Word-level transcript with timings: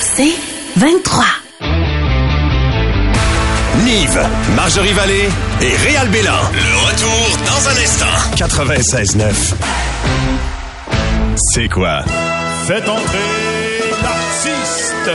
C'est 0.00 0.34
23. 0.76 1.24
Nive, 3.84 4.20
Marjorie 4.54 4.92
Vallée 4.92 5.28
et 5.60 5.76
Réal 5.76 6.08
Bélan. 6.08 6.32
Le 6.52 6.76
retour 6.86 7.38
dans 7.46 7.68
un 7.68 7.76
instant. 7.82 8.16
96.9. 8.36 9.54
C'est 11.52 11.68
quoi? 11.68 12.02
Faites 12.66 12.88
entrer 12.88 13.90
l'artiste. 14.02 15.10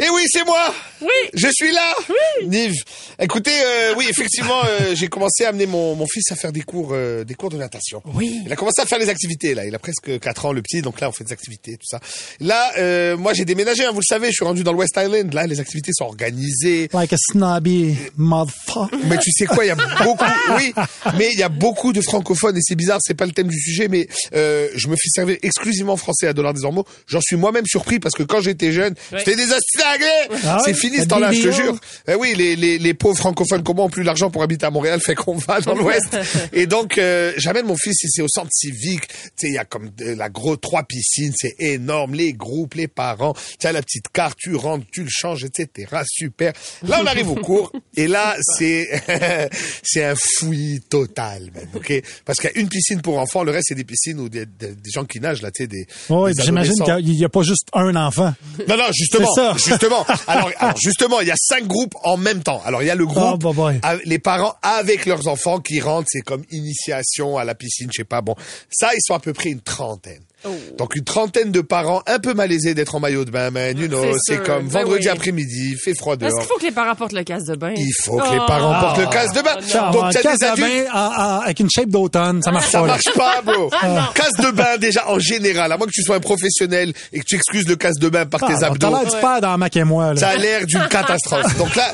Et 0.00 0.10
oui, 0.10 0.22
c'est 0.30 0.44
moi! 0.44 0.74
Oui! 1.00 1.08
Je 1.34 1.48
suis 1.52 1.72
là! 1.72 1.94
Oui! 2.08 2.46
Nive! 2.46 2.74
Écoutez, 3.20 3.50
euh, 3.50 3.94
oui, 3.96 4.06
effectivement, 4.08 4.62
euh, 4.64 4.94
j'ai 4.94 5.08
commencé 5.08 5.44
à 5.44 5.48
amener 5.48 5.66
mon, 5.66 5.96
mon 5.96 6.06
fils 6.06 6.30
à 6.30 6.36
faire 6.36 6.52
des 6.52 6.60
cours 6.60 6.90
euh, 6.92 7.24
des 7.24 7.34
cours 7.34 7.50
de 7.50 7.56
natation. 7.56 8.00
Oui. 8.14 8.42
Il 8.46 8.52
a 8.52 8.56
commencé 8.56 8.80
à 8.80 8.86
faire 8.86 9.00
des 9.00 9.08
activités, 9.08 9.54
là. 9.54 9.66
Il 9.66 9.74
a 9.74 9.80
presque 9.80 10.20
4 10.20 10.46
ans, 10.46 10.52
le 10.52 10.62
petit, 10.62 10.82
donc 10.82 11.00
là, 11.00 11.08
on 11.08 11.12
fait 11.12 11.24
des 11.24 11.32
activités, 11.32 11.72
tout 11.72 11.86
ça. 11.86 11.98
Là, 12.40 12.70
euh, 12.78 13.16
moi, 13.16 13.34
j'ai 13.34 13.44
déménagé, 13.44 13.84
hein, 13.84 13.90
vous 13.90 13.98
le 13.98 14.06
savez, 14.08 14.28
je 14.28 14.34
suis 14.34 14.44
rendu 14.44 14.62
dans 14.62 14.70
le 14.72 14.78
West 14.78 14.94
Island. 14.96 15.34
Là, 15.34 15.48
les 15.48 15.58
activités 15.58 15.90
sont 15.92 16.04
organisées. 16.04 16.88
Like 16.92 17.12
a 17.12 17.16
snobby 17.18 17.96
motherfucker. 18.16 18.96
Mais 19.06 19.18
tu 19.18 19.32
sais 19.32 19.46
quoi, 19.46 19.64
il 19.64 19.68
y 19.68 19.72
a 19.72 19.76
beaucoup, 20.04 20.24
oui, 20.56 20.72
mais 21.16 21.30
il 21.32 21.38
y 21.38 21.42
a 21.42 21.48
beaucoup 21.48 21.92
de 21.92 22.00
francophones 22.00 22.56
et 22.56 22.60
c'est 22.62 22.76
bizarre, 22.76 22.98
c'est 23.02 23.14
pas 23.14 23.26
le 23.26 23.32
thème 23.32 23.48
du 23.48 23.58
sujet, 23.58 23.88
mais 23.88 24.06
euh, 24.34 24.68
je 24.76 24.86
me 24.86 24.94
fais 24.94 25.08
servir 25.08 25.36
exclusivement 25.42 25.96
français 25.96 26.28
à 26.28 26.32
Dollar 26.32 26.54
des 26.54 26.64
Ormeaux. 26.64 26.84
J'en 27.08 27.20
suis 27.20 27.36
moi-même 27.36 27.66
surpris 27.66 27.98
parce 27.98 28.14
que 28.14 28.22
quand 28.22 28.40
j'étais 28.40 28.70
jeune, 28.70 28.94
c'était 29.10 29.34
des 29.34 29.52
astuces 29.52 29.82
anglais. 29.92 30.38
Ah 30.44 30.58
c'est 30.64 30.70
ouais? 30.70 30.76
fini 30.76 30.98
ce 30.98 31.06
temps-là, 31.06 31.32
je 31.32 31.42
te 31.42 31.48
vidéos? 31.48 31.64
jure. 31.64 31.80
Eh 32.06 32.14
oui, 32.14 32.34
les, 32.36 32.54
les, 32.54 32.78
les 32.78 32.94
pauvres 33.08 33.18
francophones 33.18 33.62
comme 33.62 33.76
moi 33.76 33.86
ont 33.86 33.90
plus 33.90 34.04
d'argent 34.04 34.30
pour 34.30 34.42
habiter 34.42 34.66
à 34.66 34.70
Montréal, 34.70 35.00
fait 35.00 35.14
qu'on 35.14 35.36
va 35.36 35.60
dans 35.60 35.74
l'Ouest. 35.74 36.16
et 36.52 36.66
donc, 36.66 36.98
euh, 36.98 37.32
j'amène 37.38 37.66
mon 37.66 37.76
fils 37.76 38.02
ici 38.04 38.20
au 38.20 38.28
centre 38.28 38.50
civique. 38.52 39.08
Tu 39.08 39.14
sais, 39.36 39.48
il 39.48 39.54
y 39.54 39.58
a 39.58 39.64
comme 39.64 39.88
de 39.96 40.12
la 40.12 40.28
grosse 40.28 40.60
trois 40.60 40.82
piscines, 40.82 41.32
c'est 41.34 41.54
énorme, 41.58 42.14
les 42.14 42.34
groupes, 42.34 42.74
les 42.74 42.88
parents. 42.88 43.34
Tu 43.58 43.66
as 43.66 43.72
la 43.72 43.80
petite 43.80 44.08
carte, 44.12 44.36
tu 44.38 44.54
rentres, 44.54 44.84
tu 44.92 45.02
le 45.02 45.08
changes, 45.10 45.44
etc. 45.44 45.88
Super. 46.06 46.52
Là, 46.86 47.00
on 47.02 47.06
arrive 47.06 47.30
au 47.30 47.36
cours 47.36 47.72
et 47.96 48.08
là, 48.08 48.36
c'est 48.56 48.88
c'est 49.82 50.04
un 50.04 50.14
fouillis 50.16 50.80
total, 50.80 51.50
man, 51.54 51.66
ok? 51.74 52.02
Parce 52.24 52.38
qu'il 52.40 52.50
y 52.50 52.58
a 52.58 52.60
une 52.60 52.68
piscine 52.68 53.00
pour 53.00 53.18
enfants, 53.18 53.42
le 53.42 53.52
reste 53.52 53.68
c'est 53.68 53.74
des 53.74 53.84
piscines 53.84 54.18
où 54.20 54.28
des, 54.28 54.44
des, 54.46 54.74
des 54.74 54.90
gens 54.90 55.04
qui 55.04 55.20
nagent 55.20 55.42
là, 55.42 55.50
tu 55.50 55.62
sais, 55.62 55.66
des. 55.66 55.86
Oui, 56.10 56.32
des 56.34 56.42
j'imagine 56.42 56.74
qu'il 56.84 57.14
n'y 57.14 57.24
a 57.24 57.28
pas 57.28 57.42
juste 57.42 57.68
un 57.72 57.94
enfant. 57.96 58.34
Non, 58.68 58.76
non, 58.76 58.84
justement, 58.92 59.28
C'est 59.34 59.40
ça. 59.40 59.54
justement. 59.56 60.06
Alors, 60.26 60.50
alors, 60.58 60.76
justement, 60.76 61.20
il 61.20 61.28
y 61.28 61.30
a 61.30 61.36
cinq 61.36 61.66
groupes 61.66 61.94
en 62.02 62.16
même 62.16 62.42
temps. 62.42 62.60
Alors, 62.64 62.82
il 62.82 62.86
y 62.86 62.90
a 62.90 62.94
le 62.98 63.04
Oh, 63.04 63.08
groupe, 63.38 63.56
bah, 63.56 63.72
avec 63.82 64.04
les 64.06 64.18
parents 64.18 64.54
avec 64.62 65.06
leurs 65.06 65.26
enfants 65.28 65.60
qui 65.60 65.80
rentrent, 65.80 66.08
c'est 66.10 66.20
comme 66.20 66.42
initiation 66.50 67.38
à 67.38 67.44
la 67.44 67.54
piscine, 67.54 67.88
je 67.92 67.98
sais 68.02 68.04
pas. 68.04 68.20
Bon, 68.20 68.34
ça, 68.70 68.88
ils 68.94 69.00
sont 69.02 69.14
à 69.14 69.20
peu 69.20 69.32
près 69.32 69.50
une 69.50 69.60
trentaine. 69.60 70.20
Oh. 70.44 70.50
Donc 70.78 70.94
une 70.94 71.02
trentaine 71.02 71.50
de 71.50 71.60
parents 71.60 72.00
un 72.06 72.20
peu 72.20 72.32
malaisés 72.32 72.72
d'être 72.72 72.94
en 72.94 73.00
maillot 73.00 73.24
de 73.24 73.30
bain, 73.32 73.50
man, 73.50 73.76
you 73.76 73.88
know, 73.88 74.04
C'est 74.24 74.40
comme 74.44 74.68
Ben 74.68 74.82
vendredi 74.82 75.06
oui. 75.06 75.08
après-midi, 75.08 75.70
il 75.72 75.76
fait 75.76 75.94
froid 75.98 76.14
Est-ce 76.14 76.26
dehors. 76.26 76.38
qu'il 76.38 76.46
faut 76.48 76.58
que 76.58 76.64
les 76.64 76.70
parents 76.70 76.94
portent 76.94 77.12
le 77.12 77.24
casque 77.24 77.46
de 77.48 77.56
bain? 77.56 77.72
Il 77.76 77.90
faut 78.04 78.16
que 78.18 78.32
les 78.32 78.38
Oh. 78.40 78.46
parents 78.46 78.80
portent 78.80 78.98
le 78.98 79.06
casque 79.06 79.34
de 79.34 79.42
bain. 79.42 79.56
Ah, 79.74 79.90
Donc 79.92 80.12
t'as 80.12 80.22
des 80.36 80.44
à 80.44 80.52
adultes. 80.52 80.68
bain 80.68 80.84
en- 80.94 80.98
en- 80.98 81.40
avec 81.40 81.58
une 81.58 81.68
shape 81.68 81.88
d'automne, 81.88 82.40
ça 82.42 82.52
marche 82.52 82.70
Ça 82.70 82.80
pas. 82.82 82.86
là. 82.86 82.92
marche 82.92 83.12
pas, 83.16 83.42
bro. 83.42 83.68
Casse 84.14 84.46
de 84.46 84.50
bain, 84.52 84.76
déjà, 84.78 85.08
en 85.10 85.18
général. 85.18 85.72
À 85.72 85.76
moins 85.76 85.88
que 85.88 85.92
tu 85.92 86.04
sois 86.04 86.16
un 86.16 86.20
professionnel 86.20 86.92
et 87.12 87.18
que 87.18 87.24
tu 87.24 87.34
excuses 87.34 87.66
le 87.68 87.74
casse 87.74 87.96
de 87.98 88.08
bain 88.08 88.24
par 88.26 88.40
Ah, 88.44 88.46
tes 88.46 88.54
T'as 88.60 88.66
abdos. 88.68 88.90
l'air 88.90 89.04
du 89.06 89.16
père 89.20 89.40
dans 89.40 89.58
Mac 89.58 89.76
et 89.76 89.82
moi. 89.84 90.14
Là. 90.14 90.20
Ça 90.20 90.28
a 90.28 90.36
l'air 90.36 90.64
d'une 90.66 90.86
catastrophe. 90.88 91.56
Donc 91.58 91.74
là, 91.74 91.92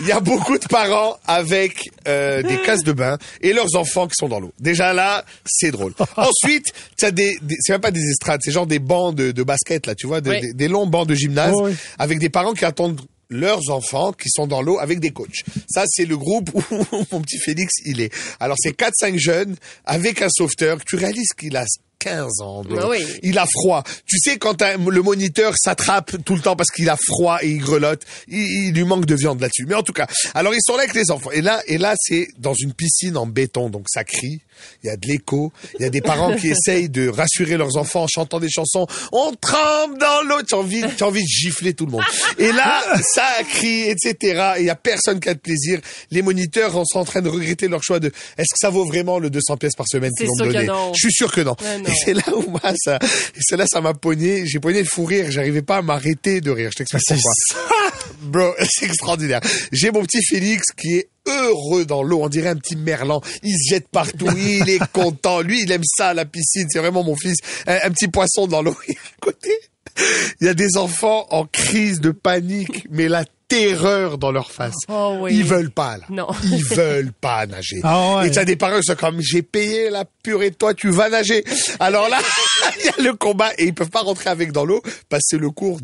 il 0.00 0.06
y 0.06 0.12
a 0.12 0.20
beaucoup 0.20 0.58
de 0.58 0.66
parents 0.66 1.16
avec 1.26 1.90
euh, 2.08 2.42
des 2.42 2.56
casques 2.66 2.84
de 2.84 2.92
bain 2.92 3.18
et 3.40 3.52
leurs 3.52 3.74
enfants 3.76 4.06
qui 4.08 4.14
sont 4.16 4.28
dans 4.28 4.40
l'eau. 4.40 4.52
Déjà 4.60 4.92
là, 4.92 5.24
c'est 5.46 5.70
drôle. 5.70 5.94
Ensuite, 6.16 6.72
tu 6.96 7.04
as 7.04 7.10
des, 7.10 7.36
des- 7.42 7.56
c'est 7.60 7.72
même 7.72 7.80
pas 7.80 7.90
des 7.90 8.02
estrades, 8.10 8.40
c'est 8.42 8.50
genre 8.52 8.66
des 8.66 8.78
bancs 8.78 9.14
de, 9.14 9.30
de 9.32 9.42
basket 9.42 9.86
là, 9.86 9.94
tu 9.94 10.06
vois, 10.06 10.20
des- 10.20 10.30
Oui. 10.30 10.40
des, 10.40 10.52
des 10.52 10.68
longs 10.68 10.86
bancs 10.86 11.06
de 11.06 11.14
gymnase 11.14 11.54
oui. 11.56 11.72
avec 11.98 12.18
des 12.18 12.28
parents 12.30 12.54
qui 12.54 12.64
attendent 12.64 13.00
leurs 13.30 13.70
enfants 13.70 14.12
qui 14.12 14.28
sont 14.30 14.46
dans 14.46 14.60
l'eau 14.62 14.78
avec 14.78 15.00
des 15.00 15.10
coachs. 15.10 15.42
Ça, 15.68 15.84
c'est 15.88 16.04
le 16.04 16.16
groupe 16.16 16.50
où 16.54 16.62
mon 17.12 17.20
petit 17.22 17.38
Félix, 17.38 17.72
il 17.84 18.00
est. 18.00 18.12
Alors, 18.38 18.56
c'est 18.60 18.76
4-5 18.78 19.16
jeunes 19.18 19.56
avec 19.86 20.20
un 20.22 20.28
sauveteur. 20.28 20.78
Tu 20.86 20.96
réalises 20.96 21.30
qu'il 21.36 21.56
a 21.56 21.64
15 22.04 22.40
ans, 22.42 22.62
bro. 22.62 22.78
Ah 22.80 22.88
oui. 22.88 23.04
Il 23.22 23.38
a 23.38 23.46
froid. 23.50 23.82
Tu 24.06 24.18
sais, 24.18 24.36
quand 24.36 24.62
le 24.62 25.02
moniteur 25.02 25.54
s'attrape 25.56 26.22
tout 26.24 26.34
le 26.34 26.42
temps 26.42 26.54
parce 26.54 26.70
qu'il 26.70 26.90
a 26.90 26.96
froid 26.96 27.38
et 27.42 27.48
il 27.48 27.58
grelotte, 27.58 28.02
il, 28.28 28.68
il 28.68 28.74
lui 28.74 28.84
manque 28.84 29.06
de 29.06 29.14
viande 29.14 29.40
là-dessus. 29.40 29.64
Mais 29.66 29.74
en 29.74 29.82
tout 29.82 29.94
cas, 29.94 30.06
alors 30.34 30.54
ils 30.54 30.60
sont 30.62 30.76
là 30.76 30.82
avec 30.82 30.94
les 30.94 31.10
enfants. 31.10 31.30
Et 31.30 31.40
là, 31.40 31.62
et 31.66 31.78
là, 31.78 31.94
c'est 31.98 32.28
dans 32.38 32.52
une 32.52 32.74
piscine 32.74 33.16
en 33.16 33.26
béton, 33.26 33.70
donc 33.70 33.86
ça 33.88 34.04
crie. 34.04 34.42
Il 34.82 34.86
y 34.86 34.90
a 34.90 34.96
de 34.96 35.06
l'écho. 35.06 35.52
Il 35.78 35.82
y 35.82 35.86
a 35.86 35.90
des 35.90 36.00
parents 36.00 36.34
qui 36.36 36.48
essayent 36.50 36.88
de 36.88 37.08
rassurer 37.08 37.56
leurs 37.56 37.76
enfants 37.76 38.04
en 38.04 38.06
chantant 38.06 38.40
des 38.40 38.50
chansons. 38.50 38.86
On 39.12 39.32
trempe 39.32 39.98
dans 39.98 40.22
l'eau. 40.28 40.42
Tu 40.42 40.54
as 40.54 40.58
envie, 40.58 40.82
tu 40.96 41.02
as 41.02 41.06
envie 41.06 41.22
de 41.22 41.28
gifler 41.28 41.74
tout 41.74 41.86
le 41.86 41.92
monde. 41.92 42.04
Et 42.38 42.52
là, 42.52 42.82
ça 43.02 43.26
crie, 43.48 43.88
etc. 43.88 44.52
Et 44.56 44.60
il 44.60 44.66
y 44.66 44.70
a 44.70 44.76
personne 44.76 45.20
qui 45.20 45.28
a 45.28 45.34
de 45.34 45.38
plaisir. 45.38 45.80
Les 46.10 46.22
moniteurs 46.22 46.72
sont 46.86 46.98
en 46.98 47.04
train 47.04 47.22
de 47.22 47.28
regretter 47.28 47.68
leur 47.68 47.82
choix 47.82 48.00
de 48.00 48.08
est-ce 48.38 48.52
que 48.52 48.58
ça 48.58 48.70
vaut 48.70 48.84
vraiment 48.84 49.18
le 49.18 49.30
200 49.30 49.56
pièces 49.56 49.74
par 49.74 49.86
semaine 49.88 50.12
qu'ils 50.16 50.26
vont 50.26 50.46
me 50.46 50.52
donner. 50.52 50.68
Je 50.94 51.00
suis 51.00 51.12
sûr 51.12 51.32
que 51.32 51.40
non. 51.40 51.56
Ouais, 51.62 51.78
non. 51.78 51.84
C'est 52.04 52.14
là 52.14 52.22
où 52.36 52.50
moi, 52.50 52.60
ça, 52.76 52.98
c'est 53.40 53.56
là, 53.56 53.66
ça 53.66 53.80
m'a 53.80 53.94
pogné. 53.94 54.46
J'ai 54.46 54.60
pogné 54.60 54.80
le 54.80 54.88
fou 54.88 55.04
rire. 55.04 55.30
J'arrivais 55.30 55.62
pas 55.62 55.78
à 55.78 55.82
m'arrêter 55.82 56.40
de 56.40 56.50
rire. 56.50 56.70
Je 56.72 56.78
t'explique 56.78 57.02
C'est 57.06 57.14
pourquoi. 57.14 57.90
Bro, 58.22 58.54
c'est 58.68 58.86
extraordinaire. 58.86 59.40
J'ai 59.72 59.90
mon 59.90 60.02
petit 60.02 60.22
Félix 60.24 60.72
qui 60.76 60.96
est 60.96 61.08
heureux 61.26 61.84
dans 61.84 62.02
l'eau. 62.02 62.20
On 62.22 62.28
dirait 62.28 62.48
un 62.48 62.56
petit 62.56 62.76
merlan. 62.76 63.20
Il 63.42 63.56
se 63.56 63.70
jette 63.70 63.88
partout. 63.88 64.28
Il 64.36 64.68
est 64.68 64.80
content. 64.92 65.40
Lui, 65.40 65.62
il 65.62 65.72
aime 65.72 65.84
ça, 65.84 66.14
la 66.14 66.24
piscine. 66.24 66.66
C'est 66.70 66.78
vraiment 66.78 67.04
mon 67.04 67.16
fils. 67.16 67.36
Un, 67.66 67.78
un 67.84 67.90
petit 67.90 68.08
poisson 68.08 68.46
dans 68.46 68.62
l'eau. 68.62 68.76
Et 68.88 68.92
à 68.92 69.20
côté, 69.20 69.50
il 70.40 70.46
y 70.46 70.50
a 70.50 70.54
des 70.54 70.76
enfants 70.76 71.26
en 71.30 71.44
crise 71.44 72.00
de 72.00 72.10
panique, 72.10 72.86
mais 72.90 73.08
la 73.08 73.24
terreur 73.48 74.18
dans 74.18 74.32
leur 74.32 74.50
face. 74.50 74.74
Oh 74.88 75.18
oui. 75.20 75.34
Ils 75.34 75.44
veulent 75.44 75.70
pas, 75.70 75.98
là. 75.98 76.04
Non. 76.08 76.28
Ils 76.44 76.64
veulent 76.64 77.12
pas 77.12 77.46
nager. 77.46 77.80
Ah 77.82 78.16
ouais. 78.16 78.28
Et 78.28 78.30
t'as 78.30 78.44
des 78.44 78.56
parents 78.56 78.80
qui 78.80 78.86
sont 78.86 78.96
comme, 78.96 79.20
j'ai 79.20 79.42
payé 79.42 79.90
la 79.90 80.04
purée 80.22 80.50
de 80.50 80.56
toi, 80.56 80.74
tu 80.74 80.90
vas 80.90 81.08
nager. 81.08 81.44
Alors 81.78 82.08
là, 82.08 82.18
il 82.80 82.86
y 82.86 82.88
a 82.88 83.10
le 83.10 83.14
combat 83.14 83.52
et 83.58 83.66
ils 83.66 83.74
peuvent 83.74 83.90
pas 83.90 84.00
rentrer 84.00 84.30
avec 84.30 84.52
dans 84.52 84.64
l'eau 84.64 84.82
parce 85.08 85.22
que 85.22 85.28
c'est 85.30 85.38
le 85.38 85.50
cours 85.50 85.80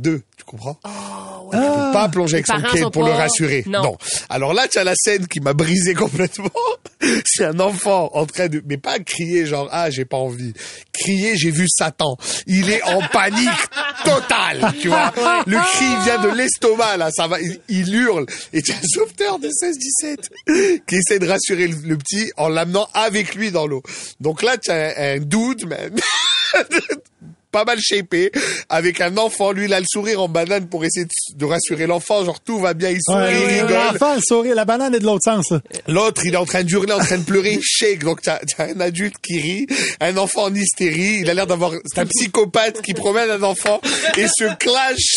2. 0.53 0.57
Tu 0.57 0.57
comprends? 0.57 0.79
Tu 1.53 1.59
peux 1.59 1.93
pas 1.93 2.09
plonger 2.09 2.37
avec 2.37 2.47
son 2.47 2.79
sont 2.79 2.91
pour 2.91 3.05
le 3.05 3.13
rassurer. 3.13 3.65
Non. 3.67 3.97
Alors 4.29 4.55
là, 4.55 4.69
tu 4.69 4.79
as 4.79 4.85
la 4.85 4.95
scène 4.97 5.27
qui 5.27 5.41
m'a 5.41 5.53
brisé 5.53 5.95
complètement. 5.95 6.51
C'est 7.25 7.45
un 7.45 7.61
enfant 7.61 8.11
en 8.15 8.27
train 8.27 8.49
de, 8.49 8.63
mais 8.67 8.77
pas 8.77 8.99
crier 8.99 9.47
genre, 9.47 9.69
ah, 9.73 9.91
j'ai 9.91 10.05
pas 10.05 10.17
envie. 10.17 10.53
Crier, 10.93 11.37
j'ai 11.37 11.51
vu 11.51 11.67
Satan. 11.69 12.17
Il 12.47 12.71
est 12.71 12.83
en 12.83 13.01
panique 13.01 13.49
totale, 14.05 14.73
tu 14.81 14.89
vois. 14.89 15.13
Le 15.47 15.57
cri 15.57 16.05
vient 16.05 16.19
de 16.19 16.37
l'estomac, 16.37 16.97
là, 16.99 17.11
ça 17.11 17.27
va, 17.27 17.41
il, 17.41 17.61
il 17.69 17.95
hurle. 17.95 18.27
Et 18.53 18.63
tu 18.63 18.73
as 18.73 18.77
un 18.77 18.89
sauveteur 18.89 19.39
de 19.39 19.49
16-17 19.49 20.81
qui 20.87 20.97
essaie 20.97 21.19
de 21.19 21.29
rassurer 21.29 21.69
le, 21.69 21.77
le 21.85 21.97
petit 21.97 22.31
en 22.37 22.49
l'amenant 22.49 22.89
avec 22.95 23.35
lui 23.35 23.51
dans 23.51 23.67
l'eau. 23.67 23.83
Donc 24.21 24.43
là, 24.43 24.57
tu 24.59 24.71
as 24.71 24.75
un, 24.75 25.17
un 25.17 25.19
dude, 25.19 25.67
man. 25.67 25.95
pas 27.51 27.65
mal 27.65 27.79
shapé, 27.81 28.31
avec 28.69 29.01
un 29.01 29.17
enfant, 29.17 29.53
lui, 29.53 29.65
il 29.67 29.75
a 29.75 29.81
le 29.81 29.87
sourire 29.91 30.21
en 30.23 30.29
banane 30.29 30.69
pour 30.69 30.85
essayer 30.85 31.05
de, 31.07 31.11
de 31.37 31.45
rassurer 31.45 31.87
l'enfant, 31.87 32.25
genre 32.25 32.41
tout 32.41 32.59
va 32.59 32.75
bien, 32.75 32.91
il 32.91 33.01
sourit, 33.03 33.19
Ouais, 33.19 33.33
il 33.33 33.39
ouais, 33.47 33.61
rigole. 33.63 33.77
L'enfant, 33.93 34.15
le 34.15 34.21
sourire, 34.27 34.55
la 34.55 34.65
banane 34.65 34.95
est 34.95 35.01
de 35.01 35.05
l'autre 35.05 35.23
sens. 35.25 35.53
L'autre, 35.89 36.23
il 36.25 36.35
est 36.35 36.37
en 36.37 36.45
train 36.47 36.63
de 36.63 36.71
hurler, 36.71 36.93
en 36.93 36.99
train 36.99 37.19
de 37.19 37.25
pleurer, 37.25 37.53
il 37.55 37.63
shake. 37.63 38.05
Donc, 38.05 38.23
t'as 38.23 38.39
as 38.59 38.63
un 38.65 38.81
adulte 38.81 39.17
qui 39.23 39.39
rit, 39.41 39.67
un 40.01 40.17
enfant 40.17 40.45
en 40.45 40.55
hystérie. 40.55 41.19
Il 41.21 41.31
a 41.31 41.35
l'air 41.35 41.47
d'avoir... 41.47 41.73
C'est 41.93 42.01
un 42.01 42.07
psychopathe 42.07 42.83
qui 42.83 42.95
promène 42.95 43.31
un 43.31 43.43
enfant 43.43 43.81
et 44.17 44.27
se 44.29 44.55
clash. 44.57 45.17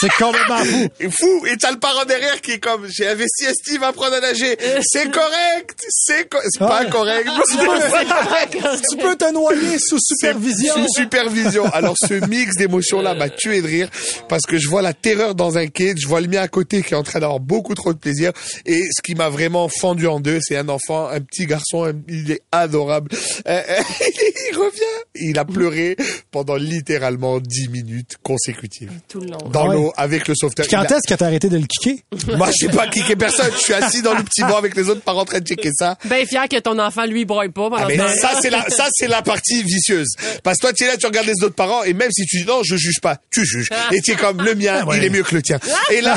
C'est 0.00 0.12
complètement 0.12 0.58
fou. 0.58 0.88
Et 1.00 1.10
fou. 1.10 1.46
Et 1.46 1.56
t'as 1.56 1.70
le 1.70 1.78
parent 1.78 2.04
derrière 2.04 2.40
qui 2.40 2.52
est 2.52 2.58
comme, 2.58 2.86
j'ai 2.88 3.06
investi 3.08 3.46
à 3.46 3.52
Steve 3.54 3.82
à 3.82 3.88
apprendre 3.88 4.14
à 4.14 4.20
nager. 4.20 4.56
C'est 4.82 5.10
correct. 5.10 5.80
C'est 5.88 6.28
co- 6.28 6.38
c'est 6.48 6.58
pas 6.58 6.82
Ouais. 6.84 6.90
correct. 6.90 7.28
tu 8.90 8.96
peux 8.96 9.16
te 9.16 9.32
noyer 9.32 9.78
sous 9.78 9.98
supervision. 10.00 10.74
Sous 10.74 10.86
supervision. 11.02 11.64
Alors 11.72 11.94
ce 11.98 12.14
mix 12.28 12.56
d'émotions-là 12.56 13.14
m'a 13.14 13.28
tué 13.28 13.60
de 13.62 13.66
rire 13.66 13.88
parce 14.28 14.42
que 14.44 14.58
je 14.58 14.68
vois 14.68 14.82
la 14.82 14.92
terreur 14.94 15.34
dans 15.34 15.58
un 15.58 15.66
kid, 15.66 15.98
je 15.98 16.06
vois 16.06 16.20
le 16.20 16.28
mien 16.28 16.40
à 16.42 16.48
côté 16.48 16.82
qui 16.82 16.94
est 16.94 16.96
en 16.96 17.02
train 17.02 17.20
d'avoir 17.20 17.40
beaucoup 17.40 17.74
trop 17.74 17.92
de 17.92 17.98
plaisir 17.98 18.32
et 18.66 18.82
ce 18.82 19.02
qui 19.02 19.14
m'a 19.14 19.28
vraiment 19.28 19.68
fendu 19.68 20.06
en 20.06 20.20
deux, 20.20 20.38
c'est 20.42 20.56
un 20.56 20.68
enfant, 20.68 21.08
un 21.08 21.20
petit 21.20 21.46
garçon, 21.46 21.84
un- 21.84 21.92
il 22.08 22.30
est 22.30 22.40
adorable. 22.52 23.10
Euh, 23.46 23.62
euh, 23.68 23.82
il 24.50 24.56
revient, 24.56 25.04
il 25.16 25.38
a 25.38 25.44
pleuré 25.44 25.96
pendant 26.30 26.56
littéralement 26.56 27.40
10 27.40 27.68
minutes 27.68 28.16
consécutives. 28.22 28.90
Tout 29.08 29.20
le 29.20 29.26
long. 29.28 29.38
Dans 29.52 29.64
Ah 29.64 29.68
ouais. 29.68 29.74
l'eau, 29.74 29.92
avec 29.96 30.28
le 30.28 30.34
sauveteur. 30.34 30.66
Puis 30.66 30.76
quand 30.76 30.82
Il 30.82 30.92
a- 30.92 30.96
est-ce 30.96 31.08
que 31.12 31.18
t'as 31.18 31.26
arrêté 31.26 31.48
de 31.48 31.56
le 31.58 31.66
kicker? 31.66 31.98
Moi, 32.36 32.48
je 32.52 32.66
sais 32.66 32.72
pas 32.72 32.86
kicker 32.88 33.16
personne. 33.16 33.50
Je 33.54 33.58
suis 33.62 33.72
assis 33.74 34.02
dans 34.02 34.14
le 34.14 34.22
petit 34.22 34.42
banc 34.42 34.56
avec 34.56 34.74
les 34.76 34.88
autres 34.88 35.02
parents 35.02 35.22
en 35.22 35.24
train 35.24 35.40
de 35.40 35.46
checker 35.46 35.70
ça. 35.76 35.96
Ben 36.04 36.24
fier 36.26 36.48
que 36.48 36.58
ton 36.58 36.78
enfant, 36.78 37.04
lui, 37.06 37.24
broille 37.24 37.50
pas 37.50 37.68
Ah, 37.76 37.84
mais 37.88 37.96
ça, 37.98 38.30
c'est 38.40 38.50
la, 38.50 38.68
ça, 38.70 38.86
c'est 38.92 39.08
la 39.08 39.22
partie 39.22 39.62
vicieuse. 39.62 40.08
Parce 40.42 40.56
que 40.58 40.62
toi, 40.62 40.72
tu 40.72 40.84
es 40.84 40.86
là, 40.86 40.96
tu 40.96 41.06
regardes 41.06 41.26
les 41.26 41.42
autres 41.42 41.54
et 41.86 41.94
même 41.94 42.10
si 42.12 42.24
tu 42.26 42.38
dis 42.38 42.44
non, 42.44 42.62
je 42.64 42.76
juge 42.76 43.00
pas, 43.00 43.18
tu 43.30 43.44
juges. 43.44 43.68
Et 43.92 44.00
tu 44.00 44.12
es 44.12 44.16
comme, 44.16 44.42
le 44.42 44.54
mien, 44.54 44.84
il 44.94 45.04
est 45.04 45.10
mieux 45.10 45.22
que 45.22 45.34
le 45.34 45.42
tien. 45.42 45.58
Et 45.90 46.00
là, 46.00 46.16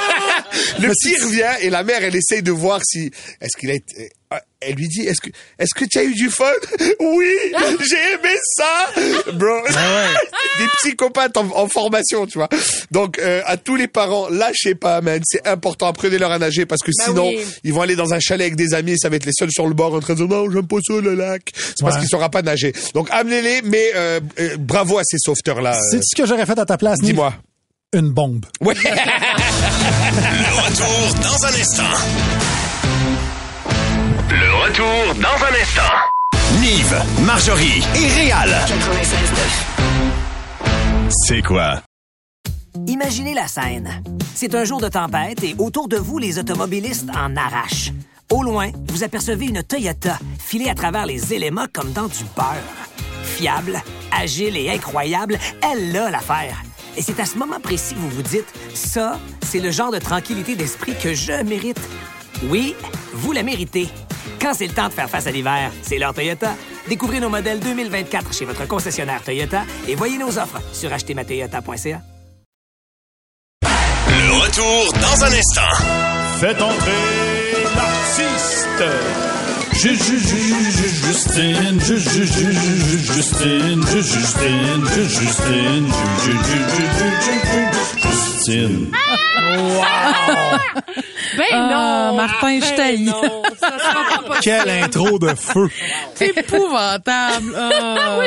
le 0.80 0.88
petit 0.88 1.22
revient, 1.22 1.50
et 1.60 1.70
la 1.70 1.82
mère, 1.82 2.02
elle 2.02 2.16
essaye 2.16 2.42
de 2.42 2.52
voir 2.52 2.80
si, 2.84 3.10
est-ce 3.40 3.56
qu'il 3.56 3.70
a 3.70 3.74
été, 3.74 4.10
euh, 4.32 4.38
elle 4.66 4.74
lui 4.74 4.88
dit, 4.88 5.02
est-ce 5.02 5.20
que, 5.20 5.30
est-ce 5.58 5.74
que 5.74 5.84
tu 5.84 5.98
as 5.98 6.04
eu 6.04 6.14
du 6.14 6.30
fun? 6.30 6.44
Oui! 7.00 7.26
J'ai 7.80 8.14
aimé 8.14 8.36
ça! 8.56 8.86
Bro! 9.32 9.62
Des 10.58 10.66
psychopathes 10.78 11.36
en, 11.36 11.46
en 11.54 11.68
formation, 11.68 12.26
tu 12.26 12.38
vois. 12.38 12.48
Donc, 12.90 13.18
euh, 13.18 13.42
à 13.46 13.56
tous 13.56 13.76
les 13.76 13.88
parents, 13.88 14.28
lâchez 14.28 14.74
pas, 14.74 15.00
man. 15.00 15.20
C'est 15.24 15.46
important. 15.46 15.86
Apprenez-leur 15.88 16.30
à 16.30 16.38
nager 16.38 16.66
parce 16.66 16.82
que 16.82 16.90
Ben 16.98 17.04
sinon, 17.06 17.28
oui. 17.28 17.44
ils 17.64 17.72
vont 17.72 17.80
aller 17.82 17.96
dans 17.96 18.12
un 18.14 18.20
chalet 18.20 18.46
avec 18.46 18.56
des 18.56 18.74
amis 18.74 18.92
et 18.92 18.96
ça 18.98 19.08
va 19.08 19.16
être 19.16 19.26
les 19.26 19.32
seuls 19.36 19.50
sur 19.50 19.66
le 19.66 19.74
bord 19.74 19.94
en 19.94 20.00
train 20.00 20.14
de 20.14 20.18
dire 20.18 20.28
non, 20.28 20.50
j'aime 20.50 20.66
pas 20.66 20.76
ça, 20.86 20.94
le 20.94 21.14
lac. 21.14 21.42
C'est 21.54 21.80
parce 21.80 21.98
qu'ils 21.98 22.08
saura 22.08 22.28
pas 22.30 22.42
nager. 22.42 22.72
Donc, 22.94 23.08
amenez-les, 23.10 23.62
mais 23.62 23.90
euh, 23.94 24.20
euh, 24.38 24.56
bravo 24.58 24.98
à 24.98 25.02
ces 25.04 25.18
sauveteurs-là. 25.18 25.78
C'est 25.90 26.00
ce 26.02 26.14
que 26.16 26.26
j'aurais 26.26 26.46
fait 26.46 26.58
à 26.58 26.64
ta 26.66 26.76
place, 26.76 26.98
Nick? 27.00 27.12
Dis-moi. 27.12 27.34
Une 27.94 28.10
bombe. 28.10 28.46
Ouais. 28.60 28.74
Le 28.74 28.90
retour 30.64 31.14
dans 31.22 31.44
un 31.46 31.52
instant. 31.60 32.61
Le 34.34 34.50
retour 34.64 35.14
dans 35.16 35.44
un 35.44 35.52
instant. 35.60 35.92
Nive, 36.62 36.96
Marjorie 37.26 37.84
et 37.94 38.08
Réal. 38.14 38.48
96.9. 38.66 38.72
C'est 41.10 41.42
quoi? 41.42 41.82
Imaginez 42.86 43.34
la 43.34 43.46
scène. 43.46 44.02
C'est 44.34 44.54
un 44.54 44.64
jour 44.64 44.80
de 44.80 44.88
tempête 44.88 45.44
et 45.44 45.54
autour 45.58 45.86
de 45.86 45.98
vous, 45.98 46.16
les 46.16 46.38
automobilistes 46.38 47.10
en 47.14 47.36
arrachent. 47.36 47.92
Au 48.30 48.42
loin, 48.42 48.70
vous 48.88 49.04
apercevez 49.04 49.48
une 49.48 49.62
Toyota 49.62 50.18
filée 50.38 50.70
à 50.70 50.74
travers 50.74 51.04
les 51.04 51.34
éléments 51.34 51.66
comme 51.70 51.92
dans 51.92 52.08
du 52.08 52.24
beurre. 52.34 52.56
Fiable, 53.24 53.82
agile 54.18 54.56
et 54.56 54.70
incroyable, 54.70 55.38
elle 55.60 55.94
a 55.94 56.08
l'affaire. 56.08 56.62
Et 56.96 57.02
c'est 57.02 57.20
à 57.20 57.26
ce 57.26 57.36
moment 57.36 57.60
précis 57.60 57.92
que 57.94 58.00
vous 58.00 58.08
vous 58.08 58.22
dites, 58.22 58.50
ça, 58.72 59.18
c'est 59.42 59.60
le 59.60 59.70
genre 59.70 59.92
de 59.92 59.98
tranquillité 59.98 60.56
d'esprit 60.56 60.96
que 60.96 61.12
je 61.12 61.42
mérite. 61.42 61.82
Oui, 62.48 62.74
vous 63.12 63.32
la 63.32 63.42
méritez. 63.42 63.90
Quand 64.42 64.54
c'est 64.54 64.66
le 64.66 64.74
temps 64.74 64.88
de 64.88 64.92
faire 64.92 65.08
face 65.08 65.28
à 65.28 65.30
l'hiver, 65.30 65.70
c'est 65.82 65.98
l'heure 65.98 66.12
Toyota. 66.12 66.50
Découvrez 66.88 67.20
nos 67.20 67.28
modèles 67.28 67.60
2024 67.60 68.34
chez 68.34 68.44
votre 68.44 68.66
concessionnaire 68.66 69.22
Toyota 69.22 69.62
et 69.86 69.94
voyez 69.94 70.18
nos 70.18 70.36
offres 70.36 70.60
sur 70.72 70.92
achetermatoyota.ca. 70.92 72.02
Le 73.62 74.42
retour 74.42 74.92
dans 74.94 75.24
un 75.24 75.32
instant. 75.32 75.84
Faites 76.40 76.60
entrer 76.60 76.92
l'artiste. 77.76 79.41
Ju- 79.82 79.88
ju- 79.88 79.96
ju- 79.96 80.36
ju- 80.36 80.70
ju- 80.78 81.06
Justine, 81.06 81.78
ju- 81.86 81.98
ju- 81.98 82.24
ju- 82.24 82.52
ju- 82.52 82.76
ju- 82.90 83.14
Justine, 83.16 83.82
ju- 83.92 84.02
Justine, 84.02 84.84
ju- 84.94 85.08
Justine, 85.20 85.88
ju- 85.88 86.22
ju- 86.24 86.38
ju- 86.48 86.66
ju- 86.76 87.12
ju- 87.26 87.40
ju- 87.52 87.70
Justine. 88.04 88.86
Ben 91.36 91.46
Ah, 91.54 92.10
non! 92.10 92.16
Martin, 92.16 92.60
je 92.60 92.76
ben 92.76 93.04
non. 93.04 93.42
Quelle 94.42 94.68
intro 94.82 95.18
de 95.18 95.34
feu. 95.34 95.68
C'est 96.14 96.36
épouvantable. 96.36 97.54
Ah, 97.56 98.18
Oui, 98.18 98.26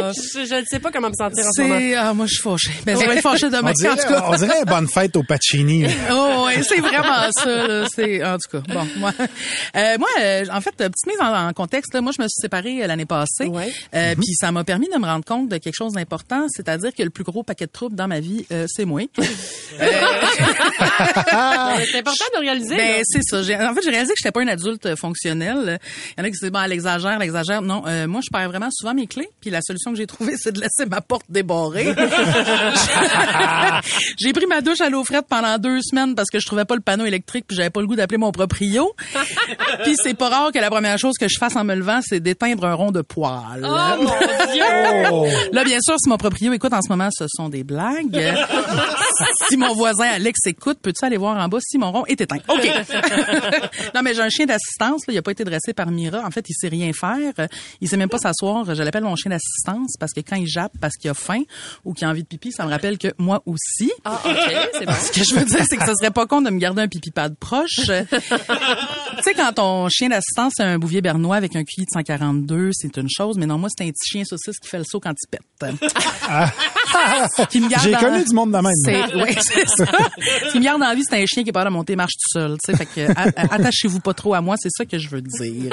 je, 0.50 0.56
ne 0.56 0.66
sais 0.66 0.80
pas 0.80 0.90
comment 0.92 1.10
me 1.10 1.14
sentir 1.14 1.46
en 1.46 1.52
ce 1.52 1.62
moment. 1.62 1.80
ah, 2.00 2.14
moi, 2.16 2.26
je 2.26 2.34
suis 2.34 2.42
fâchée. 2.42 2.72
Ben, 2.86 3.00
je 3.00 3.06
vais 3.06 3.14
être 3.18 3.22
fâchée 3.22 3.50
demain. 3.50 3.70
On 3.70 3.74
dirait, 3.74 3.92
En 3.94 3.96
tout 3.96 4.08
cas. 4.08 4.26
on 4.28 4.36
dirait 4.36 4.58
une 4.60 4.66
bonne 4.66 4.88
fête 4.88 5.16
au 5.18 5.24
Pacini. 5.24 5.86
Oh, 6.12 6.46
ouais, 6.48 6.64
c'est 6.64 6.80
vraiment 6.80 7.30
ça. 7.32 7.86
C'est 7.94 8.24
en 8.26 8.38
tout 8.38 8.58
cas 8.58 8.74
bon. 8.74 8.88
Moi, 8.98 9.12
euh, 9.76 9.98
moi, 10.00 10.10
euh, 10.22 10.46
en 10.52 10.62
fait, 10.62 10.72
petite 10.76 11.06
mise 11.08 11.20
en, 11.22 11.45
en 11.48 11.54
contexte. 11.54 11.94
Là, 11.94 12.02
moi, 12.02 12.12
je 12.16 12.22
me 12.22 12.28
suis 12.28 12.42
séparée 12.42 12.84
euh, 12.84 12.88
l'année 12.88 13.06
passée. 13.06 13.46
Ouais. 13.46 13.72
Euh, 13.94 14.16
Puis 14.16 14.36
ça 14.36 14.52
m'a 14.52 14.64
permis 14.64 14.88
de 14.94 14.98
me 14.98 15.06
rendre 15.06 15.26
compte 15.26 15.50
de 15.50 15.58
quelque 15.58 15.76
chose 15.76 15.94
d'important, 15.94 16.48
c'est-à-dire 16.50 16.94
que 16.94 17.04
le 17.04 17.10
plus 17.10 17.24
gros 17.24 17.44
paquet 17.44 17.66
de 17.66 17.72
troubles 17.72 17.96
dans 17.96 18.08
ma 18.08 18.20
vie, 18.20 18.46
euh, 18.52 18.66
c'est 18.68 18.86
moi. 18.86 19.02
C'est 21.86 21.98
important 22.00 22.26
de 22.36 22.40
réaliser. 22.40 22.76
Ben 22.76 23.02
c'est 23.04 23.22
ça. 23.24 23.40
En 23.40 23.74
fait, 23.74 23.82
j'ai 23.84 23.90
réalisé 23.90 24.14
que 24.14 24.18
j'étais 24.18 24.32
pas 24.32 24.42
une 24.42 24.50
adulte 24.50 24.86
euh, 24.86 24.96
fonctionnelle. 24.96 25.80
Il 26.18 26.20
y 26.20 26.22
en 26.22 26.26
a 26.26 26.30
qui 26.30 26.36
se 26.36 26.46
disent 26.46 26.52
bon, 26.52 26.62
elle 26.62 26.72
exagère, 26.72 27.12
elle 27.14 27.22
exagère. 27.22 27.62
Non, 27.62 27.84
euh, 27.88 28.08
moi 28.08 28.22
je 28.24 28.30
perds 28.32 28.50
vraiment 28.50 28.70
souvent 28.72 28.94
mes 28.94 29.08
clés. 29.08 29.30
Puis 29.42 29.50
la 29.50 29.62
solution 29.62 29.92
que 29.92 29.98
j'ai 29.98 30.08
trouvée, 30.08 30.36
c'est 30.38 30.52
de 30.52 30.60
laisser 30.60 30.86
ma 30.90 31.02
porte 31.02 31.26
débarrée. 31.30 31.94
j'ai 34.18 34.34
pris 34.34 34.46
ma 34.48 34.62
douche 34.62 34.82
à 34.82 34.90
l'eau 34.90 35.04
frette 35.04 35.26
pendant 35.30 35.58
deux 35.58 35.82
semaines 35.82 36.16
parce 36.16 36.30
que 36.30 36.40
je 36.40 36.46
trouvais 36.46 36.66
pas 36.66 36.76
le 36.76 36.82
panneau 36.82 37.06
électrique 37.06 37.46
puis 37.48 37.56
j'avais 37.58 37.70
pas 37.70 37.82
le 37.82 37.88
goût 37.88 37.96
d'appeler 37.96 38.18
mon 38.18 38.32
proprio. 38.32 38.94
puis 39.84 39.96
c'est 40.02 40.16
pas 40.16 40.30
rare 40.30 40.52
que 40.52 40.60
la 40.60 40.70
première 40.70 40.98
chose 40.98 41.16
que 41.20 41.25
je 41.28 41.38
fasse 41.38 41.56
en 41.56 41.64
me 41.64 41.76
levant, 41.76 42.00
c'est 42.04 42.20
d'éteindre 42.20 42.66
un 42.66 42.74
rond 42.74 42.92
de 42.92 43.02
poêle. 43.02 43.64
Oh 43.64 44.02
mon 44.02 44.10
Dieu! 44.54 45.50
Là, 45.52 45.64
bien 45.64 45.78
sûr, 45.82 45.96
si 46.00 46.10
mon 46.10 46.18
proprio 46.18 46.54
écoute 46.54 46.74
en 46.74 46.82
ce 46.82 46.90
moment, 46.90 47.10
ce 47.12 47.26
sont 47.28 47.50
des 47.50 47.64
blagues. 47.64 48.20
si 49.50 49.58
mon 49.58 49.74
voisin 49.74 50.06
Alex 50.06 50.40
écoute, 50.46 50.80
peux-tu 50.82 51.06
aller 51.06 51.18
voir 51.18 51.38
en 51.38 51.48
bas 51.48 51.58
si 51.62 51.78
mon 51.78 51.92
rond 51.92 52.06
est 52.06 52.20
éteint? 52.20 52.40
OK. 52.48 52.70
non, 53.96 54.02
mais 54.04 54.14
j'ai 54.14 54.22
un 54.22 54.30
chien 54.30 54.46
d'assistance. 54.46 55.08
là. 55.08 55.14
Il 55.14 55.18
a 55.18 55.22
pas 55.22 55.32
été 55.32 55.44
dressé 55.44 55.74
par 55.74 55.90
Mira. 55.92 56.22
En 56.26 56.32
fait, 56.32 56.46
il 56.50 56.54
sait 56.54 56.68
rien 56.68 56.92
faire. 56.94 57.48
Il 57.82 57.88
sait 57.90 57.98
même 57.98 58.10
pas 58.10 58.18
s'asseoir. 58.18 58.74
Je 58.74 58.84
l'appelle 58.84 59.04
mon 59.04 59.16
chien 59.16 59.32
d'assistance 59.32 59.94
parce 60.00 60.14
que 60.14 60.22
quand 60.22 60.36
il 60.36 60.48
jappe 60.48 60.74
parce 60.80 60.96
qu'il 60.96 61.10
a 61.10 61.14
faim 61.14 61.44
ou 61.84 61.94
qu'il 61.94 62.08
a 62.08 62.10
envie 62.10 62.24
de 62.24 62.28
pipi, 62.28 62.52
ça 62.52 62.66
me 62.66 62.70
rappelle 62.70 62.98
que 62.98 63.10
moi 63.18 63.42
aussi. 63.46 63.92
Ah, 64.04 64.20
OK, 64.26 64.54
c'est 64.74 64.86
bon. 64.86 64.94
Ce 64.94 65.12
que 65.12 65.24
je 65.24 65.36
veux 65.36 65.46
dire, 65.46 65.64
c'est 65.70 65.78
que 65.78 65.86
ce 65.86 65.94
serait 66.00 66.12
pas 66.12 66.26
con 66.26 66.42
de 66.42 66.50
me 66.50 66.60
garder 66.60 66.82
un 66.82 66.88
pipi 66.88 67.12
pad 67.12 67.36
proche. 67.36 67.86
tu 67.86 69.24
sais, 69.24 69.34
quand 69.36 69.54
ton 69.54 69.90
chien 69.90 70.10
d'assistance, 70.10 70.54
c'est 70.58 70.64
un 70.64 70.78
bouvier 70.78 71.02
bernois 71.16 71.36
avec 71.38 71.56
un 71.56 71.64
QI 71.64 71.82
de 71.86 71.90
142, 71.94 72.72
c'est 72.74 72.98
une 72.98 73.08
chose, 73.10 73.38
mais 73.38 73.46
non, 73.46 73.58
moi, 73.58 73.70
c'est 73.76 73.84
un 73.86 73.90
petit 73.90 74.10
chien 74.12 74.24
saucisse 74.26 74.60
qui 74.60 74.68
fait 74.68 74.78
le 74.80 74.84
saut 74.84 75.00
quand 75.00 75.12
il 75.12 75.28
pète. 75.30 75.42
Qui 77.50 77.60
me 77.62 77.70
garde 77.70 77.84
J'ai 77.84 77.94
connu 77.94 78.24
du 78.24 78.34
monde 78.34 78.52
de 78.52 78.58
même. 78.58 78.72
C'est, 78.84 79.16
ouais, 79.16 79.36
c'est 79.42 79.68
ça. 79.68 79.86
Qui 80.52 80.60
me 80.60 80.64
garde 80.64 80.82
en 80.82 80.96
vie, 80.96 81.04
c'est 81.08 81.22
un 81.22 81.26
chien 81.26 81.44
qui 81.44 81.50
est 81.50 81.54
pas 81.54 81.66
de 81.66 81.70
monter 81.70 81.96
marche 81.96 82.14
tout 82.14 82.40
seul. 82.40 82.58
Fait 82.66 82.86
que, 82.86 83.12
a- 83.12 83.32
a- 83.36 83.54
attachez-vous 83.56 84.00
pas 84.00 84.14
trop 84.14 84.34
à 84.34 84.42
moi, 84.42 84.56
c'est 84.58 84.70
ça 84.72 84.86
que 84.86 84.98
je 84.98 85.10
veux 85.10 85.22
dire. 85.22 85.72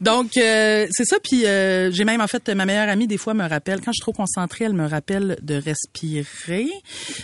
Donc, 0.00 0.36
euh, 0.36 0.86
c'est 0.90 1.04
ça. 1.04 1.16
Puis, 1.22 1.46
euh, 1.46 1.90
j'ai 1.92 2.04
même, 2.04 2.20
en 2.20 2.26
fait, 2.26 2.48
ma 2.50 2.64
meilleure 2.66 2.88
amie, 2.88 3.06
des 3.06 3.18
fois, 3.18 3.34
me 3.34 3.48
rappelle, 3.48 3.78
quand 3.80 3.92
je 3.92 3.96
suis 3.96 4.00
trop 4.00 4.12
concentrée, 4.12 4.64
elle 4.64 4.72
me 4.74 4.86
rappelle 4.88 5.38
de 5.42 5.54
respirer. 5.54 6.68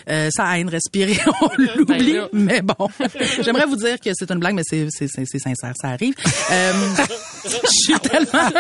Euh, 0.08 0.28
ça 0.30 0.58
aide, 0.58 0.68
respirer, 0.68 1.18
on 1.42 1.48
l'oublie. 1.58 1.84
Ben 2.12 2.16
là. 2.16 2.28
mais 2.32 2.62
bon, 2.62 2.88
j'aimerais 3.40 3.66
vous 3.66 3.76
dire 3.76 3.98
que 3.98 4.10
c'est 4.14 4.30
une 4.30 4.38
blague, 4.38 4.54
mais 4.54 4.62
c'est, 4.64 4.86
c'est, 4.90 5.08
c'est, 5.08 5.24
c'est 5.26 5.38
sincère, 5.38 5.72
ça 5.80 5.88
arrive. 5.88 6.14
Je 7.44 7.58
suis 7.66 7.94
tellement... 8.00 8.50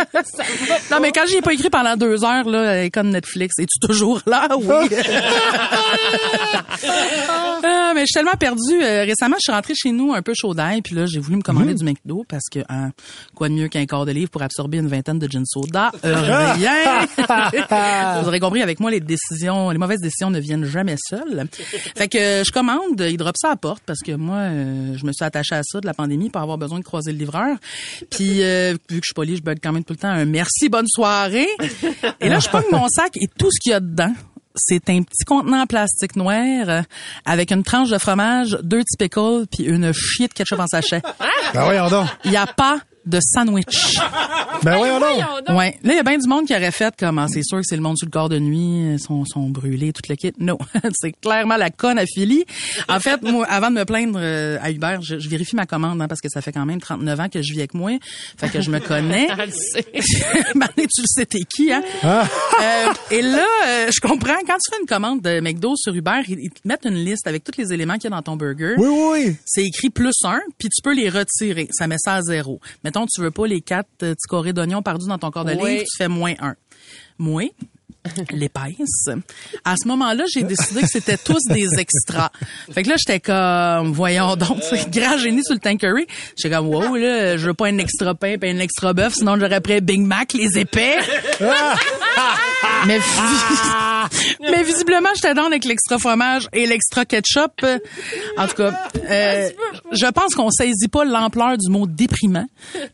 non, 0.90 1.00
mais 1.00 1.12
quand 1.12 1.26
j'y 1.26 1.36
ai 1.36 1.42
pas 1.42 1.52
écrit 1.52 1.70
pendant 1.70 1.96
deux 1.96 2.24
heures, 2.24 2.48
là, 2.48 2.88
comme 2.90 3.10
Netflix, 3.10 3.58
es-tu 3.58 3.78
toujours 3.86 4.20
là? 4.26 4.48
Oui. 4.58 4.88
Ah, 7.64 7.92
mais 7.94 8.02
je 8.02 8.06
suis 8.06 8.14
tellement 8.14 8.36
perdue. 8.38 8.82
Euh, 8.82 9.04
récemment, 9.04 9.36
je 9.38 9.42
suis 9.42 9.52
rentrée 9.52 9.74
chez 9.74 9.92
nous 9.92 10.12
un 10.12 10.22
peu 10.22 10.32
chaud 10.34 10.54
d'ail, 10.54 10.82
puis 10.82 10.94
là, 10.94 11.06
j'ai 11.06 11.20
voulu 11.20 11.36
me 11.36 11.42
commander 11.42 11.74
du 11.74 11.84
McDo 11.84 12.24
parce 12.28 12.48
que 12.50 12.60
hein, 12.68 12.90
quoi 13.34 13.48
de 13.48 13.54
mieux 13.54 13.68
qu'un 13.68 13.86
quart 13.86 14.04
de 14.04 14.12
livre 14.12 14.30
pour 14.30 14.42
absorber 14.42 14.78
une 14.78 14.88
vingtaine 14.88 15.18
de 15.18 15.30
gin 15.30 15.44
soda? 15.46 15.92
Euh, 16.04 16.14
rien! 16.54 17.06
Vous 18.22 18.28
aurez 18.28 18.40
compris, 18.40 18.62
avec 18.62 18.80
moi, 18.80 18.90
les 18.90 19.00
décisions, 19.00 19.70
les 19.70 19.78
mauvaises 19.78 20.00
décisions 20.00 20.30
ne 20.30 20.40
viennent 20.40 20.64
jamais 20.64 20.96
seules. 20.98 21.46
Fait 21.96 22.08
que 22.08 22.18
euh, 22.18 22.44
je 22.44 22.50
commande, 22.50 23.00
il 23.00 23.16
drop 23.16 23.36
ça 23.36 23.48
à 23.48 23.50
la 23.52 23.56
porte 23.56 23.82
parce 23.86 24.00
que 24.00 24.12
moi, 24.12 24.48
je 24.96 25.04
me 25.04 25.12
suis 25.12 25.24
attachée 25.24 25.54
à 25.54 25.62
ça 25.62 25.80
de 25.80 25.86
la 25.86 25.94
pandémie 25.94 26.30
pour 26.30 26.40
avoir 26.40 26.58
besoin 26.58 26.78
de 26.78 26.84
croiser 26.84 27.12
le 27.12 27.18
livreur. 27.18 27.56
Puis, 28.10 28.41
euh, 28.42 28.72
vu 28.88 29.00
que 29.00 29.04
je 29.04 29.08
suis 29.08 29.14
polie, 29.14 29.36
je 29.36 29.42
bug 29.42 29.58
quand 29.62 29.72
même 29.72 29.84
tout 29.84 29.92
le 29.94 29.98
temps 29.98 30.08
un 30.08 30.24
merci, 30.24 30.68
bonne 30.68 30.86
soirée. 30.88 31.48
Et 32.20 32.28
là, 32.28 32.38
je 32.38 32.48
pogne 32.48 32.64
mon 32.70 32.88
sac 32.88 33.16
et 33.16 33.26
tout 33.38 33.50
ce 33.50 33.60
qu'il 33.60 33.72
y 33.72 33.74
a 33.74 33.80
dedans, 33.80 34.12
c'est 34.54 34.90
un 34.90 35.02
petit 35.02 35.24
contenant 35.24 35.62
en 35.62 35.66
plastique 35.66 36.16
noir 36.16 36.68
euh, 36.68 36.82
avec 37.24 37.50
une 37.52 37.62
tranche 37.62 37.90
de 37.90 37.98
fromage, 37.98 38.58
deux 38.62 38.80
petits 38.80 38.96
pickles 38.98 39.46
puis 39.50 39.64
une 39.64 39.92
chier 39.92 40.28
de 40.28 40.32
ketchup 40.32 40.58
en 40.58 40.66
sachet. 40.66 41.02
Ben 41.54 41.64
voyons 41.64 41.88
donc. 41.88 42.08
Il 42.24 42.30
n'y 42.30 42.36
a 42.36 42.46
pas 42.46 42.78
de 43.06 43.18
sandwich. 43.20 43.98
Ben 44.62 44.78
ouais, 44.78 44.88
non. 44.88 44.98
Voyons 45.00 45.26
donc. 45.46 45.58
Ouais. 45.58 45.78
Là, 45.82 45.92
il 45.92 45.96
y 45.96 45.98
a 45.98 46.02
bien 46.02 46.18
du 46.18 46.28
monde 46.28 46.46
qui 46.46 46.54
aurait 46.54 46.70
fait 46.70 46.94
comme, 46.96 47.18
ah, 47.18 47.26
c'est 47.28 47.42
sûr 47.42 47.58
que 47.58 47.64
c'est 47.66 47.76
le 47.76 47.82
monde 47.82 47.96
sur 47.98 48.06
le 48.06 48.10
corps 48.10 48.28
de 48.28 48.38
nuit, 48.38 48.98
sont, 48.98 49.24
sont 49.24 49.48
brûlés, 49.48 49.92
toute 49.92 50.08
le 50.08 50.14
kit. 50.14 50.32
Non. 50.38 50.58
c'est 50.92 51.12
clairement 51.12 51.56
la 51.56 51.70
conne 51.70 51.98
à 51.98 52.06
Philly. 52.06 52.44
En 52.88 53.00
fait, 53.00 53.22
moi, 53.22 53.46
avant 53.46 53.70
de 53.70 53.76
me 53.76 53.84
plaindre 53.84 54.18
euh, 54.20 54.58
à 54.62 54.70
Uber, 54.70 54.98
je, 55.02 55.18
je 55.18 55.28
vérifie 55.28 55.56
ma 55.56 55.66
commande, 55.66 56.00
hein, 56.00 56.08
parce 56.08 56.20
que 56.20 56.28
ça 56.28 56.40
fait 56.40 56.52
quand 56.52 56.66
même 56.66 56.80
39 56.80 57.20
ans 57.20 57.28
que 57.28 57.42
je 57.42 57.52
vis 57.52 57.60
avec 57.60 57.74
moi. 57.74 57.92
Fait 58.36 58.48
que 58.48 58.60
je 58.60 58.70
me 58.70 58.78
connais. 58.78 59.26
Mané, 60.54 60.86
tu 60.94 61.02
le 61.02 61.06
sais 61.06 61.26
t'es 61.26 61.40
qui, 61.48 61.72
hein? 61.72 61.82
Ah. 62.02 62.24
Euh, 62.62 62.92
et 63.10 63.22
là, 63.22 63.46
euh, 63.66 63.90
je 63.92 64.00
comprends, 64.00 64.38
quand 64.46 64.56
tu 64.64 64.70
fais 64.70 64.80
une 64.80 64.86
commande 64.86 65.22
de 65.22 65.40
McDo 65.40 65.74
sur 65.76 65.94
Uber, 65.94 66.20
ils, 66.28 66.38
ils 66.40 66.50
te 66.50 66.66
mettent 66.66 66.84
une 66.84 67.04
liste 67.04 67.26
avec 67.26 67.44
tous 67.44 67.58
les 67.58 67.72
éléments 67.72 67.94
qu'il 67.94 68.04
y 68.04 68.12
a 68.12 68.16
dans 68.16 68.22
ton 68.22 68.36
burger. 68.36 68.74
Oui, 68.78 68.88
oui, 68.88 69.08
oui. 69.12 69.36
C'est 69.44 69.64
écrit 69.64 69.90
plus 69.90 70.14
un, 70.24 70.40
puis 70.58 70.68
tu 70.68 70.82
peux 70.82 70.94
les 70.94 71.08
retirer. 71.08 71.68
Ça 71.72 71.86
met 71.86 71.96
ça 71.98 72.14
à 72.14 72.22
zéro. 72.22 72.60
Mettons, 72.94 73.06
tu 73.06 73.22
veux 73.22 73.30
pas 73.30 73.46
les 73.46 73.62
quatre 73.62 73.88
euh, 74.02 74.12
petits 74.14 74.28
carrés 74.28 74.52
d'oignons 74.52 74.82
perdus 74.82 75.06
dans 75.08 75.16
ton 75.18 75.30
corps 75.30 75.46
de 75.46 75.54
Oui. 75.54 75.70
livre, 75.70 75.84
tu 75.90 75.96
fais 75.96 76.08
moins 76.08 76.34
un. 76.40 76.54
Moins 77.18 77.46
l'épaisse. 78.32 79.08
À 79.64 79.76
ce 79.80 79.88
moment-là, 79.88 80.24
j'ai 80.30 80.42
décidé 80.42 80.82
que 80.82 80.88
c'était 80.88 81.16
tous 81.16 81.40
des 81.48 81.68
extras. 81.78 82.30
Fait 82.72 82.82
que 82.82 82.90
là, 82.90 82.96
j'étais 82.98 83.20
comme, 83.20 83.92
voyons 83.92 84.36
donc, 84.36 84.58
c'est 84.62 84.90
grand 84.90 85.16
génie 85.16 85.42
sur 85.42 85.54
le 85.54 85.60
Tankery. 85.60 86.06
J'étais 86.36 86.54
comme, 86.54 86.66
wow, 86.68 86.96
là, 86.96 87.36
je 87.38 87.46
veux 87.46 87.54
pas 87.54 87.68
un 87.68 87.78
extra 87.78 88.14
pain 88.14 88.34
et 88.42 88.50
un 88.50 88.58
extra 88.58 88.92
bœuf, 88.92 89.14
sinon 89.14 89.38
j'aurais 89.40 89.60
pris 89.62 89.80
Big 89.80 90.00
Mac, 90.02 90.34
les 90.34 90.58
épais. 90.58 90.96
mais, 92.86 92.98
vi- 92.98 93.91
mais 94.40 94.62
visiblement, 94.62 95.08
j'étais 95.14 95.34
dans 95.34 95.46
avec 95.46 95.64
l'extra 95.64 95.98
fromage 95.98 96.48
et 96.52 96.66
l'extra 96.66 97.04
ketchup. 97.04 97.64
En 98.38 98.46
tout 98.46 98.54
cas, 98.56 98.72
euh, 99.08 99.48
je 99.92 100.06
pense 100.10 100.34
qu'on 100.34 100.50
saisit 100.50 100.88
pas 100.88 101.04
l'ampleur 101.04 101.56
du 101.58 101.70
mot 101.70 101.86
déprimant 101.86 102.46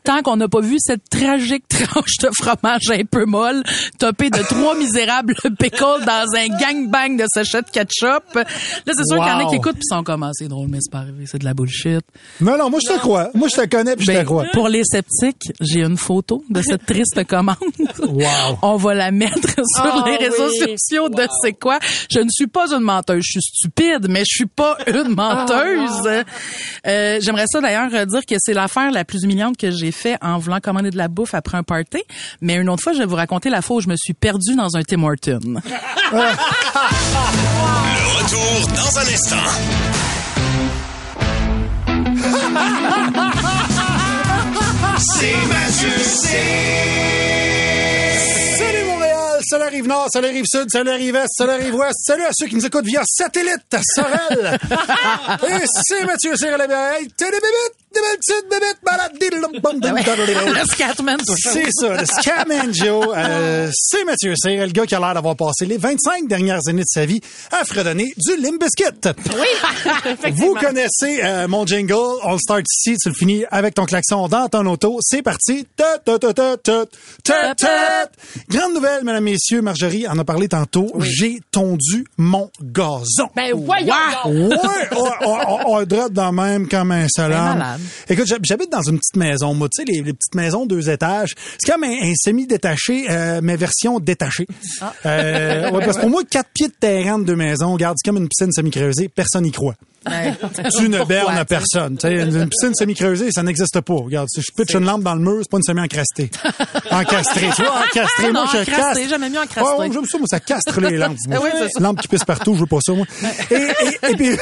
tant 0.04 0.22
qu'on 0.22 0.37
n'a 0.37 0.48
pas 0.48 0.60
vu 0.60 0.76
cette 0.80 1.08
tragique 1.10 1.64
tranche 1.68 2.16
de 2.22 2.28
fromage 2.37 2.90
un 2.90 3.04
peu 3.04 3.25
molle 3.25 3.62
topée 3.98 4.30
de 4.30 4.38
trois 4.38 4.75
misérables 4.78 5.34
pickles 5.58 6.04
dans 6.06 6.26
un 6.37 6.48
gangbang 6.58 7.16
de 7.16 7.25
sachets 7.32 7.62
de 7.62 7.70
ketchup. 7.70 8.34
Là, 8.34 8.44
c'est 8.87 9.06
sûr 9.06 9.18
qu'il 9.18 9.26
y 9.28 9.30
en 9.30 9.46
a 9.46 9.50
qui 9.50 9.56
écoutent 9.56 9.75
puis 9.75 9.84
sont 9.88 10.02
comme 10.02 10.22
ah, 10.22 10.30
c'est 10.32 10.48
drôle 10.48 10.68
mais 10.68 10.78
c'est 10.80 10.90
pas 10.92 10.98
arrivé, 10.98 11.25
c'est 11.26 11.38
de 11.38 11.44
la 11.44 11.54
bullshit. 11.54 12.04
Non, 12.40 12.56
non, 12.58 12.70
moi, 12.70 12.80
je 12.82 12.92
te 12.92 12.98
crois. 12.98 13.30
Moi, 13.34 13.48
je 13.54 13.60
te 13.60 13.66
connais 13.66 13.96
puis 13.96 14.06
je 14.06 14.12
te 14.12 14.16
Ben, 14.16 14.25
crois. 14.25 14.44
pour 14.52 14.68
les 14.68 14.82
sceptiques, 14.84 15.52
j'ai 15.60 15.82
une 15.82 15.96
photo 15.96 16.42
de 16.50 16.62
cette 16.62 16.87
triste 16.87 17.25
commande. 17.26 17.56
Wow. 18.00 18.25
On 18.62 18.76
va 18.76 18.94
la 18.94 19.10
mettre 19.10 19.48
sur 19.54 19.84
Ah 19.84 20.04
les 20.06 20.16
réseaux 20.16 20.48
oui. 20.48 20.76
sociaux 20.78 21.07
de 21.10 21.26
c'est 21.42 21.52
quoi. 21.52 21.78
Je 22.10 22.20
ne 22.20 22.28
suis 22.30 22.46
pas 22.46 22.72
une 22.72 22.80
menteuse, 22.82 23.22
je 23.24 23.32
suis 23.32 23.42
stupide, 23.42 24.06
mais 24.08 24.20
je 24.20 24.36
suis 24.36 24.46
pas 24.46 24.76
une 24.86 25.14
menteuse. 25.14 26.24
Euh, 26.86 27.18
J'aimerais 27.20 27.46
ça 27.46 27.60
d'ailleurs 27.60 27.90
dire 28.06 28.26
que 28.26 28.34
c'est 28.38 28.54
l'affaire 28.54 28.90
la 28.90 29.04
plus 29.04 29.22
humiliante 29.24 29.56
que 29.56 29.70
j'ai 29.70 29.92
fait 29.92 30.16
en 30.22 30.38
voulant 30.38 30.60
commander 30.60 30.90
de 30.90 30.96
la 30.96 31.08
bouffe 31.08 31.34
après 31.34 31.58
un 31.58 31.62
party. 31.62 32.02
Mais 32.40 32.54
une 32.54 32.68
autre 32.68 32.82
fois, 32.82 32.92
je 32.92 32.98
vais 32.98 33.06
vous 33.06 33.16
raconter 33.16 33.50
la 33.50 33.62
fois 33.62 33.76
où 33.76 33.80
je 33.80 33.88
me 33.88 33.96
suis 33.96 34.14
perdue 34.14 34.54
dans 34.56 34.76
un 34.76 34.82
Tim 34.82 35.02
Hortons. 35.02 35.38
Le 36.12 36.18
retour 38.18 38.68
dans 38.74 38.98
un 38.98 39.02
instant. 39.02 39.36
C'est 45.00 45.36
Mathieu, 45.46 45.90
Montréal, 47.08 47.57
salut 49.49 49.64
la 49.64 49.71
Rive-Nord, 49.71 50.09
salut 50.12 50.26
la 50.26 50.33
Rive-Sud, 50.33 50.71
salut 50.71 50.90
la 50.90 50.97
Rive-Est, 50.97 51.28
salut 51.35 51.50
la 51.52 51.57
Rive-Ouest, 51.57 51.99
salut 52.05 52.25
à 52.25 52.31
ceux 52.33 52.47
qui 52.47 52.57
nous 52.57 52.67
écoutent 52.67 52.85
via 52.85 53.00
satellite, 53.05 53.76
Sorel. 53.95 54.59
Et 55.49 55.64
c'est 55.87 56.05
Mathieu 56.05 56.37
Cyr 56.37 56.55
à 56.55 56.59
l'appareil. 56.59 57.09
T'es 57.17 57.26
des 57.26 57.40
bébites, 57.40 57.77
diddle-dum. 59.18 59.97
Le 60.59 60.64
Scatman. 60.66 61.18
C'est 61.37 61.71
ça, 61.73 61.97
le 62.00 62.07
Scaman 62.07 62.73
Joe. 62.75 63.07
Euh, 63.18 63.71
c'est 63.75 64.04
Mathieu 64.04 64.35
Cyr, 64.37 64.64
le 64.64 64.73
gars 64.73 64.87
qui 64.87 64.95
a 64.95 65.00
l'air 65.00 65.14
d'avoir 65.14 65.35
passé 65.37 65.66
les 65.66 65.76
25 65.76 66.28
dernières 66.28 66.61
années 66.68 66.83
de 66.83 66.88
sa 66.88 67.04
vie 67.04 67.21
à 67.50 67.64
fredonner 67.64 68.12
du 68.16 68.37
Limp 68.37 68.61
Bizkit. 68.61 69.09
Vous 70.35 70.54
connaissez 70.54 71.21
euh, 71.23 71.49
mon 71.49 71.66
jingle, 71.66 71.95
on 72.25 72.38
start 72.38 72.62
ici, 72.71 72.97
tu 73.02 73.09
le 73.09 73.14
finis 73.14 73.45
avec 73.50 73.75
ton 73.75 73.87
klaxon 73.87 74.28
dans 74.28 74.49
ton 74.49 74.64
auto. 74.66 74.99
C'est 75.02 75.23
parti. 75.23 75.66
Grande 78.49 78.75
nouvelle, 78.75 79.04
mesdames, 79.04 79.25
messieurs, 79.25 79.62
Marjorie 79.62 80.07
en 80.07 80.18
a 80.18 80.25
parlé 80.25 80.49
tantôt. 80.49 80.92
J'ai 81.00 81.40
tondu 81.50 82.04
mon 82.16 82.50
gazon. 82.62 83.28
Ben 83.35 83.52
voyons. 83.54 83.95
Ouais, 84.26 84.50
on, 84.97 85.11
on, 85.25 85.59
on 85.66 85.83
drop 85.85 86.12
dans 86.12 86.33
même 86.33 86.68
comme 86.68 86.92
un 86.92 87.07
seul 87.09 87.33
Écoute, 88.08 88.26
j'hab- 88.26 88.44
j'habite 88.44 88.70
dans 88.70 88.82
une 88.82 88.99
petite 88.99 89.16
maison, 89.16 89.54
moi, 89.54 89.68
tu 89.68 89.82
sais, 89.85 89.90
les, 89.90 90.02
les 90.02 90.12
petites 90.12 90.35
maisons 90.35 90.66
deux 90.66 90.88
étages. 90.90 91.35
C'est 91.58 91.70
comme 91.73 91.85
un, 91.85 91.88
un 92.02 92.12
semi-détaché, 92.16 93.06
euh, 93.11 93.40
mais 93.42 93.56
version 93.56 93.99
détachée. 94.00 94.47
Ah. 94.80 94.92
Euh, 95.06 95.70
ouais, 95.70 95.85
parce 95.85 95.97
que 95.97 96.02
pour 96.02 96.11
moi, 96.11 96.23
quatre 96.28 96.50
pieds 96.54 96.68
de 96.68 96.75
terrain 96.78 97.18
de 97.18 97.25
deux 97.25 97.37
maisons, 97.37 97.73
regarde, 97.73 97.97
c'est 98.02 98.08
comme 98.08 98.20
une 98.20 98.28
piscine 98.28 98.52
semi-creusée, 98.52 99.08
personne 99.08 99.44
n'y 99.44 99.52
croit. 99.52 99.75
Tu 100.78 100.88
ne 100.88 101.04
bernes 101.04 101.37
sais? 101.37 101.44
personne. 101.44 101.99
Une, 102.04 102.49
piscine 102.49 102.75
semi-creusée, 102.75 103.30
ça 103.30 103.42
n'existe 103.42 103.80
pas. 103.80 103.94
Regarde, 103.94 104.28
si 104.30 104.40
je 104.40 104.47
pitche 104.56 104.75
une 104.75 104.85
lampe 104.87 105.02
dans 105.02 105.14
le 105.14 105.20
mur, 105.20 105.40
c'est 105.42 105.50
pas 105.50 105.58
une 105.58 105.62
semi-encrastée. 105.64 106.30
Encastrée. 106.90 107.50
Tu 107.54 107.62
vois, 107.62 107.80
encastrée. 107.85 108.32
Moi, 108.32 108.44
je 108.52 108.58
encrastée, 108.58 108.73
castre. 108.73 109.08
jamais 109.11 109.28
mieux 109.28 109.40
encrastée. 109.40 109.70
Ouais, 109.75 109.78
ouais, 109.80 109.90
j'aime 109.92 110.06
ça, 110.06 110.18
moi, 110.18 110.26
ça 110.30 110.40
castre 110.40 110.80
les 110.80 110.97
lampes. 110.97 111.16
moi. 111.28 111.38
Oui. 111.42 111.50
Lampes 111.80 112.00
qui 112.00 112.08
pissent 112.08 112.25
partout, 112.25 112.54
je 112.54 112.61
veux 112.61 112.66
pas 112.66 112.78
ça, 112.80 112.92
moi. 112.94 113.04
Et, 113.50 113.54
et, 113.54 114.11
et 114.12 114.14
puis, 114.16 114.30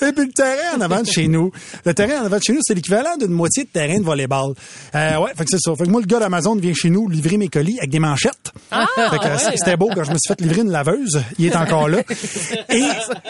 et 0.00 0.12
puis 0.12 0.26
le 0.26 0.32
terrain 0.32 0.76
en 0.76 0.80
avant 0.80 1.02
de 1.02 1.06
chez 1.06 1.28
nous. 1.28 1.50
Le 1.84 1.94
terrain 1.94 2.22
en 2.22 2.26
avant 2.26 2.38
de 2.38 2.42
chez 2.42 2.52
nous, 2.52 2.60
c'est 2.62 2.74
l'équivalent 2.74 3.16
d'une 3.18 3.32
moitié 3.32 3.64
de 3.64 3.68
terrain 3.68 3.98
de 3.98 4.04
volleyball. 4.04 4.54
Euh, 4.94 5.18
ouais, 5.18 5.30
fait 5.36 5.44
que 5.44 5.50
c'est 5.50 5.60
ça. 5.60 5.74
Fait 5.76 5.84
que 5.84 5.90
moi, 5.90 6.00
le 6.00 6.06
gars 6.06 6.20
d'Amazon 6.20 6.56
vient 6.56 6.74
chez 6.74 6.90
nous 6.90 7.08
livrer 7.08 7.36
mes 7.36 7.48
colis 7.48 7.78
avec 7.78 7.90
des 7.90 7.98
manchettes. 7.98 8.52
fait 8.70 9.18
que 9.18 9.26
euh, 9.26 9.38
c'était 9.56 9.76
beau 9.76 9.90
quand 9.94 10.04
je 10.04 10.12
me 10.12 10.18
suis 10.18 10.28
fait 10.28 10.40
livrer 10.40 10.62
une 10.62 10.70
laveuse. 10.70 11.22
Il 11.38 11.46
est 11.46 11.56
encore 11.56 11.88
là. 11.88 12.02
Et 12.70 12.88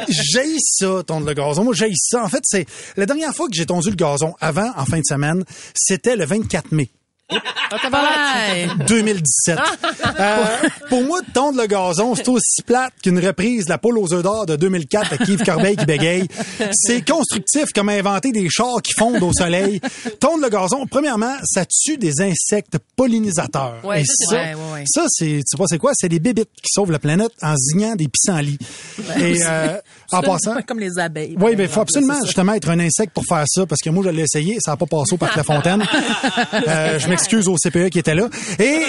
j'ai 0.08 0.56
ça, 0.58 1.02
tondre 1.06 1.26
le 1.26 1.34
gazon. 1.34 1.64
Moi, 1.64 1.74
j'ai 1.74 1.92
ça. 1.94 2.22
En 2.22 2.28
fait, 2.28 2.42
c'est 2.44 2.66
la 2.96 3.06
dernière 3.06 3.34
fois 3.34 3.48
que 3.48 3.54
j'ai 3.54 3.66
tondu 3.66 3.90
le 3.90 3.96
gazon 3.96 4.34
avant, 4.40 4.70
en 4.76 4.84
fin 4.84 4.98
de 4.98 5.04
semaine, 5.04 5.44
c'était 5.74 6.16
le 6.16 6.24
24 6.24 6.72
mai. 6.72 6.90
Ouais. 7.30 8.68
2017. 8.86 9.58
Euh, 10.20 10.44
pour 10.88 11.02
moi, 11.04 11.20
tondre 11.32 11.60
le 11.60 11.66
gazon, 11.66 12.14
c'est 12.14 12.28
aussi 12.28 12.62
plate 12.62 12.92
qu'une 13.02 13.18
reprise 13.24 13.64
de 13.64 13.70
la 13.70 13.78
poule 13.78 13.98
aux 13.98 14.12
œufs 14.12 14.22
d'or 14.22 14.44
de 14.46 14.56
2004 14.56 15.14
avec 15.14 15.28
Yves 15.28 15.42
Corbeil 15.42 15.76
qui 15.76 15.86
bégaye. 15.86 16.28
C'est 16.72 17.06
constructif 17.08 17.66
comme 17.74 17.88
inventer 17.88 18.32
des 18.32 18.48
chars 18.50 18.82
qui 18.82 18.92
fondent 18.92 19.22
au 19.22 19.32
soleil. 19.32 19.80
Tondre 20.20 20.42
le 20.42 20.50
gazon, 20.50 20.86
premièrement, 20.86 21.34
ça 21.44 21.64
tue 21.64 21.96
des 21.96 22.20
insectes 22.20 22.76
pollinisateurs. 22.96 23.76
Ouais, 23.84 24.02
Et 24.02 24.04
ça, 24.04 24.14
ça, 24.28 24.36
vrai. 24.36 24.54
Ouais, 24.54 24.54
ouais, 24.54 24.72
ouais. 24.74 24.84
ça, 24.86 25.04
c'est, 25.08 25.24
tu 25.48 25.56
sais 25.56 25.64
c'est 25.66 25.78
quoi? 25.78 25.92
C'est 25.94 26.08
des 26.08 26.20
bébites 26.20 26.50
qui 26.62 26.70
sauvent 26.70 26.90
la 26.92 26.98
planète 26.98 27.32
en 27.40 27.56
zignant 27.56 27.94
des 27.96 28.08
pissenlits. 28.08 28.58
Et, 29.18 29.42
euh, 29.44 29.78
en 30.12 30.20
passant, 30.20 30.56
Comme 30.66 30.80
les 30.80 30.98
abeilles. 30.98 31.36
oui, 31.40 31.54
mais 31.56 31.64
il 31.64 31.68
faut 31.70 31.80
absolument 31.80 32.20
justement 32.24 32.52
être 32.52 32.68
un 32.68 32.78
insecte 32.80 33.14
pour 33.14 33.24
faire 33.24 33.44
ça, 33.46 33.64
parce 33.66 33.80
que 33.80 33.88
moi, 33.88 34.04
je 34.04 34.10
l'ai 34.10 34.22
essayé, 34.22 34.58
ça 34.60 34.72
n'a 34.72 34.76
pas 34.76 34.86
passé 34.86 35.14
au 35.14 35.16
parc 35.16 35.36
La 35.36 35.44
Fontaine. 35.44 35.82
Euh, 36.68 36.98
je 36.98 37.08
m'excuse 37.12 37.48
au 37.48 37.56
CPE 37.56 37.90
qui 37.90 37.98
était 37.98 38.14
là. 38.14 38.28
Et 38.58 38.80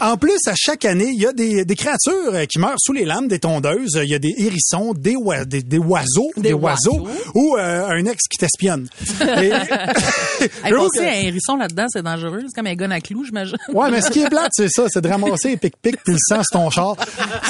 en 0.00 0.16
plus, 0.16 0.38
à 0.46 0.54
chaque 0.56 0.84
année, 0.84 1.10
il 1.14 1.20
y 1.20 1.26
a 1.26 1.32
des, 1.32 1.64
des 1.64 1.76
créatures 1.76 2.32
euh, 2.34 2.44
qui 2.46 2.58
meurent 2.58 2.78
sous 2.78 2.92
les 2.92 3.04
lames 3.04 3.28
des 3.28 3.38
tondeuses. 3.38 3.98
Il 4.02 4.08
y 4.08 4.14
a 4.14 4.18
des 4.18 4.34
hérissons, 4.38 4.92
des, 4.94 5.14
oa- 5.16 5.44
des, 5.44 5.62
des 5.62 5.78
oiseaux, 5.78 6.30
des, 6.36 6.52
oiseaux, 6.52 7.06
ou 7.34 7.56
euh, 7.56 7.86
un 7.88 8.04
ex 8.06 8.18
qui 8.30 8.38
t'espionne. 8.38 8.88
Et- 9.42 9.50
Hey, 10.64 10.72
un 10.74 11.28
hérisson 11.28 11.56
là-dedans, 11.56 11.86
c'est 11.88 12.02
dangereux. 12.02 12.42
C'est 12.46 12.54
comme 12.54 12.66
un 12.66 12.74
gun 12.74 12.90
à 12.90 13.00
clous, 13.00 13.24
j'imagine. 13.24 13.56
Ouais, 13.72 13.90
mais 13.90 14.00
ce 14.00 14.10
qui 14.10 14.20
est 14.22 14.28
plate, 14.28 14.50
c'est 14.52 14.68
ça, 14.70 14.84
c'est 14.88 15.00
de 15.02 15.08
ramasser 15.08 15.56
pic-pic 15.56 15.96
puis 16.02 16.14
le 16.14 16.18
sang 16.18 16.42
sur 16.42 16.58
ton 16.60 16.70
char. 16.70 16.96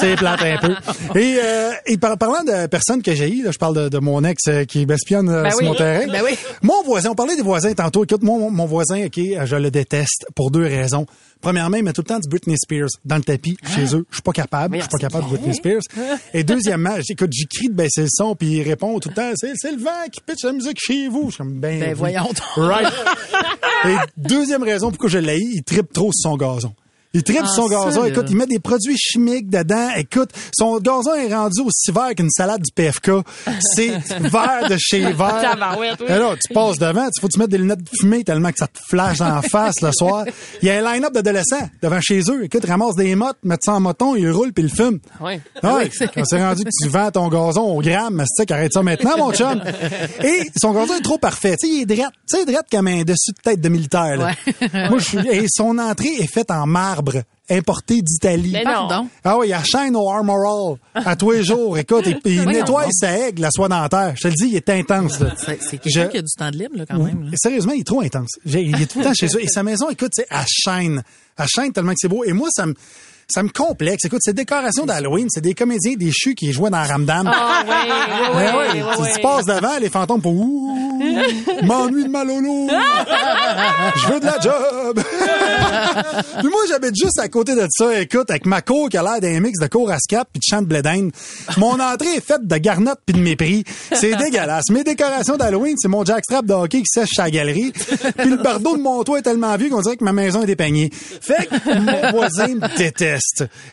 C'est 0.01 0.17
plate 0.17 0.41
un 0.43 0.57
peu. 0.59 1.19
Et, 1.19 1.37
euh, 1.43 1.71
et 1.87 1.97
par, 1.99 2.17
parlant 2.19 2.43
de 2.45 2.67
personnes 2.67 3.03
que 3.03 3.15
j'ai 3.15 3.31
eues, 3.31 3.47
je 3.51 3.59
parle 3.59 3.77
de, 3.77 3.89
de 3.89 3.99
mon 3.99 4.25
ex 4.25 4.43
qui 4.69 4.87
m'espionne 4.87 5.27
Ben 5.27 5.51
sur 5.51 5.61
oui. 5.61 5.67
mon 5.67 5.75
terrain. 5.75 6.07
Ben 6.11 6.23
oui. 6.25 6.37
Mon 6.63 6.83
voisin, 6.85 7.11
on 7.11 7.15
parlait 7.15 7.37
des 7.37 7.43
voisins 7.43 7.73
tantôt. 7.75 8.05
Écoute, 8.05 8.23
mon, 8.23 8.51
mon 8.51 8.67
voisin, 8.67 9.05
OK, 9.07 9.19
je 9.45 9.57
le 9.57 9.71
déteste 9.71 10.00
pour 10.35 10.51
deux 10.51 10.63
raisons. 10.65 11.07
Premièrement, 11.41 11.77
il 11.79 11.83
met 11.85 11.93
tout 11.95 12.03
le 12.03 12.07
temps 12.07 12.19
du 12.19 12.29
Britney 12.29 12.57
Spears 12.63 12.89
dans 13.05 13.17
le 13.17 13.23
tapis 13.23 13.57
chez 13.75 13.97
eux. 13.97 14.05
Je 14.11 14.17
suis 14.17 14.23
pas 14.23 14.33
capable. 14.33 14.77
Je 14.77 14.81
suis 14.83 14.91
pas 14.91 14.99
capable 14.99 15.25
de 15.25 15.31
Britney 15.37 15.55
Spears. 15.55 15.81
Et 16.35 16.45
deuxièmement, 16.45 16.97
écoute, 17.09 17.31
j'écris 17.33 17.69
de 17.69 17.75
baisser 17.75 18.03
le 18.03 18.09
son 18.11 18.35
puis 18.35 18.49
il 18.59 18.63
répond 18.63 18.99
tout 19.01 19.09
le 19.09 19.15
temps, 19.15 19.31
c'est, 19.37 19.53
c'est 19.57 19.73
le 19.73 19.79
vent 19.79 19.91
qui 20.13 20.21
pitch 20.21 20.45
la 20.45 20.53
musique 20.53 20.79
chez 20.79 21.09
vous. 21.09 21.27
Je 21.31 21.35
suis 21.35 21.39
comme, 21.39 21.59
ben, 21.59 21.81
Ben, 21.81 21.89
oui. 21.91 21.95
voyons 21.95 22.25
donc. 22.25 22.41
Right. 22.57 22.93
Et 23.87 23.97
deuxième 24.17 24.63
raison 24.63 24.91
pourquoi 24.91 25.09
je 25.09 25.19
l'ai, 25.19 25.39
il 25.39 25.63
tripe 25.63 25.93
trop 25.93 26.11
sur 26.13 26.31
son 26.31 26.37
gazon. 26.37 26.75
Il 27.13 27.23
tripe 27.25 27.41
Ah, 27.43 27.49
son 27.49 27.67
gazon. 27.69 28.05
Écoute, 28.05 28.27
il 28.31 28.37
met 28.37 28.47
des 28.47 28.61
produits 28.61 28.97
chimiques 28.97 29.51
dedans. 29.51 29.89
Écoute, 29.97 30.31
son 30.57 30.79
gazon 30.79 31.15
est 31.15 31.35
rendu 31.35 31.61
aussi 31.63 31.91
vert 31.91 32.15
qu'une 32.17 32.31
salade 32.31 32.63
du 32.63 32.71
PFK. 32.73 33.11
C'est 33.75 33.89
vert 34.21 34.69
de 34.69 34.77
chez 34.79 35.13
vert. 35.13 35.77
Oui. 35.79 35.87
Là, 36.09 36.35
tu 36.47 36.55
passes 36.55 36.79
devant, 36.79 37.05
il 37.05 37.21
faut 37.21 37.27
que 37.27 37.33
tu 37.33 37.39
mettes 37.41 37.51
des 37.51 37.59
lunettes 37.59 37.83
de 37.83 37.91
fumée 37.99 38.23
tellement 38.23 38.51
que 38.53 38.59
ça 38.59 38.69
te 38.69 38.79
flash 38.89 39.19
dans 39.19 39.35
la 39.35 39.43
face 39.43 39.81
le 39.81 39.91
soir? 39.93 40.25
Il 40.63 40.69
y 40.69 40.71
a 40.71 40.79
un 40.79 40.93
line-up 40.93 41.13
d'adolescents 41.13 41.69
devant 41.83 42.01
chez 42.01 42.21
eux. 42.31 42.45
Écoute, 42.45 42.65
ramasse 42.65 42.95
des 42.95 43.15
mottes, 43.17 43.39
mettent 43.43 43.65
ça 43.65 43.73
en 43.75 43.81
moton, 43.81 44.15
ils 44.15 44.31
roulent 44.31 44.53
puis 44.53 44.65
ils 44.65 44.71
le 44.71 44.75
fument. 44.75 44.99
Ouais. 45.21 45.41
Ah 45.63 45.79
oui, 45.79 45.91
quand 46.15 46.25
c'est 46.25 46.43
rendu 46.43 46.65
que 46.65 46.71
tu 46.83 46.89
vends 46.89 47.11
ton 47.11 47.29
gazon 47.29 47.63
au 47.63 47.81
gramme, 47.81 48.23
c'est 48.27 48.49
ça, 48.49 48.55
arrête 48.55 48.73
ça 48.73 48.83
maintenant, 48.83 49.17
mon 49.19 49.33
chum. 49.33 49.61
Et 50.23 50.49
son 50.61 50.73
gazon 50.73 50.95
est 50.95 51.03
trop 51.03 51.19
parfait. 51.19 51.57
Tu 51.61 51.67
sais, 51.67 51.75
il 51.75 51.83
est 51.83 51.87
drette. 51.87 52.13
Tu 52.29 52.39
sais, 52.39 52.45
drette 52.45 52.67
comme 52.71 52.87
un 52.87 53.03
dessus 53.03 53.33
de 53.33 53.43
tête 53.43 53.61
de 53.61 53.69
militaire, 53.69 54.17
là. 54.17 54.33
Moi, 54.89 54.99
je 54.99 55.05
suis, 55.05 55.19
et 55.29 55.47
son 55.49 55.79
entrée 55.79 56.15
est 56.21 56.33
faite 56.33 56.51
en 56.51 56.67
marbre, 56.67 57.00
importé 57.49 58.01
d'Italie. 58.03 58.51
Mais 58.53 58.65
non. 58.65 58.89
Pardon? 58.89 59.09
Ah 59.25 59.39
oui, 59.39 59.49
il 59.51 59.65
chaîne 59.65 59.97
au 59.97 60.09
Armorall 60.11 60.77
à 60.95 61.17
tous 61.17 61.33
les 61.33 61.45
jours. 61.45 61.77
Écoute, 61.79 62.05
il, 62.25 62.43
nettoie 62.45 62.87
sa 62.93 63.17
aigle, 63.29 63.43
la 63.43 63.51
soie 63.51 63.69
dentaire. 63.69 64.15
Je 64.17 64.23
te 64.23 64.29
le 64.29 64.35
dis, 64.35 64.49
il 64.49 64.57
est 64.57 64.71
intense. 64.71 65.19
C'est 65.39 65.79
quelqu'un 65.79 66.05
Je- 66.05 66.09
qui 66.09 66.19
a 66.19 66.23
du 66.23 66.29
temps 66.37 66.51
de 66.51 66.57
libre, 66.57 66.77
là, 66.77 66.85
quand 66.87 66.99
même. 66.99 67.25
là. 67.25 67.31
Sérieusement, 67.37 67.73
il 67.73 67.81
est 67.81 67.85
trop 67.85 68.01
intense. 68.03 68.31
Il 68.45 68.81
est 68.81 68.87
tout 68.87 68.99
le 69.01 69.05
temps 69.07 69.15
chez 69.15 69.27
eux. 69.27 69.43
Et 69.43 69.49
sa 69.49 69.63
maison, 69.63 69.91
écoute, 69.91 70.13
c'est 70.15 70.27
à 70.31 70.45
chaîne. 70.47 71.03
À 71.37 71.47
chaîne 71.47 71.73
tellement 71.73 71.93
que 71.93 71.99
c'est 72.01 72.09
beau. 72.09 72.23
Et 72.25 72.33
moi, 72.33 72.49
ça 72.51 72.67
me, 72.67 72.75
ça 73.31 73.43
me 73.43 73.49
complexe. 73.49 74.05
Écoute, 74.05 74.21
c'est 74.23 74.35
décoration 74.35 74.87
d'Halloween. 74.87 75.29
C'est 75.31 75.41
des 75.41 75.55
comédiens 75.55 75.95
déchus 75.97 76.35
qui 76.35 76.53
jouaient 76.53 76.71
dans 76.71 76.83
Ramdam. 76.83 77.31
Ah, 77.33 77.65
oui, 78.35 78.83
oui, 78.99 79.13
tu, 79.15 79.21
passes 79.23 79.47
devant, 79.47 79.79
les 79.81 79.89
fantômes 79.89 80.21
pour 80.21 80.33
ouh, 80.33 80.99
m'ennuie 81.63 82.05
de 82.05 82.09
Malolo. 82.09 82.69
Je 83.97 84.13
veux 84.13 84.21
de 84.21 84.27
la 84.27 84.39
job. 84.41 85.01
Puis 86.41 86.49
moi, 86.49 86.61
j'habite 86.69 86.97
juste 86.97 87.19
à 87.19 87.29
côté 87.29 87.55
de 87.55 87.67
ça. 87.71 88.01
Écoute, 88.01 88.31
avec 88.31 88.47
ma 88.47 88.63
cour 88.63 88.89
qui 88.89 88.97
a 88.97 89.03
l'air 89.03 89.21
d'un 89.21 89.41
mix 89.41 89.59
de 89.61 89.67
cour 89.67 89.91
à 89.91 89.99
scap 89.99 90.29
puis 90.33 90.41
de 90.41 90.45
champ 90.49 90.63
de 90.63 90.67
blé. 90.67 90.81
Mon 91.59 91.79
entrée 91.79 92.17
est 92.17 92.25
faite 92.25 92.47
de 92.47 92.57
garnottes 92.57 93.01
puis 93.05 93.15
de 93.15 93.21
mépris. 93.23 93.65
C'est 93.93 94.17
dégueulasse. 94.17 94.71
Mes 94.71 94.85
décorations 94.85 95.37
d'Halloween, 95.37 95.75
c'est 95.79 95.89
mon 95.89 96.05
jackstrap 96.05 96.47
de 96.47 96.55
hockey 96.55 96.79
qui 96.79 96.87
sèche 96.87 97.11
sa 97.15 97.31
galerie. 97.31 97.73
Puis 97.73 98.31
le 98.31 98.37
bardeau 98.37 98.77
de 98.77 98.83
mon 98.83 99.03
toit 99.05 99.19
est 99.19 99.23
tellement 99.23 99.55
vieux 99.57 99.69
qu'on 99.69 99.83
dirait 99.83 99.97
que 99.97 100.05
ma 100.05 100.13
maison 100.13 100.43
est 100.43 100.47
dépeignée. 100.47 100.91
Fait 100.93 101.47
que 101.47 101.79
mon 101.79 102.11
voisin 102.13 102.49
me 102.49 102.77
déteste. 102.77 103.20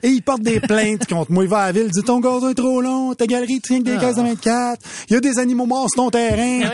Et 0.03 0.09
il 0.09 0.21
porte 0.21 0.41
des 0.41 0.59
plaintes 0.59 1.05
contre 1.09 1.31
moi. 1.31 1.43
Il 1.43 1.49
va 1.49 1.59
à 1.59 1.65
la 1.67 1.71
ville, 1.73 1.85
il 1.87 1.91
dit 1.91 2.03
ton 2.03 2.19
gazon 2.19 2.49
est 2.49 2.53
trop 2.55 2.81
long, 2.81 3.13
ta 3.13 3.25
galerie 3.27 3.61
tient 3.61 3.79
que 3.79 3.83
des 3.85 3.97
caisses 3.97 4.15
de 4.15 4.21
24. 4.21 4.79
Il 5.09 5.13
y 5.13 5.15
a 5.17 5.19
des 5.19 5.39
animaux 5.39 5.65
morts 5.65 5.87
sur 5.89 6.03
ton 6.03 6.09
terrain. 6.09 6.69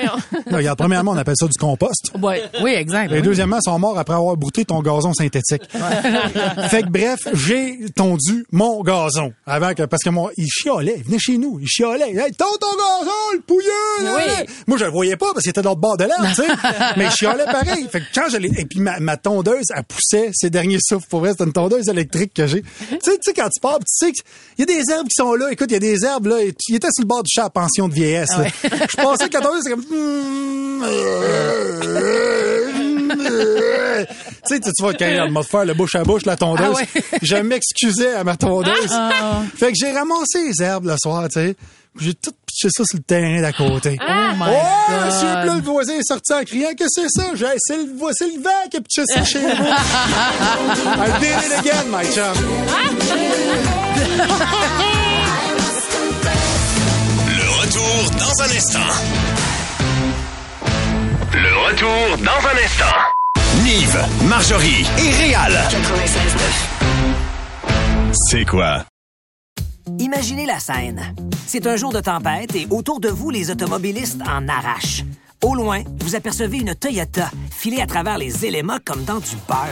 Non, 0.50 0.58
regarde, 0.58 0.78
premièrement, 0.78 1.12
on 1.12 1.18
appelle 1.18 1.36
ça 1.38 1.46
du 1.48 1.58
compost. 1.60 2.12
Ouais. 2.22 2.44
Oui, 2.62 2.72
exact. 2.72 3.12
Et 3.12 3.16
oui. 3.16 3.22
deuxièmement, 3.22 3.58
ils 3.58 3.64
sont 3.70 3.80
morts 3.80 3.98
après 3.98 4.16
avoir 4.16 4.36
brouté 4.38 4.66
ton 4.66 4.82
gazon 4.82 5.14
synthétique. 5.14 5.64
fait 6.70 6.84
que 6.84 6.90
bref, 6.90 7.20
j'ai 7.34 7.80
tondu 7.96 8.46
mon 8.52 8.82
gazon. 8.84 9.34
Avant 9.46 9.74
que, 9.74 9.84
parce 9.84 10.04
que 10.04 10.10
mon, 10.10 10.30
il 10.38 10.48
chiolait. 10.48 10.96
Il 10.98 11.04
venait 11.04 11.20
chez 11.20 11.38
nous. 11.38 11.60
Il 11.62 11.68
chiolait. 11.68 12.12
Hey, 12.12 12.32
ton 12.34 12.46
gazon, 12.46 13.12
le 13.34 13.42
pouilleux! 13.42 14.04
là, 14.04 14.12
Oui. 14.18 14.28
là. 14.28 14.44
Moi, 14.68 14.78
je 14.78 14.86
le 14.86 14.92
voyais 14.92 15.16
pas 15.18 15.28
parce 15.34 15.42
qu'il 15.44 15.50
était 15.50 15.62
de 15.62 15.68
l'autre 15.68 15.82
bord 15.82 15.98
de 15.98 16.06
l'herbe, 16.06 16.26
tu 16.30 16.36
sais. 16.36 16.48
Mais 16.98 17.06
il 17.06 17.12
chiolait 17.12 17.46
pareil. 17.46 17.88
Fait 17.92 18.00
que 18.00 18.06
quand 18.14 18.30
je 18.32 18.38
l'ai, 18.38 18.50
et 18.58 18.66
puis 18.66 18.80
ma, 18.80 19.00
ma 19.00 19.18
tondeuse, 19.18 19.66
elle 19.76 19.84
poussait 19.84 20.32
ses 20.34 20.50
derniers 20.50 20.80
souffles. 20.82 21.08
Pour 21.10 21.20
vrai, 21.22 21.34
c'est 21.38 21.44
une 21.44 21.54
tondeuse 21.54 21.88
électrique 21.90 22.34
que 22.34 22.48
j'ai. 22.48 22.63
Tu 22.90 22.96
sais, 23.02 23.12
tu 23.12 23.18
sais, 23.22 23.34
quand 23.34 23.50
tu 23.50 23.60
pars, 23.62 23.80
tu 23.80 23.86
sais 23.88 24.12
qu'il 24.12 24.24
y 24.60 24.62
a 24.64 24.66
des 24.66 24.82
herbes 24.92 25.08
qui 25.08 25.16
sont 25.16 25.34
là. 25.36 25.52
Écoute, 25.52 25.68
il 25.70 25.74
y 25.74 25.78
a 25.78 25.80
des 25.80 26.04
herbes, 26.06 26.28
là. 26.28 26.38
Il 26.42 26.76
était 26.76 26.88
sur 26.92 27.02
le 27.04 27.08
bord 27.08 27.24
du 27.24 27.30
chat 27.34 27.46
à 27.46 27.50
pension 27.50 27.88
de 27.88 27.94
vieillesse. 27.94 28.32
Je 28.64 28.96
pensais 28.98 29.30
que 29.30 29.38
c'est 29.64 29.70
comme, 29.72 29.84
tu 34.48 34.56
sais, 34.56 34.60
tu 34.60 34.70
vois, 34.82 34.94
quand 34.94 35.06
elle 35.06 35.32
m'a 35.32 35.44
faire 35.44 35.66
le 35.66 35.74
bouche 35.74 35.96
à 35.96 36.04
bouche, 36.04 36.26
la 36.26 36.36
tondeuse, 36.36 36.66
Ah 36.68 36.72
ouais. 36.96 37.04
je 37.22 37.36
m'excusais 37.38 38.14
à 38.14 38.24
ma 38.24 38.36
tondeuse. 38.36 38.74
Ah. 38.92 39.42
Fait 39.56 39.72
que 39.72 39.78
j'ai 39.80 39.92
ramassé 39.92 40.44
les 40.48 40.62
herbes 40.64 40.86
le 40.86 40.96
soir, 41.02 41.28
tu 41.30 41.34
sais. 41.40 41.56
J'ai 42.00 42.14
tout 42.16 42.32
pitché 42.46 42.70
ça 42.76 42.84
sur 42.86 42.98
le 42.98 43.04
terrain 43.04 43.42
d'à 43.42 43.54
côté. 43.54 43.98
Oh 44.02 44.12
my 44.36 44.46
Oh, 44.50 44.90
God. 44.90 45.06
monsieur, 45.06 45.28
là, 45.28 45.46
le 45.56 45.62
voisin 45.62 45.94
est 45.94 46.04
sorti 46.08 46.34
en 46.34 46.44
criant 46.44 46.74
que 46.78 46.86
c'est 46.88 47.08
ça? 47.10 47.24
J'ai, 47.36 47.46
c'est 47.58 47.78
le, 47.78 47.98
vo- 47.98 48.10
c'est 48.14 48.26
le 48.36 48.42
vent 48.42 48.50
qui 48.70 48.78
a 48.78 48.82
pitché 48.82 49.04
ça 49.06 49.24
chez 49.24 49.40
vous. 49.40 49.48
I 49.48 51.20
did 51.20 51.36
it 51.46 51.60
again, 51.60 51.86
my 51.92 52.04
chum. 52.14 52.34
Le 57.28 57.50
retour 57.62 58.12
dans 58.20 58.42
un 58.44 58.50
instant. 58.56 58.80
Le 61.34 61.68
retour 61.68 62.18
dans 62.18 62.48
un 62.48 62.64
instant. 62.64 63.64
Nive, 63.64 64.06
Marjorie 64.28 64.86
et 65.00 65.12
Réal. 65.12 65.60
C'est 68.30 68.46
quoi? 68.46 68.86
Imaginez 70.00 70.46
la 70.46 70.60
scène. 70.60 71.14
C'est 71.46 71.68
un 71.68 71.76
jour 71.76 71.92
de 71.92 72.00
tempête 72.00 72.56
et 72.56 72.68
autour 72.70 73.00
de 73.00 73.10
vous, 73.10 73.30
les 73.30 73.52
automobilistes 73.52 74.22
en 74.22 74.48
arrachent. 74.48 75.04
Au 75.44 75.56
loin, 75.56 75.84
vous 76.00 76.16
apercevez 76.16 76.58
une 76.58 76.74
Toyota 76.74 77.30
filée 77.52 77.82
à 77.82 77.86
travers 77.86 78.18
les 78.18 78.46
éléments 78.46 78.78
comme 78.84 79.04
dans 79.04 79.20
du 79.20 79.36
beurre. 79.48 79.68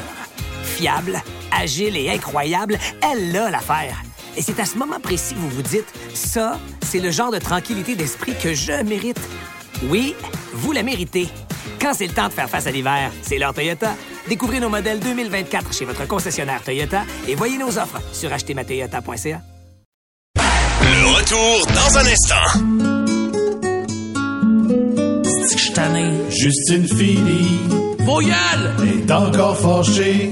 Fiable, 0.64 1.22
agile 1.52 1.98
et 1.98 2.10
incroyable, 2.10 2.78
elle 3.02 3.36
a 3.36 3.50
l'affaire. 3.50 4.04
Et 4.38 4.42
c'est 4.42 4.60
à 4.60 4.66
ce 4.66 4.78
moment 4.78 5.00
précis 5.00 5.34
que 5.34 5.40
vous 5.40 5.50
vous 5.50 5.62
dites, 5.62 5.92
ça, 6.14 6.60
c'est 6.82 7.00
le 7.00 7.12
genre 7.12 7.32
de 7.32 7.40
tranquillité 7.40 7.96
d'esprit 7.96 8.36
que 8.38 8.54
je 8.54 8.84
mérite. 8.84 9.20
Oui, 9.90 10.16
vous 10.54 10.72
la 10.72 10.84
méritez. 10.84 11.30
Quand 11.80 11.94
c'est 11.94 12.08
le 12.08 12.14
temps 12.14 12.28
de 12.28 12.34
faire 12.34 12.50
face 12.50 12.68
à 12.68 12.72
l'hiver, 12.72 13.12
c'est 13.22 13.38
l'heure 13.38 13.54
Toyota. 13.54 13.96
Découvrez 14.28 14.60
nos 14.60 14.70
modèles 14.70 15.00
2024 15.00 15.74
chez 15.74 15.86
votre 15.86 16.08
concessionnaire 16.08 16.62
Toyota 16.62 17.04
et 17.28 17.36
voyez 17.36 17.58
nos 17.58 17.78
offres 17.78 18.00
sur 18.14 18.32
achetermatoyota.ca. 18.32 19.42
Le 21.02 21.08
retour 21.08 21.66
dans 21.74 21.98
un 21.98 22.06
instant. 22.06 22.48
C'est 25.24 25.56
que 25.56 25.60
je 25.60 25.64
suis 25.66 25.74
tanné. 25.74 26.12
Justine 26.30 26.88
Philly 26.88 27.60
Vos 28.00 28.22
gueules! 28.22 28.88
est 28.88 29.12
encore 29.12 29.58
fâchée. 29.58 30.32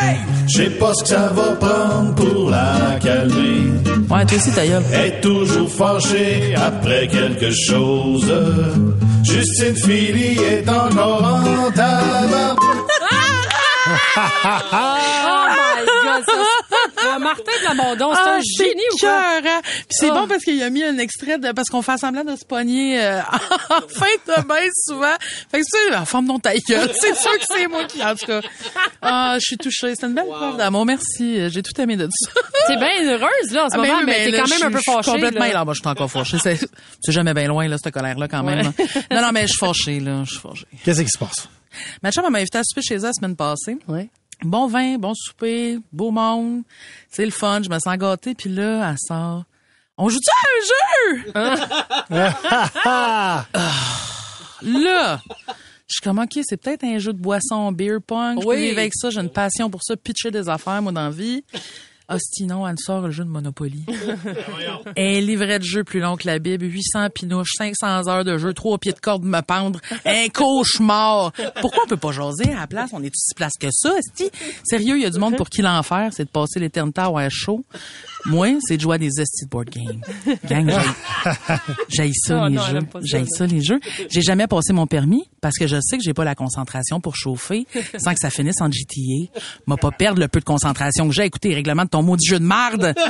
Hey! 0.00 0.16
Je 0.50 0.56
sais 0.64 0.70
pas 0.70 0.92
ce 0.94 1.02
que 1.02 1.08
ça 1.10 1.28
va 1.34 1.54
prendre 1.56 2.14
pour 2.14 2.50
la 2.50 2.98
calmer. 3.02 3.72
Ouais, 4.10 4.24
toi 4.24 4.36
aussi, 4.38 4.50
ta 4.52 4.66
gueule. 4.66 4.82
Elle 4.92 5.04
est 5.06 5.20
toujours 5.20 5.70
fâchée 5.70 6.54
après 6.56 7.06
quelque 7.08 7.50
chose. 7.50 8.32
Justine 9.24 9.76
Philly 9.76 10.38
est 10.42 10.68
encore 10.68 11.22
en 11.66 11.70
tabac. 11.70 12.56
Oh 15.30 15.46
my 15.48 15.84
God, 16.04 16.24
ça, 16.26 16.32
Martin 17.28 17.42
de 17.60 17.64
l'Abondon, 17.78 18.14
c'est 18.14 18.30
un 18.30 18.40
génie 18.66 18.82
ou 18.92 18.96
quoi? 18.98 19.10
Ah, 19.10 19.40
cœur, 19.42 19.52
hein? 19.52 19.60
Puis 19.62 19.84
c'est 19.90 20.10
Ah. 20.10 20.14
bon 20.14 20.28
parce 20.28 20.44
qu'il 20.44 20.62
a 20.62 20.70
mis 20.70 20.82
un 20.84 20.98
extrait 20.98 21.38
de, 21.38 21.52
parce 21.52 21.68
qu'on 21.68 21.82
fait 21.82 21.98
semblant 21.98 22.24
de 22.24 22.36
se 22.36 22.44
pogner 22.44 23.00
euh, 23.02 23.20
en 23.70 23.88
fin 23.88 24.06
de 24.26 24.42
bain 24.46 24.66
souvent. 24.86 25.14
Fait 25.50 25.60
que 25.60 25.64
tu 25.64 25.90
sais, 25.90 25.96
en 25.96 26.04
forme 26.04 26.26
non 26.26 26.38
ta 26.38 26.54
gueule. 26.56 26.90
C'est 27.00 27.14
sûr 27.16 27.32
que 27.38 27.44
c'est 27.46 27.66
moi 27.66 27.84
qui, 27.84 28.02
en 28.02 28.14
tout 28.14 28.26
cas. 28.26 28.40
Ah, 29.02 29.34
je 29.40 29.44
suis 29.44 29.56
touchée. 29.56 29.94
C'est 29.98 30.06
une 30.06 30.14
belle 30.14 30.26
preuve 30.26 30.56
d'amour. 30.56 30.84
Merci. 30.86 31.50
J'ai 31.50 31.62
tout 31.62 31.78
aimé 31.80 31.96
de 31.96 32.08
ça. 32.10 32.30
T'es 32.68 32.76
bien 32.76 33.04
heureuse, 33.04 33.50
là, 33.52 33.64
en 33.66 33.68
ce 33.68 33.74
Ah, 33.74 33.78
moment, 33.78 33.98
oui, 33.98 34.04
mais 34.06 34.30
t'es 34.30 34.38
quand 34.38 34.48
même 34.48 34.62
un 34.62 34.70
peu 34.70 34.80
fâchée. 34.84 35.10
Complètement, 35.10 35.40
là. 35.46 35.52
là. 35.52 35.64
Moi, 35.64 35.74
je 35.74 35.80
suis 35.80 35.88
encore 35.88 36.10
fâchée. 36.10 36.38
C'est 36.42 36.58
c'est 37.02 37.12
jamais 37.12 37.34
bien 37.34 37.48
loin, 37.48 37.66
là, 37.68 37.76
cette 37.82 37.92
colère-là, 37.94 38.28
quand 38.28 38.42
même. 38.42 38.58
Ouais. 38.58 38.62
là. 39.10 39.16
Non, 39.20 39.22
non, 39.26 39.32
mais 39.32 39.42
je 39.42 39.48
suis 39.48 39.58
fâchée, 39.58 40.00
là. 40.00 40.22
Je 40.24 40.30
suis 40.32 40.40
fâchée. 40.40 40.66
Qu'est-ce 40.84 41.02
qui 41.02 41.08
se 41.10 41.18
passe? 41.18 41.48
Ma 42.02 42.10
chum 42.10 42.28
m'a 42.30 42.38
invité 42.38 42.58
à 42.58 42.62
souper 42.64 42.82
chez 42.82 42.94
elle 42.96 43.02
la 43.02 43.12
semaine 43.12 43.36
passée. 43.36 43.76
Ouais. 43.86 44.08
Bon 44.42 44.66
vin, 44.68 44.98
bon 44.98 45.12
souper, 45.14 45.78
beau 45.92 46.10
monde. 46.10 46.62
C'est 47.10 47.24
le 47.24 47.30
fun, 47.32 47.60
je 47.62 47.68
me 47.68 47.78
sens 47.78 47.96
gâtée. 47.96 48.34
Puis 48.34 48.50
là, 48.50 48.90
elle 48.90 48.96
sort. 48.98 49.44
On 49.96 50.08
joue-tu 50.08 50.30
à 50.30 50.46
un 50.46 50.60
jeu? 51.14 51.32
Ah, 52.84 53.44
Là, 54.62 55.20
je 55.86 55.94
suis 55.94 56.00
comme, 56.02 56.18
OK, 56.18 56.38
c'est 56.42 56.56
peut-être 56.56 56.84
un 56.84 56.98
jeu 56.98 57.12
de 57.12 57.18
boisson, 57.18 57.70
beer 57.72 57.98
pong. 58.04 58.38
Je 58.38 58.42
peux 58.44 58.48
Oui. 58.50 58.56
vivre 58.68 58.78
avec 58.78 58.92
ça. 58.94 59.10
J'ai 59.10 59.20
une 59.20 59.30
passion 59.30 59.70
pour 59.70 59.82
ça, 59.82 59.96
pitcher 59.96 60.30
des 60.30 60.48
affaires, 60.48 60.82
moi, 60.82 60.92
dans 60.92 61.04
la 61.04 61.10
vie. 61.10 61.44
Hostie, 62.10 62.46
non, 62.46 62.66
elle 62.66 62.78
sort 62.78 63.02
le 63.02 63.10
jeu 63.10 63.22
de 63.22 63.28
Monopoly. 63.28 63.84
un 64.96 65.20
livret 65.20 65.58
de 65.58 65.64
jeu 65.64 65.84
plus 65.84 66.00
long 66.00 66.16
que 66.16 66.26
la 66.26 66.38
Bible, 66.38 66.64
800 66.64 67.10
pinouches, 67.10 67.52
500 67.58 68.08
heures 68.08 68.24
de 68.24 68.38
jeu, 68.38 68.54
trois 68.54 68.78
pieds 68.78 68.92
de 68.92 68.98
corde 68.98 69.24
me 69.24 69.40
pendre, 69.42 69.78
un 70.06 70.28
cauchemar. 70.32 71.32
Pourquoi 71.60 71.82
on 71.84 71.86
peut 71.86 71.98
pas 71.98 72.12
jaser 72.12 72.50
à 72.52 72.60
la 72.60 72.66
place? 72.66 72.90
On 72.94 73.02
est 73.02 73.08
aussi 73.14 73.34
place 73.36 73.52
que 73.60 73.68
ça, 73.70 73.90
Hostie? 73.90 74.30
Sérieux, 74.64 74.96
il 74.96 75.02
y 75.02 75.06
a 75.06 75.10
du 75.10 75.18
monde 75.18 75.36
pour 75.36 75.50
qui 75.50 75.60
l'enfer, 75.60 76.10
c'est 76.12 76.24
de 76.24 76.30
passer 76.30 76.58
l'éternité 76.58 77.02
à 77.02 77.06
avoir 77.06 77.30
chaud. 77.30 77.62
Moi, 78.26 78.48
c'est 78.60 78.76
de 78.76 78.82
jouer 78.82 78.96
à 78.96 78.98
des 78.98 79.20
hosties 79.20 79.44
de 79.44 79.50
board 79.50 79.68
game. 79.70 80.00
Gang, 80.48 80.70
j'ai- 81.88 82.12
ça, 82.14 82.42
Oh 82.44 82.48
les 82.48 82.56
non, 82.56 82.62
jeux. 82.62 82.78
J'ai 83.02 83.24
ça, 83.26 83.46
les 83.46 83.62
jeux. 83.62 83.78
J'ai 84.10 84.22
jamais 84.22 84.46
passé 84.46 84.72
mon 84.72 84.86
permis 84.86 85.24
parce 85.40 85.56
que 85.56 85.66
je 85.66 85.76
sais 85.80 85.96
que 85.98 86.02
j'ai 86.04 86.14
pas 86.14 86.24
la 86.24 86.34
concentration 86.34 87.00
pour 87.00 87.14
chauffer 87.16 87.66
sans 87.98 88.12
que 88.12 88.18
ça 88.20 88.30
finisse 88.30 88.60
en 88.60 88.70
GTA. 88.70 89.30
M'a 89.66 89.76
pas 89.76 89.90
perdre 89.92 90.20
le 90.20 90.28
peu 90.28 90.40
de 90.40 90.44
concentration 90.44 91.08
que 91.08 91.14
j'ai 91.14 91.22
à 91.22 91.26
écouter 91.26 91.50
les 91.50 91.54
règlements 91.56 91.84
de 91.84 91.90
ton 91.90 92.02
maudit 92.02 92.26
jeu 92.26 92.38
de 92.38 92.44
marde. 92.44 92.94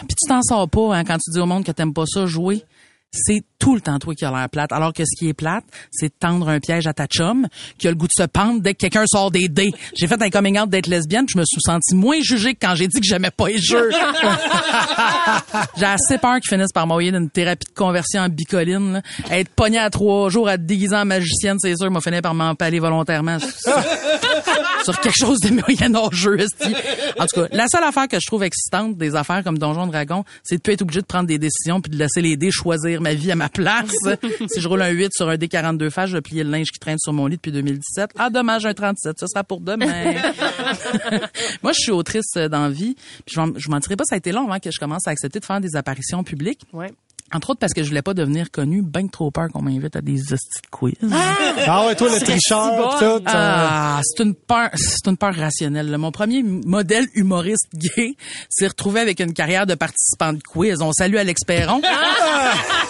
Puis 0.00 0.16
tu 0.20 0.28
t'en 0.28 0.42
sors 0.42 0.68
pas 0.68 0.96
hein, 0.96 1.04
quand 1.04 1.18
tu 1.18 1.30
dis 1.30 1.38
au 1.38 1.46
monde 1.46 1.64
que 1.64 1.72
t'aimes 1.72 1.94
pas 1.94 2.04
ça 2.06 2.26
jouer. 2.26 2.64
C'est 3.12 3.42
tout 3.58 3.74
le 3.74 3.80
temps 3.80 3.98
toi 3.98 4.14
qui 4.14 4.24
a 4.24 4.30
l'air 4.30 4.48
plate. 4.48 4.72
Alors 4.72 4.92
que 4.92 5.04
ce 5.04 5.18
qui 5.18 5.28
est 5.28 5.34
plate, 5.34 5.64
c'est 5.90 6.08
de 6.08 6.14
tendre 6.18 6.48
un 6.48 6.60
piège 6.60 6.86
à 6.86 6.92
ta 6.92 7.06
chum 7.06 7.46
qui 7.78 7.88
a 7.88 7.90
le 7.90 7.96
goût 7.96 8.06
de 8.06 8.12
se 8.16 8.26
pendre 8.26 8.60
dès 8.60 8.74
que 8.74 8.78
quelqu'un 8.78 9.04
sort 9.06 9.30
des 9.30 9.48
dés. 9.48 9.72
J'ai 9.96 10.06
fait 10.06 10.20
un 10.22 10.30
coming 10.30 10.58
out 10.58 10.70
d'être 10.70 10.86
lesbienne, 10.86 11.26
je 11.28 11.38
me 11.38 11.44
suis 11.44 11.60
senti 11.60 11.94
moins 11.94 12.20
jugée 12.22 12.54
que 12.54 12.60
quand 12.62 12.74
j'ai 12.74 12.88
dit 12.88 13.00
que 13.00 13.06
j'aimais 13.06 13.30
pas 13.30 13.48
les 13.48 13.58
jeux. 13.62 13.90
j'ai 15.76 15.84
assez 15.84 16.18
peur 16.18 16.40
qu'ils 16.40 16.48
finissent 16.48 16.72
par 16.72 16.86
m'envoyer 16.86 17.12
d'une 17.12 17.28
thérapie 17.28 17.66
de 17.66 17.74
conversion 17.74 18.22
en 18.22 18.28
bicoline. 18.28 18.94
là. 18.94 19.02
Être 19.30 19.50
pogné 19.50 19.78
à 19.78 19.90
trois 19.90 20.30
jours 20.30 20.48
à 20.48 20.56
te 20.56 20.62
déguiser 20.62 20.96
en 20.96 21.04
magicienne, 21.04 21.56
c'est 21.60 21.76
sûr, 21.76 21.90
m'a 21.90 22.00
fini 22.00 22.20
par 22.22 22.34
m'empaler 22.34 22.78
volontairement 22.78 23.38
sur, 24.84 25.00
quelque 25.00 25.16
chose 25.18 25.38
de 25.40 25.50
moyen-âgeux. 25.50 26.40
esti. 26.40 26.74
En 27.18 27.26
tout 27.26 27.42
cas, 27.42 27.48
la 27.52 27.66
seule 27.68 27.84
affaire 27.84 28.08
que 28.08 28.18
je 28.20 28.26
trouve 28.26 28.44
excitante 28.44 28.96
des 28.96 29.14
affaires 29.14 29.42
comme 29.44 29.58
Donjon 29.58 29.86
Dragon, 29.86 30.24
c'est 30.42 30.56
de 30.56 30.62
plus 30.62 30.72
être 30.74 30.82
obligé 30.82 31.00
de 31.00 31.06
prendre 31.06 31.26
des 31.26 31.38
décisions 31.38 31.80
puis 31.80 31.90
de 31.90 31.96
laisser 31.96 32.20
les 32.20 32.36
dés 32.36 32.50
choisir 32.50 32.99
ma 33.00 33.14
vie 33.14 33.30
à 33.32 33.36
ma 33.36 33.48
place. 33.48 33.90
si 34.48 34.60
je 34.60 34.68
roule 34.68 34.82
un 34.82 34.90
8 34.90 35.10
sur 35.14 35.28
un 35.28 35.36
dé 35.36 35.48
42 35.48 35.90
faces, 35.90 36.10
je 36.10 36.16
vais 36.16 36.20
plier 36.22 36.44
le 36.44 36.50
linge 36.50 36.68
qui 36.72 36.78
traîne 36.78 36.98
sur 36.98 37.12
mon 37.12 37.26
lit 37.26 37.36
depuis 37.36 37.52
2017. 37.52 38.10
Ah, 38.18 38.30
dommage, 38.30 38.66
un 38.66 38.74
37. 38.74 39.18
Ce 39.18 39.26
sera 39.26 39.44
pour 39.44 39.60
demain. 39.60 39.86
Moi, 41.62 41.72
je 41.72 41.80
suis 41.82 41.92
autrice 41.92 42.32
euh, 42.36 42.48
dans 42.48 42.62
la 42.62 42.70
vie. 42.70 42.94
Puis 43.26 43.34
je 43.34 43.40
m'en- 43.40 43.52
je 43.56 43.68
mentirais 43.70 43.96
pas, 43.96 44.04
ça 44.04 44.14
a 44.14 44.18
été 44.18 44.32
long 44.32 44.46
avant 44.48 44.58
que 44.58 44.70
je 44.70 44.78
commence 44.78 45.06
à 45.06 45.10
accepter 45.10 45.40
de 45.40 45.44
faire 45.44 45.60
des 45.60 45.76
apparitions 45.76 46.22
publiques. 46.24 46.62
Ouais. 46.72 46.92
Entre 47.32 47.50
autres 47.50 47.60
parce 47.60 47.72
que 47.72 47.82
je 47.82 47.88
voulais 47.88 48.02
pas 48.02 48.14
devenir 48.14 48.50
connue, 48.50 48.82
ben 48.82 49.08
trop 49.08 49.30
peur 49.30 49.48
qu'on 49.52 49.62
m'invite 49.62 49.94
à 49.96 50.00
des 50.00 50.20
hosties 50.32 50.62
de 50.62 50.68
quiz. 50.70 50.94
Ah 51.66 51.86
ouais, 51.86 51.94
toi, 51.94 52.08
le 52.08 52.20
tricheur, 52.20 52.98
tout. 52.98 53.04
euh, 53.04 53.20
Ah, 53.26 54.00
c'est 54.02 54.22
une 54.24 54.34
peur, 54.34 54.68
c'est 54.74 55.06
une 55.08 55.16
peur 55.16 55.34
rationnelle. 55.34 55.90
là. 55.90 55.98
Mon 55.98 56.10
premier 56.12 56.42
modèle 56.42 57.06
humoriste 57.14 57.68
gay 57.74 58.14
s'est 58.48 58.66
retrouvé 58.68 59.00
avec 59.00 59.20
une 59.20 59.32
carrière 59.32 59.66
de 59.66 59.74
participant 59.74 60.32
de 60.32 60.40
quiz. 60.42 60.80
On 60.82 60.92
salue 60.92 61.16
Alex 61.16 61.42
Perron. 61.46 61.80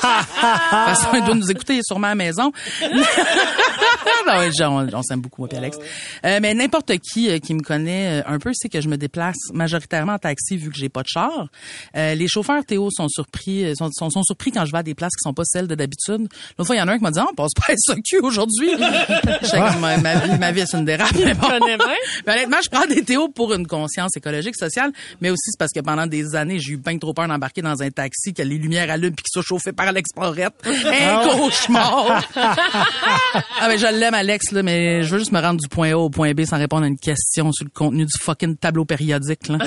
Parce 0.00 1.06
qu'il 1.06 1.24
doit 1.24 1.34
nous 1.34 1.50
écouter 1.50 1.74
il 1.74 1.78
est 1.80 1.86
sûrement 1.86 2.06
à 2.08 2.10
la 2.10 2.14
maison. 2.14 2.52
non, 2.82 4.32
ouais, 4.38 4.50
on, 4.62 4.88
on 4.94 5.02
s'aime 5.02 5.20
beaucoup, 5.20 5.42
moi 5.42 5.48
et 5.52 5.56
Alex. 5.56 5.76
Euh, 6.24 6.38
mais 6.40 6.54
n'importe 6.54 6.92
qui 6.98 7.28
euh, 7.30 7.38
qui 7.38 7.54
me 7.54 7.60
connaît 7.62 8.20
euh, 8.20 8.22
un 8.32 8.38
peu 8.38 8.52
sait 8.54 8.68
que 8.68 8.80
je 8.80 8.88
me 8.88 8.96
déplace 8.96 9.36
majoritairement 9.52 10.14
en 10.14 10.18
taxi 10.18 10.56
vu 10.56 10.70
que 10.70 10.76
j'ai 10.76 10.88
pas 10.88 11.02
de 11.02 11.08
char. 11.08 11.48
Euh, 11.96 12.14
les 12.14 12.28
chauffeurs 12.28 12.64
Théo 12.64 12.88
sont 12.90 13.08
surpris, 13.08 13.64
euh, 13.64 13.74
sont, 13.74 13.90
sont, 13.92 14.10
sont 14.10 14.22
surpris 14.30 14.52
quand 14.52 14.64
je 14.64 14.72
vais 14.72 14.78
à 14.78 14.82
des 14.82 14.94
places 14.94 15.12
qui 15.12 15.22
sont 15.22 15.34
pas 15.34 15.44
celles 15.44 15.66
de 15.66 15.74
d'habitude. 15.74 16.28
L'autre 16.58 16.66
fois, 16.66 16.76
il 16.76 16.78
y 16.78 16.82
en 16.82 16.88
a 16.88 16.92
un 16.92 16.98
qui 16.98 17.02
m'a 17.02 17.10
dit, 17.10 17.18
Ah, 17.20 17.26
on 17.30 17.34
passe 17.34 17.52
pas 17.54 17.72
à 17.72 17.76
SOQ 17.76 18.20
aujourd'hui. 18.22 18.70
Comme, 19.50 19.80
ma, 19.80 19.96
ma 19.98 20.14
vie, 20.16 20.38
ma 20.38 20.52
vie, 20.52 20.62
c'est 20.66 20.78
une 20.78 20.84
dérape. 20.84 21.12
Mais 21.14 21.34
bon. 21.34 21.48
connais 21.48 21.76
bien. 21.76 21.86
Mais 22.26 22.32
honnêtement, 22.32 22.58
je 22.62 22.70
prends 22.70 22.86
des 22.86 23.02
Théo 23.02 23.28
pour 23.28 23.52
une 23.54 23.66
conscience 23.66 24.16
écologique, 24.16 24.56
sociale, 24.56 24.92
mais 25.20 25.30
aussi 25.30 25.42
c'est 25.46 25.58
parce 25.58 25.72
que 25.72 25.80
pendant 25.80 26.06
des 26.06 26.34
années, 26.34 26.58
j'ai 26.58 26.72
eu 26.72 26.76
bien 26.76 26.98
trop 26.98 27.12
peur 27.12 27.26
d'embarquer 27.26 27.62
dans 27.62 27.82
un 27.82 27.90
taxi, 27.90 28.32
que 28.32 28.42
les 28.42 28.58
lumières 28.58 28.90
allument 28.90 29.14
puis 29.14 29.24
qu'il 29.24 29.32
soit 29.32 29.42
chauffé 29.42 29.72
par 29.72 29.90
l'explorette. 29.92 30.54
Un 30.64 31.22
cauchemar! 31.28 32.22
ah, 32.36 33.68
mais 33.68 33.78
je 33.78 33.86
l'aime, 33.86 34.14
Alex, 34.14 34.52
là, 34.52 34.62
mais 34.62 35.02
je 35.02 35.12
veux 35.12 35.18
juste 35.18 35.32
me 35.32 35.40
rendre 35.40 35.60
du 35.60 35.68
point 35.68 35.92
A 35.92 35.96
au 35.96 36.10
point 36.10 36.32
B 36.32 36.44
sans 36.44 36.58
répondre 36.58 36.84
à 36.84 36.88
une 36.88 36.98
question 36.98 37.52
sur 37.52 37.64
le 37.64 37.70
contenu 37.70 38.04
du 38.04 38.12
fucking 38.20 38.56
tableau 38.56 38.84
périodique, 38.84 39.48
là. 39.48 39.58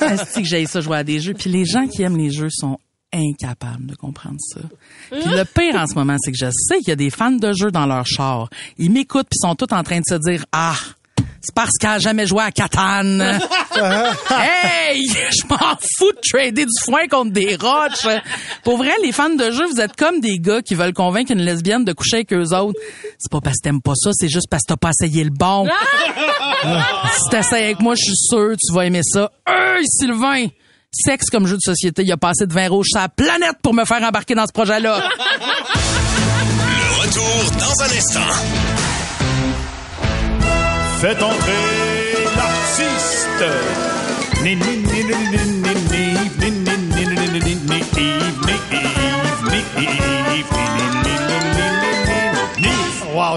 Est-ce 0.00 0.38
que 0.38 0.44
j'ai 0.44 0.66
ça 0.66 0.80
jouer 0.80 0.98
à 0.98 1.04
des 1.04 1.20
jeux? 1.20 1.34
Puis 1.34 1.50
les 1.50 1.64
gens 1.64 1.86
qui 1.86 2.02
aiment 2.02 2.16
les 2.16 2.30
jeux 2.30 2.50
sont 2.50 2.78
incapables 3.14 3.86
de 3.86 3.94
comprendre 3.94 4.38
ça. 4.38 4.60
Puis 5.10 5.30
le 5.30 5.44
pire 5.44 5.80
en 5.80 5.86
ce 5.86 5.94
moment, 5.94 6.16
c'est 6.18 6.32
que 6.32 6.38
je 6.38 6.50
sais 6.50 6.78
qu'il 6.78 6.88
y 6.88 6.92
a 6.92 6.96
des 6.96 7.10
fans 7.10 7.30
de 7.30 7.52
jeux 7.52 7.70
dans 7.70 7.86
leur 7.86 8.06
char. 8.06 8.48
Ils 8.78 8.90
m'écoutent 8.90 9.28
puis 9.30 9.38
sont 9.40 9.54
tous 9.54 9.72
en 9.72 9.82
train 9.82 9.98
de 9.98 10.04
se 10.08 10.16
dire 10.16 10.44
ah 10.52 10.76
c'est 11.44 11.54
parce 11.54 11.72
qu'elle 11.78 11.90
a 11.90 11.98
jamais 11.98 12.26
joué 12.26 12.42
à 12.42 12.50
Catane. 12.50 13.20
hey, 13.76 15.06
je 15.30 15.46
m'en 15.46 15.76
fous 15.98 16.12
de 16.12 16.20
trader 16.26 16.64
du 16.64 16.72
foin 16.82 17.06
contre 17.06 17.32
des 17.32 17.56
roches. 17.56 18.06
Pour 18.62 18.78
vrai, 18.78 18.92
les 19.02 19.12
fans 19.12 19.28
de 19.28 19.50
jeux, 19.50 19.66
vous 19.66 19.80
êtes 19.80 19.94
comme 19.94 20.20
des 20.20 20.38
gars 20.38 20.62
qui 20.62 20.74
veulent 20.74 20.94
convaincre 20.94 21.32
une 21.32 21.42
lesbienne 21.42 21.84
de 21.84 21.92
coucher 21.92 22.16
avec 22.16 22.32
eux 22.32 22.54
autres. 22.54 22.80
C'est 23.18 23.30
pas 23.30 23.42
parce 23.42 23.58
que 23.58 23.64
t'aimes 23.64 23.82
pas 23.82 23.94
ça, 23.94 24.10
c'est 24.14 24.28
juste 24.28 24.46
parce 24.50 24.62
que 24.62 24.68
t'as 24.68 24.76
pas 24.78 24.90
essayé 24.98 25.22
le 25.22 25.30
bon. 25.30 25.68
si 26.62 27.30
t'essayes 27.30 27.64
avec 27.64 27.80
moi, 27.80 27.94
je 27.94 28.04
suis 28.04 28.16
sûr 28.16 28.54
tu 28.56 28.72
vas 28.72 28.86
aimer 28.86 29.02
ça. 29.02 29.30
Hey, 29.46 29.84
Sylvain! 29.86 30.46
Sexe 30.94 31.28
comme 31.30 31.46
jeu 31.46 31.56
de 31.56 31.62
société, 31.62 32.02
il 32.02 32.12
a 32.12 32.16
passé 32.16 32.46
de 32.46 32.52
vin 32.52 32.68
rouge 32.68 32.86
sur 32.90 33.00
la 33.00 33.08
planète 33.08 33.56
pour 33.62 33.74
me 33.74 33.84
faire 33.84 34.02
embarquer 34.02 34.34
dans 34.34 34.46
ce 34.46 34.52
projet-là. 34.52 35.02
Le 36.68 37.02
retour 37.02 37.50
dans 37.58 37.82
un 37.82 37.98
instant. 37.98 38.20
Faites 41.00 41.22
entrer 41.22 42.14
l'artiste. 42.36 43.44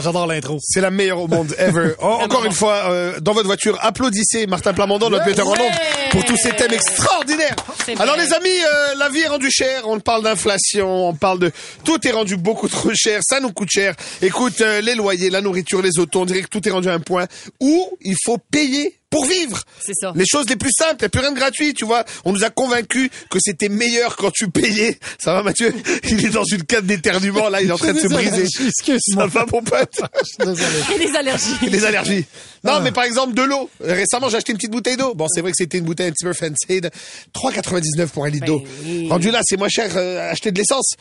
J'adore 0.01 0.27
l'intro. 0.27 0.57
C'est 0.61 0.81
la 0.81 0.91
meilleure 0.91 1.19
au 1.21 1.27
monde 1.27 1.53
ever. 1.57 1.93
En- 1.99 2.07
encore 2.23 2.45
une 2.45 2.51
fois, 2.51 2.91
euh, 2.91 3.19
dans 3.19 3.33
votre 3.33 3.47
voiture, 3.47 3.77
applaudissez 3.81 4.47
Martin 4.47 4.73
Plamondon, 4.73 5.09
notre 5.09 5.25
metteur 5.25 5.47
en 5.47 5.51
ondes, 5.51 5.71
pour 6.11 6.23
tous 6.25 6.37
ces 6.37 6.51
thèmes 6.51 6.73
extraordinaires. 6.73 7.55
C'est 7.85 7.99
Alors 7.99 8.15
les 8.17 8.33
amis, 8.33 8.49
euh, 8.49 8.95
la 8.97 9.09
vie 9.09 9.21
est 9.21 9.27
rendue 9.27 9.51
chère. 9.51 9.87
On 9.87 9.99
parle 9.99 10.23
d'inflation, 10.23 11.09
on 11.09 11.13
parle 11.13 11.39
de 11.39 11.51
tout 11.83 12.05
est 12.07 12.11
rendu 12.11 12.37
beaucoup 12.37 12.67
trop 12.67 12.91
cher. 12.93 13.21
Ça 13.23 13.39
nous 13.39 13.51
coûte 13.51 13.69
cher. 13.69 13.95
Écoute, 14.21 14.61
euh, 14.61 14.81
les 14.81 14.95
loyers, 14.95 15.29
la 15.29 15.41
nourriture, 15.41 15.81
les 15.81 15.97
autos, 15.99 16.21
on 16.21 16.25
dirait 16.25 16.41
que 16.41 16.47
tout 16.49 16.67
est 16.67 16.71
rendu 16.71 16.89
à 16.89 16.93
un 16.93 16.99
point 16.99 17.25
où 17.59 17.97
il 18.01 18.15
faut 18.25 18.37
payer 18.37 18.96
pour 19.09 19.25
vivre. 19.25 19.61
C'est 19.79 19.93
ça. 19.99 20.11
Les 20.15 20.25
choses 20.29 20.49
les 20.49 20.55
plus 20.57 20.71
simples, 20.71 20.95
il 20.99 21.03
n'y 21.03 21.05
a 21.05 21.09
plus 21.09 21.21
rien 21.21 21.31
de 21.31 21.37
gratuit, 21.37 21.73
tu 21.73 21.85
vois. 21.85 22.03
On 22.25 22.33
nous 22.33 22.43
a 22.43 22.49
convaincus 22.49 23.09
que 23.29 23.39
c'était 23.41 23.69
meilleur 23.69 24.15
quand 24.17 24.31
tu 24.31 24.49
payais. 24.49 24.99
Ça 25.19 25.33
va 25.33 25.43
Mathieu? 25.43 25.73
Il 26.09 26.25
est 26.25 26.29
dans 26.29 26.43
une 26.43 26.63
cave 26.63 26.85
d'éternuement, 26.85 27.49
là, 27.49 27.61
il 27.61 27.69
est 27.69 27.71
en 27.71 27.77
train 27.77 27.93
de 27.93 27.99
se 27.99 28.07
briser. 28.07 28.45
Ça 28.47 28.63
Excuse-moi. 28.67 29.27
va 29.27 29.45
mon 29.51 29.61
pote? 29.61 30.01
Et 30.95 30.97
les 30.99 31.15
allergies. 31.15 31.55
les 31.69 31.85
allergies. 31.85 32.25
Ah. 32.65 32.73
Non, 32.73 32.79
mais 32.83 32.91
par 32.91 33.03
exemple, 33.05 33.33
de 33.33 33.41
l'eau. 33.43 33.69
Récemment, 33.79 34.29
j'ai 34.29 34.37
acheté 34.37 34.51
une 34.51 34.57
petite 34.57 34.71
bouteille 34.71 34.97
d'eau. 34.97 35.13
Bon, 35.15 35.27
c'est 35.29 35.41
vrai 35.41 35.51
que 35.51 35.57
c'était 35.57 35.77
une 35.77 35.85
bouteille 35.85 36.07
un 36.07 36.11
petit 36.11 36.25
peu 36.25 36.33
fancy. 36.33 36.81
de 36.81 36.89
3,99 37.33 38.07
pour 38.07 38.25
un 38.25 38.29
litre 38.29 38.45
d'eau. 38.45 38.63
oui. 38.83 39.07
Rendu 39.09 39.31
là, 39.31 39.39
c'est 39.43 39.57
moins 39.57 39.69
cher 39.69 39.91
euh, 39.95 40.31
acheter 40.31 40.51
de 40.51 40.57
l'essence. 40.57 40.93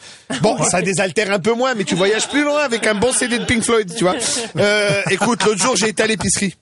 Bon, 0.43 0.63
ça 0.65 0.81
désaltère 0.83 1.33
un 1.33 1.39
peu 1.41 1.55
moins, 1.55 1.75
mais 1.75 1.85
tu 1.85 1.95
voyages 1.97 2.29
plus 2.29 2.45
loin 2.45 2.61
avec 2.61 2.87
un 2.87 2.95
bon 2.95 3.13
CD 3.13 3.39
de 3.39 3.45
Pink 3.45 3.63
Floyd, 3.65 3.93
tu 3.97 4.05
vois. 4.05 4.15
Euh, 4.59 5.03
écoute, 5.11 5.45
l'autre 5.45 5.61
jour, 5.61 5.77
j'ai 5.77 5.89
été 5.89 6.03
à 6.03 6.07
l'épicerie. 6.07 6.55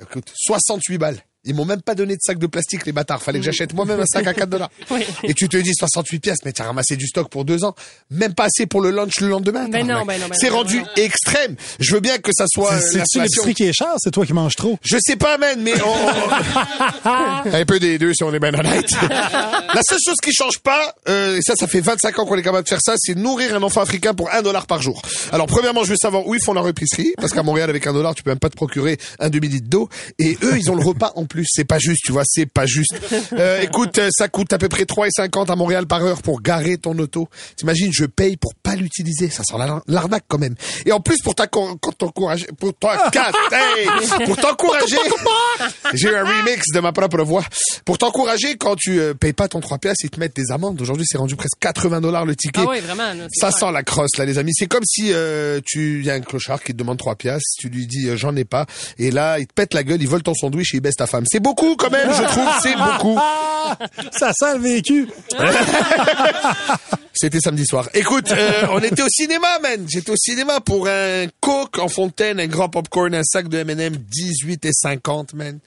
Écoute, 0.00 0.32
68 0.34 0.98
balles. 0.98 1.22
Ils 1.46 1.54
m'ont 1.54 1.64
même 1.64 1.80
pas 1.82 1.94
donné 1.94 2.14
de 2.16 2.20
sac 2.22 2.38
de 2.38 2.46
plastique, 2.46 2.84
les 2.86 2.92
bâtards. 2.92 3.22
Fallait 3.22 3.38
que 3.38 3.44
j'achète 3.44 3.72
moi-même 3.72 4.00
un 4.00 4.06
sac 4.06 4.26
à 4.26 4.34
4 4.34 4.48
dollars. 4.48 4.70
Et 5.22 5.32
tu 5.34 5.48
te 5.48 5.56
dis 5.56 5.72
68 5.78 6.18
pièces, 6.18 6.38
mais 6.44 6.52
tu 6.52 6.62
as 6.62 6.66
ramassé 6.66 6.96
du 6.96 7.06
stock 7.06 7.28
pour 7.30 7.44
deux 7.44 7.64
ans. 7.64 7.74
Même 8.10 8.34
pas 8.34 8.44
assez 8.44 8.66
pour 8.66 8.80
le 8.80 8.90
lunch 8.90 9.20
le 9.20 9.28
lendemain. 9.28 9.68
Ben 9.68 9.86
non, 9.86 10.00
tabarnak. 10.00 10.06
ben 10.06 10.20
non, 10.20 10.28
ben 10.28 10.36
C'est 10.38 10.50
non, 10.50 10.56
rendu 10.56 10.80
non. 10.80 10.86
extrême. 10.96 11.56
Je 11.80 11.94
veux 11.94 12.00
bien 12.00 12.18
que 12.18 12.30
ça 12.36 12.46
soit 12.48 12.72
euh, 12.72 12.80
C'est-tu 12.80 12.96
l'inflation. 12.98 13.22
l'épicerie 13.22 13.54
qui 13.54 13.64
est 13.64 13.72
chère? 13.72 13.94
C'est 13.98 14.10
toi 14.10 14.26
qui 14.26 14.32
manges 14.32 14.56
trop? 14.56 14.78
Je 14.82 14.96
sais 15.00 15.16
pas, 15.16 15.38
man, 15.38 15.60
mais 15.62 15.74
on... 15.82 17.04
un 17.52 17.64
peu 17.64 17.78
des 17.78 17.98
deux 17.98 18.12
si 18.14 18.24
on 18.24 18.32
est 18.34 18.40
bien 18.40 18.52
honnête. 18.54 18.90
La 19.00 19.82
seule 19.88 19.98
chose 20.04 20.16
qui 20.22 20.32
change 20.32 20.58
pas, 20.58 20.94
euh, 21.08 21.36
et 21.36 21.42
ça, 21.42 21.54
ça 21.56 21.66
fait 21.66 21.80
25 21.80 22.18
ans 22.18 22.26
qu'on 22.26 22.36
est 22.36 22.42
capable 22.42 22.64
de 22.64 22.68
faire 22.68 22.80
ça, 22.82 22.94
c'est 22.96 23.14
nourrir 23.14 23.54
un 23.54 23.62
enfant 23.62 23.82
africain 23.82 24.14
pour 24.14 24.32
un 24.32 24.42
dollar 24.42 24.66
par 24.66 24.80
jour. 24.82 25.00
Alors, 25.32 25.46
premièrement, 25.46 25.84
je 25.84 25.90
veux 25.90 25.96
savoir 25.96 26.26
où 26.26 26.34
ils 26.34 26.42
font 26.42 26.54
leur 26.54 26.66
épicerie, 26.68 27.12
parce 27.18 27.32
qu'à 27.32 27.42
Montréal, 27.42 27.70
avec 27.70 27.86
un 27.86 27.92
dollar, 27.92 28.14
tu 28.14 28.22
peux 28.22 28.30
même 28.30 28.38
pas 28.38 28.48
te 28.50 28.56
procurer 28.56 28.98
un 29.18 29.28
demi-litre 29.30 29.68
d'eau. 29.68 29.88
Et 30.18 30.38
eux, 30.42 30.56
ils 30.58 30.70
ont 30.70 30.74
le 30.76 30.84
repas 30.84 31.12
en 31.16 31.24
plus. 31.26 31.35
C'est 31.46 31.64
pas 31.64 31.78
juste, 31.78 32.02
tu 32.04 32.12
vois, 32.12 32.22
c'est 32.24 32.46
pas 32.46 32.66
juste. 32.66 32.94
Euh, 33.32 33.60
écoute, 33.60 33.98
euh, 33.98 34.08
ça 34.16 34.28
coûte 34.28 34.52
à 34.52 34.58
peu 34.58 34.68
près 34.68 34.84
3,50 34.84 35.50
à 35.50 35.56
Montréal 35.56 35.86
par 35.86 36.02
heure 36.02 36.22
pour 36.22 36.40
garer 36.40 36.78
ton 36.78 36.96
auto. 36.98 37.28
T'imagines, 37.56 37.92
je 37.92 38.04
paye 38.06 38.36
pour 38.36 38.54
pas 38.54 38.74
l'utiliser. 38.76 39.28
Ça 39.30 39.42
sent 39.42 39.56
la- 39.58 39.82
l'arnaque 39.88 40.24
quand 40.28 40.38
même. 40.38 40.54
Et 40.86 40.92
en 40.92 41.00
plus, 41.00 41.18
pour 41.18 41.34
t'encourager, 41.34 42.46
pour 42.58 42.72
pour 44.24 44.36
t'encourager, 44.36 44.96
j'ai 45.94 46.14
un 46.16 46.24
remix 46.24 46.62
de 46.72 46.80
ma 46.80 46.92
propre 46.92 47.22
voix. 47.22 47.44
Pour 47.84 47.98
t'encourager, 47.98 48.56
quand 48.56 48.76
tu 48.76 49.00
euh, 49.00 49.14
payes 49.14 49.32
pas 49.32 49.48
ton 49.48 49.60
3 49.60 49.78
piastres, 49.78 50.04
ils 50.04 50.10
te 50.10 50.20
mettent 50.20 50.36
des 50.36 50.50
amendes. 50.50 50.80
Aujourd'hui, 50.80 51.04
c'est 51.08 51.18
rendu 51.18 51.36
presque 51.36 51.58
80 51.60 52.00
dollars 52.00 52.24
le 52.24 52.36
ticket. 52.36 52.60
Ah 52.62 52.68
oui, 52.70 52.80
vraiment. 52.80 53.12
Ça 53.34 53.50
sent 53.50 53.70
la 53.72 53.82
crosse 53.82 54.16
là 54.18 54.24
les 54.24 54.38
amis. 54.38 54.52
C'est 54.54 54.66
comme 54.66 54.84
si 54.86 55.12
euh, 55.12 55.60
tu 55.64 56.02
y 56.04 56.10
a 56.10 56.14
un 56.14 56.20
clochard 56.20 56.62
qui 56.62 56.72
te 56.72 56.78
demande 56.78 56.98
trois 56.98 57.16
piastres, 57.16 57.46
tu 57.58 57.68
lui 57.68 57.86
dis 57.86 58.08
euh, 58.08 58.16
j'en 58.16 58.34
ai 58.36 58.44
pas 58.44 58.66
et 58.98 59.10
là 59.10 59.38
il 59.38 59.46
te 59.46 59.52
pète 59.54 59.74
la 59.74 59.82
gueule, 59.82 60.00
il 60.00 60.08
vole 60.08 60.22
ton 60.22 60.34
sandwich 60.34 60.74
et 60.74 60.78
il 60.78 60.80
baisse 60.80 60.96
ta 60.96 61.06
femme. 61.06 61.15
C'est 61.24 61.40
beaucoup 61.40 61.76
quand 61.76 61.90
même, 61.90 62.12
je 62.12 62.22
trouve, 62.22 62.48
c'est 62.62 62.76
beaucoup. 62.76 63.18
Ça 64.12 64.32
sent 64.32 64.54
le 64.54 64.60
vécu. 64.60 65.08
C'était 67.18 67.40
samedi 67.40 67.64
soir. 67.64 67.88
Écoute, 67.94 68.30
euh, 68.32 68.66
on 68.72 68.78
était 68.80 69.02
au 69.02 69.08
cinéma, 69.08 69.58
man. 69.62 69.86
J'étais 69.88 70.10
au 70.10 70.16
cinéma 70.16 70.60
pour 70.60 70.86
un 70.86 71.26
coke 71.40 71.78
en 71.78 71.88
fontaine, 71.88 72.38
un 72.38 72.46
grand 72.46 72.68
popcorn, 72.68 73.14
un 73.14 73.22
sac 73.24 73.48
de 73.48 73.56
M&M, 73.58 73.96
18 73.96 74.66
et 74.66 74.72
50, 74.72 75.32
man. 75.32 75.58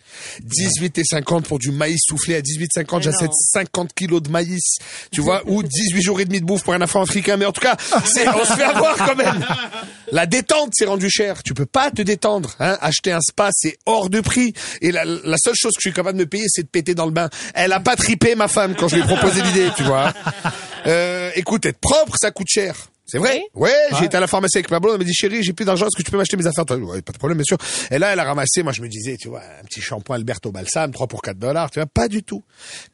18 0.43 0.99
et 0.99 1.03
50 1.03 1.47
pour 1.47 1.57
du 1.57 1.71
maïs 1.71 1.99
soufflé 2.05 2.35
à 2.35 2.41
18 2.41 2.69
50. 2.75 3.01
J'achète 3.01 3.31
50 3.33 3.93
kilos 3.95 4.21
de 4.21 4.29
maïs, 4.29 4.77
tu 5.11 5.21
vois, 5.21 5.41
ou 5.47 5.63
18 5.63 6.01
jours 6.01 6.19
et 6.21 6.25
demi 6.25 6.39
de 6.39 6.45
bouffe 6.45 6.63
pour 6.63 6.75
un 6.75 6.81
enfant 6.81 7.01
africain. 7.01 7.35
Mais 7.35 7.45
en 7.45 7.51
tout 7.51 7.61
cas, 7.61 7.77
c'est, 8.05 8.27
on 8.27 8.45
se 8.45 8.53
fait 8.53 8.63
avoir 8.63 8.95
quand 8.95 9.15
même. 9.15 9.43
La 10.11 10.27
détente, 10.27 10.69
c'est 10.73 10.85
rendu 10.85 11.09
cher. 11.09 11.41
Tu 11.41 11.55
peux 11.55 11.65
pas 11.65 11.89
te 11.89 12.03
détendre, 12.03 12.55
hein. 12.59 12.77
Acheter 12.81 13.11
un 13.11 13.21
spa, 13.21 13.49
c'est 13.53 13.77
hors 13.87 14.09
de 14.09 14.21
prix. 14.21 14.53
Et 14.81 14.91
la, 14.91 15.03
la 15.05 15.37
seule 15.37 15.55
chose 15.55 15.73
que 15.73 15.81
je 15.81 15.89
suis 15.89 15.95
capable 15.95 16.17
de 16.19 16.23
me 16.23 16.29
payer, 16.29 16.45
c'est 16.47 16.63
de 16.63 16.67
péter 16.67 16.93
dans 16.93 17.05
le 17.05 17.11
bain. 17.11 17.29
Elle 17.55 17.73
a 17.73 17.79
pas 17.79 17.95
tripé, 17.95 18.35
ma 18.35 18.47
femme, 18.47 18.75
quand 18.75 18.87
je 18.87 18.97
lui 18.97 19.01
ai 19.01 19.05
proposé 19.05 19.41
l'idée, 19.41 19.69
tu 19.75 19.83
vois. 19.83 20.13
Euh, 20.87 21.31
écoute, 21.39 21.65
être 21.65 21.79
propre, 21.79 22.15
ça 22.19 22.31
coûte 22.31 22.47
cher. 22.49 22.75
C'est 23.05 23.17
vrai? 23.17 23.41
Ouais, 23.55 23.73
j'ai 23.97 24.05
été 24.05 24.17
à 24.17 24.19
la 24.19 24.27
pharmacie 24.27 24.57
avec 24.59 24.69
ma 24.69 24.79
blonde, 24.79 24.93
elle 24.93 24.99
m'a 24.99 25.03
dit 25.03 25.15
chérie, 25.15 25.41
j'ai 25.41 25.53
plus 25.53 25.65
d'argent, 25.65 25.87
est-ce 25.87 25.97
que 25.97 26.03
tu 26.03 26.11
peux 26.11 26.17
m'acheter 26.17 26.37
mes 26.37 26.45
affaires? 26.45 26.63
Ouais, 26.69 27.01
pas 27.01 27.11
de 27.11 27.17
problème, 27.17 27.39
bien 27.39 27.43
sûr. 27.43 27.57
Et 27.89 27.97
là, 27.97 28.13
elle 28.13 28.19
a 28.19 28.23
ramassé, 28.23 28.61
moi 28.61 28.71
je 28.71 28.83
me 28.83 28.87
disais, 28.87 29.17
tu 29.17 29.29
vois, 29.29 29.41
un 29.41 29.63
petit 29.63 29.81
shampoing 29.81 30.17
Alberto 30.17 30.51
Balsam, 30.51 30.91
3 30.91 31.07
pour 31.07 31.23
4 31.23 31.39
dollars, 31.39 31.71
tu 31.71 31.79
vois, 31.79 31.87
pas 31.87 32.07
du 32.07 32.21
tout. 32.21 32.43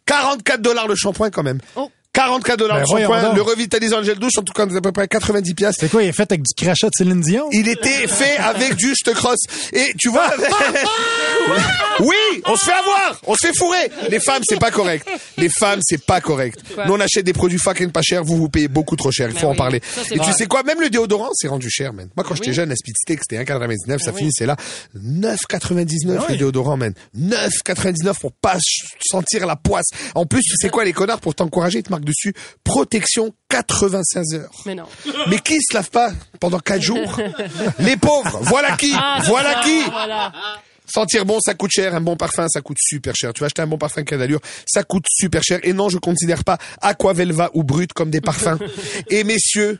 44 0.05 0.61
dollars 0.61 0.87
le 0.87 0.95
shampoing 0.95 1.31
quand 1.31 1.43
même. 1.43 1.59
44 2.15 2.57
dollars 2.57 2.81
Ben, 2.91 3.33
le 3.35 3.41
revitalisant 3.41 4.01
gel 4.03 4.17
douche, 4.17 4.37
en 4.37 4.41
tout 4.43 4.53
cas, 4.53 4.63
à 4.63 4.81
peu 4.81 4.91
près 4.91 5.07
90 5.07 5.53
piastres. 5.53 5.81
C'est 5.81 5.89
quoi, 5.89 6.01
il 6.03 6.09
est 6.09 6.13
fait 6.13 6.31
avec 6.31 6.41
du 6.43 6.53
crachat 6.55 6.87
de 6.87 6.93
Céline 6.97 7.21
Dion? 7.21 7.49
Il 7.51 7.67
était 7.67 8.07
fait 8.07 8.37
avec 8.37 8.75
du 8.75 8.93
cross. 9.13 9.37
Et 9.73 9.93
tu 9.99 10.09
vois, 10.09 10.29
oui, 11.99 12.15
on 12.45 12.55
se 12.55 12.65
fait 12.65 12.71
avoir, 12.71 13.19
on 13.27 13.35
se 13.35 13.47
fait 13.47 13.53
fourrer. 13.57 13.91
Les 14.09 14.19
femmes, 14.19 14.41
c'est 14.47 14.59
pas 14.59 14.71
correct. 14.71 15.07
Les 15.37 15.49
femmes, 15.49 15.79
c'est 15.83 16.03
pas 16.03 16.21
correct. 16.21 16.59
Quoi? 16.73 16.85
Nous, 16.85 16.93
on 16.93 16.99
achète 16.99 17.25
des 17.25 17.33
produits 17.33 17.57
fucking 17.59 17.91
pas 17.91 18.01
chers, 18.01 18.23
vous 18.23 18.37
vous 18.37 18.49
payez 18.49 18.67
beaucoup 18.67 18.95
trop 18.95 19.11
cher. 19.11 19.29
Il 19.29 19.33
faut 19.37 19.41
Ben 19.41 19.47
en 19.47 19.51
oui, 19.51 19.57
parler. 19.57 19.81
ça, 19.93 20.01
Et 20.15 20.19
tu 20.19 20.31
sais 20.33 20.45
quoi, 20.47 20.63
même 20.63 20.81
le 20.81 20.89
déodorant, 20.89 21.29
c'est 21.33 21.47
rendu 21.47 21.69
cher, 21.69 21.93
man. 21.93 22.07
Moi, 22.15 22.23
quand 22.27 22.35
j'étais 22.35 22.49
Oui? 22.49 22.53
jeune, 22.55 22.69
la 22.69 22.75
Speed 22.75 22.95
Stick, 22.97 23.19
c'était 23.21 23.43
1,99, 23.43 23.99
ça 23.99 24.11
oui. 24.11 24.19
finit, 24.19 24.31
c'est 24.33 24.45
là. 24.45 24.55
9,99 24.97 26.17
Ah 26.19 26.25
le 26.27 26.31
oui. 26.33 26.37
déodorant, 26.37 26.77
man. 26.77 26.93
9,99 27.17 28.19
pour 28.19 28.31
pas 28.33 28.57
sentir 29.01 29.45
la 29.45 29.55
poisse. 29.55 29.87
En 30.15 30.25
plus, 30.25 30.41
tu 30.41 30.55
sais 30.57 30.69
quoi, 30.69 30.85
les 30.85 30.93
connards, 30.93 31.19
pour 31.19 31.35
t'encourager, 31.35 31.79
ils 31.79 31.83
te 31.83 31.89
marquent 31.89 32.04
dessus, 32.05 32.33
protection 32.63 33.33
96 33.49 34.35
heures. 34.35 34.51
Mais 34.65 34.75
non. 34.75 34.85
Mais 35.27 35.39
qui 35.39 35.57
se 35.61 35.73
lave 35.73 35.89
pas 35.89 36.11
pendant 36.39 36.59
quatre 36.59 36.81
jours? 36.81 37.19
Les 37.79 37.97
pauvres. 37.97 38.39
Voilà 38.41 38.75
qui. 38.77 38.93
Ah, 38.95 39.19
voilà 39.25 39.53
ça, 39.53 39.61
qui. 39.63 39.81
Voilà. 39.89 40.33
Sentir 40.87 41.25
bon, 41.25 41.39
ça 41.43 41.53
coûte 41.55 41.71
cher. 41.71 41.95
Un 41.95 42.01
bon 42.01 42.15
parfum, 42.15 42.47
ça 42.47 42.61
coûte 42.61 42.77
super 42.79 43.15
cher. 43.15 43.33
Tu 43.33 43.41
vas 43.41 43.47
acheter 43.47 43.61
un 43.61 43.67
bon 43.67 43.77
parfum 43.77 44.03
qui 44.03 44.13
a 44.13 44.17
d'allure, 44.17 44.39
ça 44.65 44.83
coûte 44.83 45.05
super 45.09 45.43
cher. 45.43 45.59
Et 45.63 45.73
non, 45.73 45.89
je 45.89 45.97
considère 45.97 46.43
pas 46.43 46.57
Aquavelva 46.81 47.49
ou 47.53 47.63
Brut 47.63 47.91
comme 47.93 48.11
des 48.11 48.21
parfums. 48.21 48.59
Et 49.09 49.23
messieurs, 49.23 49.79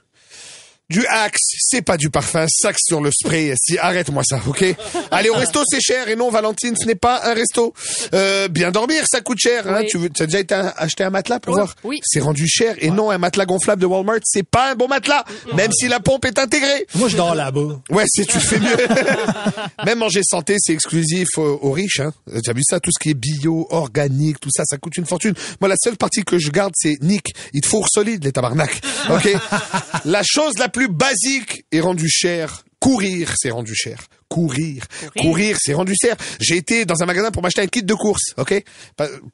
du 0.90 1.06
Axe, 1.08 1.42
c'est 1.60 1.82
pas 1.82 1.98
du 1.98 2.10
parfum, 2.12 2.46
sac 2.48 2.76
sur 2.80 3.02
le 3.02 3.10
spray. 3.12 3.54
Si, 3.60 3.78
arrête-moi 3.78 4.22
ça, 4.24 4.40
ok? 4.46 4.64
Allez 5.10 5.30
au 5.30 5.34
resto, 5.34 5.64
c'est 5.68 5.82
cher. 5.82 6.08
Et 6.10 6.16
non, 6.16 6.30
Valentine, 6.30 6.76
ce 6.80 6.86
n'est 6.86 6.94
pas 6.96 7.22
un 7.24 7.34
resto. 7.34 7.74
Euh, 8.14 8.48
bien 8.48 8.70
dormir, 8.72 9.04
ça 9.10 9.22
coûte 9.22 9.40
cher. 9.40 9.68
Hein 9.68 9.80
Oui. 9.82 9.88
tu 9.90 9.98
veux, 9.98 10.10
tu 10.12 10.22
as 10.22 10.26
déjà 10.28 10.40
été 10.40 10.54
un- 10.54 10.72
acheter 10.78 11.04
un 11.04 11.10
matelas 11.10 11.40
pour 11.40 11.54
Oui, 11.56 11.60
voir? 11.62 11.76
oui. 11.84 12.00
C'est 12.06 12.20
rendu 12.20 12.48
cher. 12.48 12.76
Et 12.80 12.92
non, 12.92 13.10
un 13.10 13.18
matelas 13.18 13.46
gonflable 13.46 13.82
de 13.82 13.88
Walmart, 13.88 14.20
c'est 14.24 14.48
pas 14.48 14.72
un 14.72 14.76
bon 14.76 14.88
matelas, 14.88 15.24
même 15.56 15.72
si 15.72 15.88
la 15.88 16.00
pompe 16.00 16.26
est 16.26 16.38
intégrée. 16.38 16.86
Moi, 16.96 17.10
je 17.10 17.18
dors 17.18 17.34
là-bas. 17.34 17.82
Ouais, 17.90 18.06
c'est 18.08 18.26
tu 18.26 18.40
fais 18.40 18.60
mieux. 18.60 18.78
Même 19.86 20.00
manger 20.00 20.22
santé, 20.24 20.56
c'est 20.60 20.74
exclusif 20.74 21.28
aux, 21.38 21.72
riches. 21.72 22.00
Hein. 22.00 22.14
Tu 22.44 22.50
as 22.50 22.54
vu 22.54 22.62
ça, 22.68 22.80
tout 22.80 22.92
ce 22.92 23.02
qui 23.02 23.10
est 23.10 23.14
bio, 23.14 23.68
organique, 23.70 24.40
tout 24.40 24.50
ça, 24.56 24.64
ça 24.66 24.78
coûte 24.78 24.98
une 24.98 25.06
fortune. 25.06 25.34
Moi, 25.62 25.68
la 25.68 25.76
seule 25.82 25.98
partie 25.98 26.24
que 26.24 26.38
je 26.38 26.50
garde, 26.50 26.74
c'est 26.76 26.98
Nick. 27.02 27.34
Il 27.54 27.62
te 27.62 27.68
fourre 27.68 27.88
solide, 27.92 28.24
les 28.24 28.32
tabarnak. 28.32 28.82
Ok? 29.10 29.30
la 30.06 30.22
chose 30.24 30.54
la 30.60 30.70
plus 30.76 30.90
basique 30.90 31.66
est 31.72 31.80
rendue 31.80 32.10
chère. 32.10 32.64
Courir, 32.82 33.34
c'est 33.38 33.50
rendu 33.50 33.74
cher. 33.74 34.00
Courir, 34.28 34.84
courir, 35.18 35.56
c'est 35.60 35.74
rendu 35.74 35.94
cher. 36.00 36.16
J'ai 36.42 36.58
été 36.58 36.84
dans 36.84 37.02
un 37.02 37.06
magasin 37.06 37.32
pour 37.32 37.42
m'acheter 37.42 37.62
un 37.62 37.68
kit 37.68 37.82
de 37.82 37.94
course, 37.94 38.34
ok? 38.38 38.62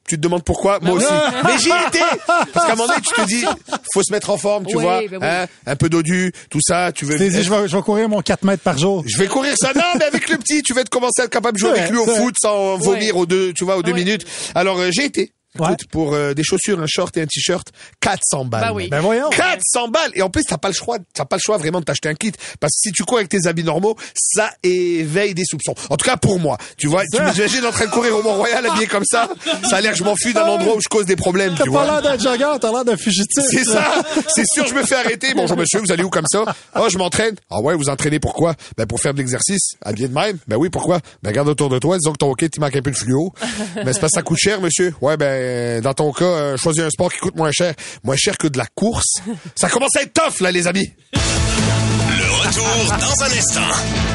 Tu 0.08 0.16
te 0.16 0.20
demandes 0.20 0.44
pourquoi? 0.44 0.78
Moi 0.80 0.92
aussi. 0.94 1.06
Mais 1.44 1.58
j'y 1.58 1.68
étais 1.88 1.98
Parce 2.26 2.66
qu'à 2.66 2.72
un 2.72 2.76
moment 2.76 2.86
donné, 2.86 3.00
tu 3.00 3.12
te 3.12 3.26
dis, 3.26 3.44
faut 3.92 4.02
se 4.04 4.12
mettre 4.12 4.30
en 4.30 4.38
forme, 4.38 4.64
tu 4.66 4.78
vois 4.78 5.00
oui. 5.00 5.08
hein, 5.20 5.46
Un 5.66 5.76
peu 5.76 5.88
dodu, 5.88 6.32
tout 6.48 6.60
ça. 6.62 6.92
Tu 6.94 7.04
veux 7.04 7.18
je 7.18 7.24
vais, 7.24 7.68
je 7.68 7.76
vais 7.76 7.82
courir 7.82 8.08
mon 8.08 8.22
4 8.22 8.44
mètres 8.44 8.62
par 8.62 8.78
jour. 8.78 9.02
je 9.06 9.18
vais 9.18 9.26
courir 9.26 9.54
ça. 9.58 9.72
Non, 9.74 9.82
mais 9.98 10.04
avec 10.04 10.28
le 10.30 10.38
petit, 10.38 10.62
tu 10.62 10.72
vas 10.72 10.82
être 10.82 10.88
commencer 10.88 11.20
à 11.20 11.24
être 11.24 11.30
capable 11.30 11.56
de 11.56 11.60
jouer 11.60 11.72
Ouais, 11.72 11.78
avec 11.80 11.90
lui 11.90 11.98
au 11.98 12.06
ouais. 12.06 12.16
foot 12.16 12.34
sans 12.40 12.76
vomir 12.78 13.16
aux 13.16 13.26
deux, 13.26 13.52
tu 13.52 13.64
vois, 13.64 13.76
aux 13.76 13.82
deux 13.82 13.92
Ouais. 13.92 13.98
minutes. 14.04 14.24
Alors, 14.54 14.78
euh, 14.78 14.90
j'ai 14.92 15.04
été. 15.06 15.32
Ouais. 15.58 15.66
Écoute, 15.66 15.86
pour 15.90 16.14
euh, 16.14 16.32
des 16.34 16.42
chaussures, 16.42 16.80
un 16.80 16.86
short 16.86 17.14
et 17.18 17.22
un 17.22 17.26
t-shirt, 17.26 17.68
400 18.00 18.46
balles. 18.46 18.60
Bah 18.62 18.72
oui. 18.72 18.88
Ben 18.88 19.00
voyons. 19.00 19.28
400 19.30 19.88
balles 19.88 20.10
et 20.14 20.22
en 20.22 20.30
plus 20.30 20.44
t'as 20.44 20.56
pas 20.56 20.68
le 20.68 20.74
choix 20.74 20.96
t'as 21.12 21.24
pas 21.24 21.36
le 21.36 21.40
choix 21.44 21.58
vraiment 21.58 21.80
de 21.80 21.84
t'acheter 21.84 22.08
un 22.08 22.14
kit 22.14 22.32
parce 22.60 22.72
que 22.72 22.88
si 22.88 22.92
tu 22.92 23.04
cours 23.04 23.18
avec 23.18 23.28
tes 23.28 23.46
habits 23.46 23.64
normaux 23.64 23.96
ça 24.14 24.50
éveille 24.62 25.34
des 25.34 25.44
soupçons 25.44 25.74
en 25.90 25.96
tout 25.96 26.04
cas 26.04 26.16
pour 26.16 26.38
moi 26.40 26.56
tu 26.76 26.86
vois 26.86 27.02
tu 27.12 27.20
m'imagines 27.20 27.64
en 27.66 27.70
train 27.70 27.86
de 27.86 27.90
courir 27.90 28.16
au 28.16 28.22
Mont 28.22 28.34
Royal 28.34 28.64
habillé 28.64 28.86
comme 28.86 29.04
ça 29.04 29.28
ça 29.68 29.76
a 29.76 29.80
l'air 29.80 29.92
que 29.92 29.98
je 29.98 30.04
m'enfuis 30.04 30.32
d'un 30.32 30.44
endroit 30.46 30.76
où 30.76 30.80
je 30.80 30.88
cause 30.88 31.06
des 31.06 31.16
problèmes 31.16 31.54
T'as 31.56 31.64
tu 31.64 31.70
pas 31.70 31.84
vois 31.84 32.00
l'air 32.00 32.02
d'un 32.02 32.18
jogger, 32.18 32.58
t'as 32.60 32.70
l'air 32.72 32.84
d'un 32.84 32.96
fugitif. 32.96 33.44
c'est 33.50 33.64
ça. 33.64 33.92
C'est 34.28 34.46
sûr, 34.46 34.66
je 34.66 34.74
me 34.74 34.82
fais 34.84 34.94
arrêter. 34.96 35.34
Bonjour 35.34 35.56
monsieur, 35.56 35.80
vous 35.80 35.92
allez 35.92 36.02
où 36.04 36.10
comme 36.10 36.26
ça? 36.30 36.44
Oh, 36.76 36.86
je 36.90 36.96
m'entraîne. 36.98 37.34
Ah 37.50 37.60
ouais, 37.60 37.74
vous 37.74 37.88
entraînez 37.88 38.18
pourquoi? 38.20 38.54
Ben, 38.76 38.86
pour 38.86 39.00
faire 39.00 39.12
de 39.12 39.18
l'exercice. 39.18 39.72
Habillé 39.84 40.08
de 40.08 40.14
même. 40.14 40.38
Ben 40.48 40.56
oui, 40.56 40.70
pourquoi? 40.70 41.00
Ben, 41.22 41.30
regarde 41.30 41.48
autour 41.48 41.68
de 41.68 41.78
toi. 41.78 41.96
Disons 41.98 42.12
que 42.12 42.18
ton 42.18 42.30
hockey, 42.30 42.48
tu 42.48 42.60
manques 42.60 42.76
un 42.76 42.82
peu 42.82 42.90
de 42.90 42.96
fluo. 42.96 43.32
Ben, 43.74 43.92
c'est 43.92 44.00
parce 44.00 44.12
que 44.12 44.16
ça 44.18 44.22
coûte 44.22 44.38
cher, 44.38 44.60
monsieur. 44.60 44.94
Ouais, 45.00 45.16
ben, 45.16 45.41
dans 45.80 45.94
ton 45.94 46.12
cas, 46.12 46.24
euh, 46.24 46.56
choisis 46.56 46.82
un 46.82 46.90
sport 46.90 47.12
qui 47.12 47.18
coûte 47.18 47.36
moins 47.36 47.52
cher. 47.52 47.74
Moins 48.04 48.16
cher 48.16 48.36
que 48.38 48.48
de 48.48 48.58
la 48.58 48.66
course. 48.74 49.20
Ça 49.56 49.68
commence 49.68 49.96
à 49.96 50.02
être 50.02 50.12
tough, 50.12 50.40
là, 50.40 50.50
les 50.50 50.66
amis. 50.66 50.92
Le 51.12 52.46
retour 52.46 52.98
dans 52.98 53.24
un 53.24 53.38
instant. 53.38 54.12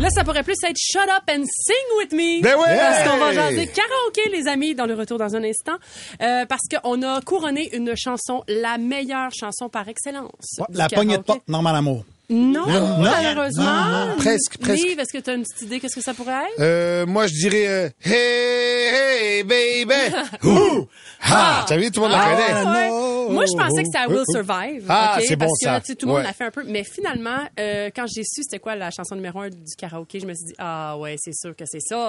Là, 0.00 0.10
ça 0.10 0.22
pourrait 0.22 0.42
plus 0.42 0.56
être 0.62 0.76
Shut 0.76 1.08
up 1.08 1.22
and 1.30 1.44
sing 1.46 1.98
with 1.98 2.12
me. 2.12 2.42
Ben 2.42 2.56
ouais! 2.56 2.76
Parce 2.76 3.08
qu'on 3.08 3.16
va 3.16 3.32
jaser 3.32 3.68
karaoké, 3.68 4.28
les 4.32 4.48
amis, 4.48 4.74
dans 4.74 4.84
le 4.84 4.94
retour 4.94 5.18
dans 5.18 5.34
un 5.34 5.42
instant. 5.44 5.76
Euh, 6.20 6.44
parce 6.44 6.62
qu'on 6.68 7.02
a 7.02 7.22
couronné 7.22 7.74
une 7.74 7.94
chanson, 7.96 8.42
la 8.46 8.76
meilleure 8.76 9.30
chanson 9.32 9.70
par 9.70 9.88
excellence. 9.88 10.58
Ouais, 10.58 10.66
La 10.74 10.88
poignée 10.88 11.16
de 11.16 11.22
porte, 11.22 11.48
Normal 11.48 11.76
Amour. 11.76 12.04
Non, 12.30 12.66
Non. 12.66 12.98
malheureusement. 13.00 13.64
Non, 13.64 14.06
non, 14.08 14.16
presque, 14.16 14.56
presque. 14.58 14.82
Liv, 14.82 14.98
est-ce 14.98 15.12
que 15.12 15.22
tu 15.22 15.30
as 15.30 15.34
une 15.34 15.42
petite 15.42 15.62
idée? 15.62 15.78
Qu'est-ce 15.80 15.94
que 15.96 16.00
ça 16.00 16.14
pourrait 16.14 16.32
être? 16.32 16.60
Euh, 16.60 17.04
moi, 17.06 17.26
je 17.26 17.32
dirais, 17.34 17.66
euh, 17.68 17.88
hey, 18.04 19.42
hey, 19.42 19.42
baby. 19.42 20.16
Ouh! 20.44 20.88
Ah! 21.22 21.64
T'as 21.68 21.76
vu, 21.76 21.90
tout 21.90 22.00
le 22.00 22.08
monde 22.08 22.16
la 22.16 22.24
Ah, 22.24 22.30
connaît. 22.62 22.90
ouais. 22.90 23.30
Moi, 23.30 23.44
je 23.46 23.56
pensais 23.56 23.82
que 23.82 23.88
ça 23.92 24.08
Will 24.08 24.24
Survive. 24.30 24.84
Ah, 24.88 25.16
ok, 25.18 25.24
c'est 25.28 25.36
bon, 25.36 25.46
parce 25.46 25.58
que, 25.60 25.66
ça. 25.66 25.80
tu 25.80 25.86
sais, 25.86 25.94
tout 25.96 26.06
le 26.06 26.12
monde 26.12 26.20
Ouais. 26.22 26.26
l'a 26.26 26.32
fait 26.32 26.44
un 26.44 26.50
peu. 26.50 26.62
Mais 26.66 26.82
finalement, 26.84 27.38
euh, 27.60 27.90
quand 27.94 28.04
j'ai 28.06 28.22
su 28.24 28.42
c'était 28.42 28.58
quoi 28.58 28.74
la 28.74 28.90
chanson 28.90 29.14
numéro 29.16 29.40
un 29.40 29.48
du 29.50 29.74
karaoké, 29.78 30.18
je 30.20 30.26
me 30.26 30.34
suis 30.34 30.46
dit, 30.46 30.54
ah 30.58 30.96
ouais, 30.98 31.16
c'est 31.18 31.34
sûr 31.34 31.54
que 31.56 31.64
c'est 31.66 31.80
ça. 31.80 32.08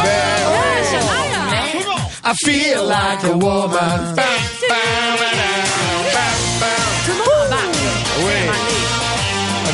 Ah, 0.00 0.82
Shania! 0.90 1.98
I 2.24 2.34
feel 2.44 2.84
like 2.86 3.24
a 3.24 3.36
woman. 3.36 4.16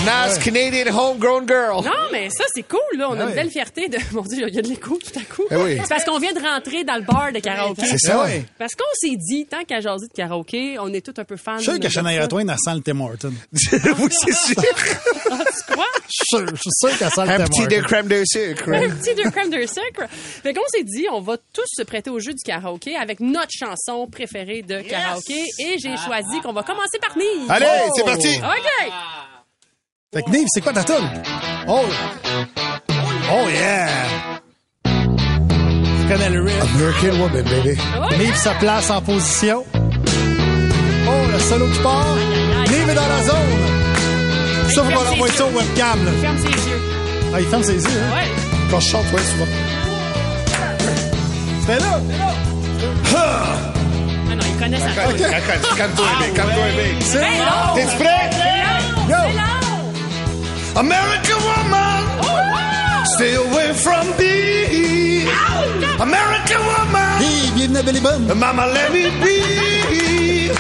Nice 0.05 0.39
Canadian 0.39 0.87
homegrown 0.97 1.47
girl. 1.49 1.85
Non, 1.85 2.09
mais 2.13 2.29
ça, 2.31 2.45
c'est 2.55 2.63
cool, 2.63 2.81
là. 2.99 3.09
On 3.11 3.15
a 3.19 3.25
Ah 3.25 3.29
une 3.29 3.35
belle 3.35 3.51
fierté 3.51 3.89
de. 3.89 3.99
Mon 4.13 4.23
Dieu, 4.23 4.47
il 4.49 4.55
y 4.55 4.59
a 4.59 4.63
de 4.63 4.69
l'écho 4.69 4.97
tout 4.99 5.19
à 5.19 5.23
coup. 5.23 5.45
Eh 5.51 5.57
oui. 5.57 5.79
C'est 5.83 5.89
parce 5.89 6.05
qu'on 6.05 6.19
vient 6.19 6.33
de 6.33 6.41
rentrer 6.41 6.85
dans 6.85 6.97
le 6.97 7.03
bar 7.03 7.33
de 7.33 7.39
karaoké. 7.41 7.87
C'est 7.87 7.99
ça. 7.99 8.25
oui. 8.27 8.45
Parce 8.59 8.75
qu'on 8.75 8.85
s'est 8.95 9.17
dit, 9.17 9.47
tant 9.47 9.65
qu'à 9.65 9.81
jaser 9.81 10.07
de 10.09 10.13
karaoké, 10.13 10.77
on 10.79 10.93
est 10.93 11.05
tous 11.05 11.19
un 11.21 11.25
peu 11.25 11.37
fans. 11.37 11.57
Je 11.59 11.63
suis 11.63 11.71
sûr 11.73 11.81
que 11.81 11.87
de 11.87 11.89
Shania 11.91 12.23
ça. 12.23 12.29
Twain, 12.29 12.47
elle 12.49 12.57
sent 12.59 12.75
le 12.75 12.81
Tim 12.83 13.01
Horton. 13.01 13.33
oui, 13.53 14.09
c'est 14.11 14.35
sûr. 14.35 14.55
Quoi? 15.75 15.87
Je 16.07 16.11
suis 16.11 16.25
sûr, 16.29 16.47
je 16.49 16.61
suis 16.61 16.71
sûr 16.79 16.99
qu'elle 16.99 17.11
sent 17.11 17.25
le 17.25 17.31
Un 17.31 17.37
Tim 17.39 17.45
petit 17.45 17.61
Horton. 17.63 17.77
de 17.77 17.83
crème 17.83 18.09
de 18.09 18.23
sucre. 18.27 18.69
un 18.69 18.91
petit 18.91 19.15
de 19.15 19.31
crème 19.31 19.51
de 19.51 19.67
sucre. 19.67 20.05
Fait 20.11 20.53
qu'on 20.55 20.67
s'est 20.69 20.85
dit, 20.85 21.07
on 21.13 21.21
va 21.21 21.37
tous 21.53 21.67
se 21.67 21.83
prêter 21.83 22.11
au 22.11 22.21
jeu 22.21 22.33
du 22.35 22.43
karaoké 22.45 22.97
avec 22.97 23.21
notre 23.21 23.53
chanson 23.53 24.07
préférée 24.07 24.63
de 24.63 24.81
karaoké. 24.83 25.45
Et 25.61 25.79
j'ai 25.79 25.97
choisi 25.97 26.41
qu'on 26.43 26.53
va 26.53 26.63
commencer 26.63 26.99
par 27.01 27.17
Nive. 27.17 27.51
Allez, 27.51 27.67
Oh. 27.87 27.91
c'est 27.97 28.05
parti. 28.05 28.37
OK. 28.39 28.93
Fait 30.15 30.23
que 30.23 30.31
Nive, 30.31 30.47
c'est 30.49 30.61
quoi 30.61 30.73
ta 30.73 30.85
tune? 30.85 30.95
Oh! 31.67 31.81
Oh 33.33 33.49
yeah! 33.51 33.89
Tu 34.85 36.09
connais 36.09 36.31
le 36.31 36.43
riff? 36.43 36.55
American 36.77 37.21
woman, 37.21 37.43
baby. 37.43 37.77
Nive 38.19 38.37
se 38.37 38.49
place 38.61 38.91
en 38.91 39.01
position. 39.03 39.65
Oh, 39.77 41.11
le 41.33 41.39
solo 41.41 41.67
qui 41.69 41.79
part. 41.81 42.07
Nive 42.71 42.89
est 42.91 42.95
dans 42.95 43.09
la 43.09 43.23
zone. 43.25 44.71
Ça, 44.73 44.83
faut 44.85 45.01
envoie 45.13 45.29
ses 45.29 45.35
ça 45.37 45.45
au 45.47 45.49
webcam, 45.51 46.05
là. 46.05 46.11
Ferme 46.21 46.39
ses 46.39 46.45
yeux. 46.71 46.81
Ah, 47.35 47.41
il 47.41 47.47
ferme 47.47 47.63
ses 47.65 47.75
yeux, 47.75 47.81
hein? 47.89 48.17
Ouais. 48.17 48.29
Quand 48.71 48.81
je 48.81 48.89
chante, 48.91 49.05
ouais, 49.13 49.21
souvent. 49.23 49.47
C'était 51.61 51.79
là! 51.81 52.01
Ah 53.17 54.35
non, 54.37 54.45
il 54.47 54.57
connaît 54.63 54.79
sa 54.79 54.87
tune. 54.91 55.19
calme- 55.19 55.77
Calme-toi, 55.77 56.07
bébé. 56.21 56.33
Calme-toi, 56.35 56.65
Ben 57.15 57.39
non! 57.39 57.75
T'es 57.75 57.85
prêt? 58.05 58.31
C'est 58.33 59.13
Yo! 59.13 59.54
Long! 60.75 60.85
American 60.87 61.39
woman, 61.49 62.03
stay 63.17 63.35
away 63.35 63.73
from 63.75 64.07
me. 64.19 65.27
American 66.01 66.61
woman, 66.67 67.23
Hey, 67.23 67.51
bienvenue 67.55 68.01
à 68.31 68.35
mama, 68.35 68.67
let 68.67 68.93
me 68.93 69.05
be. 69.23 70.51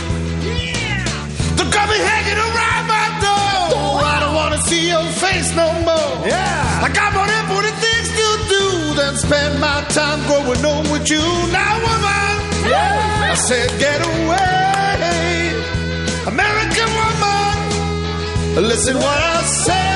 Don't 1.56 1.70
come 1.72 1.88
me 1.90 1.98
hanging 1.98 2.38
around 2.38 2.86
my 2.86 3.06
door. 3.20 4.02
I 4.04 4.16
don't 4.20 4.34
wanna 4.34 4.60
see 4.62 4.88
your 4.88 5.04
face 5.22 5.50
no 5.56 5.66
more. 5.88 6.26
Yeah! 6.26 6.84
I 6.86 6.88
got 6.92 7.12
more 7.12 7.28
important 7.42 7.74
things 7.84 8.08
to 8.20 8.26
do 8.54 8.94
than 8.94 9.16
spend 9.16 9.60
my 9.60 9.82
time 9.90 10.20
growing 10.28 10.64
old 10.64 10.88
with 10.92 11.10
you. 11.10 11.24
Now, 11.52 11.74
woman, 11.86 12.34
I 13.30 13.34
said, 13.34 13.68
get 13.78 14.00
away. 14.00 15.52
American 16.26 16.88
woman, 17.00 18.64
listen 18.68 18.96
what 18.96 19.20
I 19.36 19.42
say. 19.42 19.93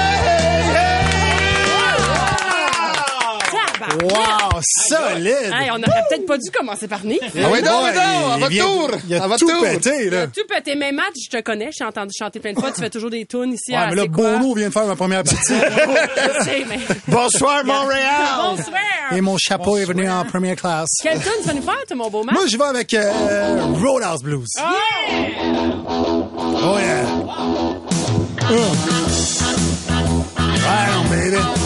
Wow, 4.03 4.61
solide! 4.63 5.53
Hey, 5.53 5.71
on 5.71 5.77
aurait 5.77 6.03
peut-être 6.11 6.27
pas 6.27 6.37
dû 6.39 6.51
commencer 6.51 6.87
par 6.89 7.05
Nick. 7.05 7.21
Ah 7.25 7.49
ouais, 7.51 7.63
non, 7.63 7.83
mais 7.85 7.95
non, 7.95 8.31
à 8.33 8.37
votre 8.39 8.57
tour. 8.57 8.91
Il 9.09 9.15
a 9.15 9.25
À 9.25 9.27
votre 9.29 9.39
tout 9.41 9.51
tour. 9.51 9.63
pété, 9.63 10.11
là. 10.11 10.27
Tu 10.27 10.43
peux 10.49 10.61
tes 10.63 10.75
mêmes 10.75 10.97
matchs, 10.97 11.25
je 11.31 11.37
te 11.37 11.43
connais, 11.43 11.71
j'ai 11.77 11.85
entendu 11.85 12.13
chanter 12.17 12.39
plein 12.41 12.53
de 12.53 12.59
fois, 12.61 12.71
tu 12.71 12.81
fais 12.81 12.91
toujours 12.91 13.11
des 13.11 13.25
tunes 13.27 13.55
ici 13.55 13.71
Ouais, 13.73 13.77
à 13.77 13.87
mais 13.89 13.97
là? 13.97 14.07
Bono 14.07 14.55
vient 14.55 14.69
de 14.69 14.73
faire 14.73 14.87
ma 14.87 14.97
première 14.97 15.23
partie. 15.23 15.37
Je 15.49 16.45
sais, 16.45 16.65
mais... 16.69 16.79
Bonsoir, 17.07 17.65
Montréal. 17.65 18.13
Bonsoir! 18.43 18.79
Et 19.13 19.21
mon 19.21 19.37
chapeau 19.39 19.77
est 19.79 19.85
venu 19.85 20.09
en 20.09 20.25
première 20.25 20.57
classe. 20.57 20.91
Quelle 21.03 21.21
tune 21.21 21.33
tu 21.43 21.49
vas 21.49 21.55
nous 21.55 21.63
faire, 21.63 21.85
toi, 21.87 21.97
mon 21.97 22.11
beau 22.11 22.25
match? 22.25 22.35
Moi, 22.35 22.45
je 22.51 22.57
vais 22.59 22.65
avec 22.65 22.93
euh, 22.95 23.65
Roadhouse 23.83 24.23
Blues. 24.23 24.49
Ah! 24.59 24.73
Oh, 26.61 26.77
yeah. 26.79 27.05
Right 30.67 30.91
on, 30.99 31.09
baby. 31.11 31.58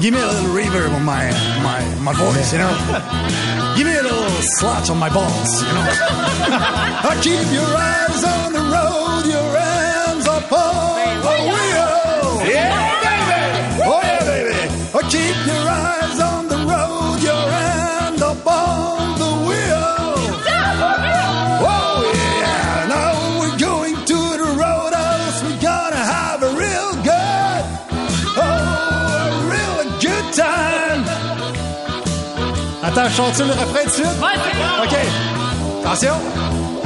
Give 0.00 0.12
me 0.12 0.20
a 0.20 0.26
little 0.26 0.50
reverb 0.50 0.94
on 0.94 1.04
my, 1.04 1.30
my, 1.62 1.82
my 2.00 2.12
voice, 2.12 2.52
you 2.52 2.58
know? 2.58 2.68
Give 3.76 3.86
me 3.86 3.96
a 3.96 4.02
little 4.02 4.28
slotch 4.60 4.90
on 4.90 4.98
my 4.98 5.08
balls, 5.08 5.62
you 5.62 5.72
know? 5.72 5.86
I 7.10 7.18
keep 7.22 7.40
your 7.52 7.64
eyes 7.64 8.22
on 8.24 8.52
the 8.52 8.65
Attends, 32.96 33.10
chante 33.10 33.38
le 33.40 33.52
refrain 33.52 33.84
de 33.84 33.90
suite? 33.90 34.06
OK. 34.06 34.96
Attention. 35.84 36.14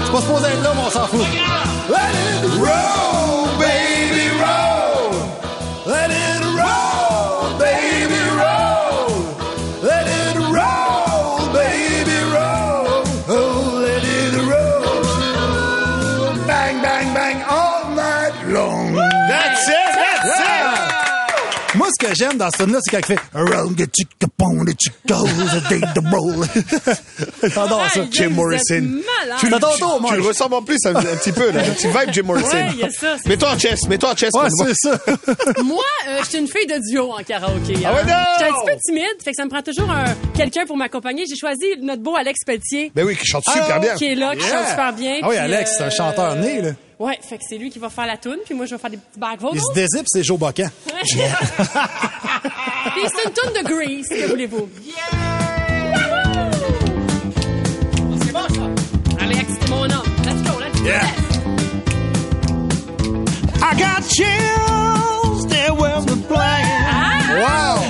C'est 0.05 0.11
pas 0.11 0.21
supposé 0.21 0.47
être 0.47 0.63
là, 0.65 0.73
mais 0.75 0.83
on 0.85 0.91
s'en 0.91 1.07
fout. 1.07 1.21
Let 1.21 2.47
it 2.47 2.59
roll, 2.59 3.10
que 22.11 22.17
j'aime 22.17 22.37
dans 22.37 22.51
ce 22.51 22.63
tune-là, 22.63 22.79
c'est 22.83 22.91
quand 22.91 22.99
il 22.99 23.05
fait 23.07 23.21
Around 23.35 23.77
the 23.77 23.89
chicka 23.95 24.27
pon 24.37 24.65
the 24.65 24.75
chicka 24.79 25.17
the 25.17 25.69
day 25.69 25.81
the 25.95 26.15
roll. 26.15 26.47
J'adore 27.43 27.91
ça. 27.91 28.01
Jim 28.11 28.31
Morrison. 28.31 29.01
Tu 29.39 29.49
Marge. 29.49 30.17
le 30.17 30.23
ressembles 30.23 30.55
en 30.55 30.63
plus 30.63 30.79
un, 30.87 30.95
un 30.95 31.03
petit 31.03 31.33
peu, 31.33 31.51
là. 31.51 31.61
Un 31.61 31.71
petit 31.71 31.87
vibe 31.87 32.13
Jim 32.13 32.23
Morrison. 32.25 32.49
Ouais, 32.49 32.69
il 32.73 32.79
y 32.79 32.85
a 32.85 32.91
ça, 32.91 33.17
c'est 33.23 33.29
Mets-toi 33.29 33.51
en 33.51 33.59
chest, 33.59 33.89
mets-toi 33.89 34.13
en 34.13 34.17
chest. 34.17 34.37
Ouais, 34.37 34.49
c'est 34.51 34.75
ça. 34.75 34.99
Moi, 35.63 35.83
euh, 36.09 36.19
je 36.23 36.29
suis 36.29 36.39
une 36.39 36.49
fille 36.49 36.67
de 36.67 36.79
duo 36.91 37.13
en 37.13 37.23
karaoké. 37.23 37.75
Ah 37.85 37.95
ouais, 37.95 38.05
non! 38.05 38.15
J'étais 38.39 38.51
un 38.51 38.55
petit 38.55 38.67
peu 38.67 38.79
timide, 38.85 39.23
fait 39.25 39.31
que 39.31 39.37
ça 39.37 39.45
me 39.45 39.51
prend 39.51 39.63
toujours 39.63 39.91
un, 39.91 40.05
quelqu'un 40.37 40.67
pour 40.67 40.77
m'accompagner. 40.77 41.25
J'ai 41.29 41.37
choisi 41.37 41.65
notre 41.81 42.03
beau 42.03 42.17
Alex 42.17 42.41
Pelletier. 42.45 42.93
Ben 42.95 43.05
oui, 43.05 43.17
qui 43.17 43.27
chante 43.27 43.45
super 43.45 43.81
bien. 43.81 43.95
Qui 43.95 44.07
est 44.07 44.15
là, 44.15 44.35
qui 44.35 44.47
chante 44.47 44.69
super 44.69 44.93
bien. 44.93 45.21
Ah 45.23 45.27
oui, 45.29 45.37
Alex, 45.37 45.75
c'est 45.77 45.85
un 45.85 45.87
euh, 45.87 45.91
chanteur 45.91 46.37
né, 46.37 46.61
là. 46.63 46.71
Ouais, 47.01 47.19
fait 47.23 47.39
que 47.39 47.45
c'est 47.49 47.57
lui 47.57 47.71
qui 47.71 47.79
va 47.79 47.89
faire 47.89 48.05
la 48.07 48.19
tune, 48.19 48.37
puis 48.45 48.55
moi 48.55 48.67
je 48.67 48.75
vais 48.75 48.79
faire 48.79 48.91
des 48.91 48.99
petits 48.99 49.19
back 49.19 49.41
vocals. 49.41 49.57
Il 49.59 49.63
se 49.63 49.73
dézippe, 49.73 50.07
c'est 50.07 50.23
Joe 50.23 50.39
Bocan. 50.39 50.69
Puis 50.87 50.95
c'est 53.09 53.25
une 53.25 53.33
tune 53.33 53.53
de 53.55 53.63
Grease, 53.67 54.07
que 54.07 54.29
voulez-vous? 54.29 54.69
C'est 58.23 58.33
bon 58.33 58.47
ça. 58.55 58.69
Alex, 59.19 59.47
c'est 59.61 59.71
mon 59.71 59.87
nom. 59.89 60.03
Let's 60.27 60.43
go, 60.43 60.59
let's 60.61 60.79
do 60.79 60.85
this. 60.85 61.31
I 63.63 63.75
got 63.79 64.03
chills 64.07 65.47
there 65.47 65.73
when 65.73 66.05
we're 66.05 66.27
playing. 66.29 66.67
Ah! 66.93 67.81
And 67.83 67.90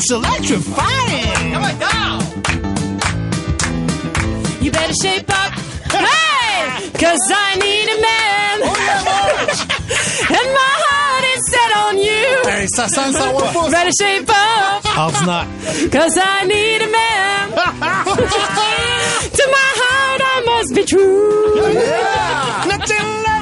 it's 0.00 0.10
electrifying. 0.10 1.52
You 4.62 4.70
better 4.70 4.94
shape 5.02 5.28
up. 5.28 5.52
Hey! 5.90 6.88
Cause 6.92 7.24
I 7.46 7.56
need 7.56 7.88
a 7.94 7.98
man. 8.08 8.54
Oh, 8.62 8.76
yeah, 8.86 10.36
And 10.38 10.48
my 10.60 10.74
heart 10.86 11.24
is 11.34 11.42
set 11.52 11.70
on 11.84 11.94
you. 11.98 12.26
Hey, 12.48 12.66
ça 12.68 12.88
sent 12.88 13.08
le 13.08 13.12
savoir 13.12 13.52
pas. 13.52 13.70
Better 13.70 13.92
shape 14.00 14.30
up. 14.30 14.84
Ordinaire. 14.96 15.46
Cause 15.94 16.16
I 16.16 16.44
need 16.46 16.82
a 16.82 16.90
man. 16.98 17.50
to 19.38 19.44
my 19.58 19.70
heart, 19.82 20.20
I 20.22 20.36
must 20.46 20.74
be 20.74 20.84
true. 20.84 21.56
Nothing 22.68 23.06
left 23.26 23.39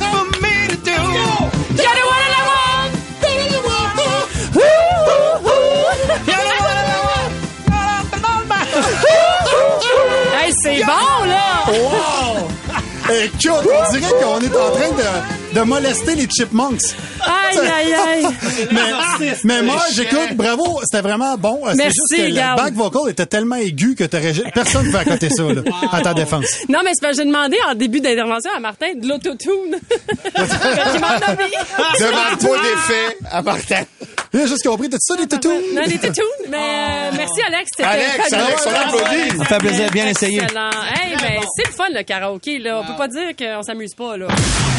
On 13.46 13.92
dirait 13.92 14.12
qu'on 14.20 14.40
est 14.40 14.56
en 14.56 14.70
train 14.72 14.90
de, 14.90 15.58
de 15.58 15.64
molester 15.64 16.14
les 16.16 16.28
chipmunks. 16.28 16.80
Aïe, 17.20 17.58
aïe, 17.58 17.94
aïe! 17.94 18.26
Mais, 18.72 19.34
mais 19.44 19.62
moi, 19.62 19.80
j'écoute, 19.94 20.34
bravo, 20.34 20.80
c'était 20.84 21.02
vraiment 21.02 21.36
bon. 21.36 21.60
C'est 21.70 21.76
Merci, 21.76 21.98
juste 22.10 22.16
que 22.16 22.28
le 22.34 22.56
back 22.56 22.74
vocal 22.74 23.10
était 23.10 23.26
tellement 23.26 23.56
aigu 23.56 23.94
que 23.94 24.04
personne 24.50 24.86
ne 24.86 24.92
peut 24.92 24.98
accoter 24.98 25.30
ça, 25.30 25.42
là, 25.44 25.62
à 25.92 26.00
ta 26.00 26.14
défense. 26.14 26.46
Non, 26.68 26.80
mais 26.84 26.90
c'est 26.94 27.00
parce 27.00 27.16
que 27.16 27.22
j'ai 27.22 27.28
demandé 27.28 27.56
en 27.68 27.74
début 27.74 28.00
d'intervention 28.00 28.50
à 28.56 28.60
Martin 28.60 28.94
de 28.96 29.06
l'autotune. 29.06 29.78
Qui 30.34 30.98
m'a 31.00 31.18
pas 31.20 31.34
d'effet 31.36 33.16
à 33.30 33.42
Martin. 33.42 33.82
J'ai 34.32 34.46
juste 34.46 34.66
compris, 34.66 34.88
t'as 34.90 34.98
ça, 35.00 35.16
des 35.16 35.26
toutous? 35.26 35.48
Non, 35.74 35.82
des 35.86 35.98
toutounes. 35.98 36.24
Mais 36.50 36.56
euh, 36.56 37.10
merci, 37.16 37.40
Alex. 37.46 37.70
C'était 37.76 37.88
Alex. 37.88 38.32
Alex, 38.32 38.66
on 38.66 38.74
applaudit. 38.74 39.38
Ça 39.38 39.44
fait 39.44 39.58
plaisir, 39.58 39.90
bien 39.90 40.06
essayé. 40.08 40.42
Excellent. 40.42 40.70
Hey, 40.70 41.16
ben, 41.16 41.42
c'est 41.56 41.66
le 41.66 41.72
fun, 41.72 41.84
le 41.90 42.02
karaoké, 42.02 42.58
là. 42.58 42.80
On 42.82 42.86
peut 42.86 42.96
pas 42.96 43.08
dire 43.08 43.34
qu'on 43.38 43.62
s'amuse 43.62 43.94
pas, 43.94 44.16
là. 44.16 44.26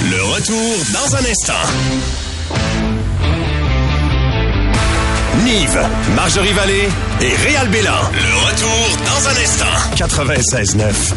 Le 0.10 0.24
retour 0.24 0.76
dans 0.94 1.16
un 1.16 1.32
instant. 1.32 1.54
Nive, 5.44 5.80
Marjorie 6.16 6.54
Vallée 6.54 6.90
et 7.22 7.36
Réal 7.48 7.68
Bélan. 7.70 7.92
Le 8.14 8.46
retour 8.46 8.98
dans 9.06 9.28
un 9.30 9.36
instant. 9.42 9.66
96.9. 9.96 11.14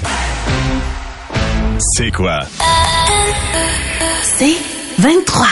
C'est 1.96 2.10
quoi? 2.12 2.40
C'est 4.22 4.56
23. 4.98 5.46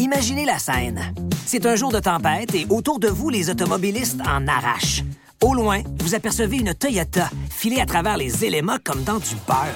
Imaginez 0.00 0.46
la 0.46 0.58
scène. 0.58 1.12
C'est 1.44 1.66
un 1.66 1.76
jour 1.76 1.92
de 1.92 1.98
tempête 1.98 2.54
et 2.54 2.66
autour 2.70 2.98
de 2.98 3.08
vous, 3.08 3.28
les 3.28 3.50
automobilistes 3.50 4.18
en 4.22 4.48
arrachent. 4.48 5.02
Au 5.42 5.52
loin, 5.52 5.82
vous 5.98 6.14
apercevez 6.14 6.56
une 6.56 6.72
Toyota 6.72 7.28
filée 7.50 7.82
à 7.82 7.84
travers 7.84 8.16
les 8.16 8.46
éléments 8.46 8.78
comme 8.82 9.04
dans 9.04 9.18
du 9.18 9.34
beurre. 9.46 9.66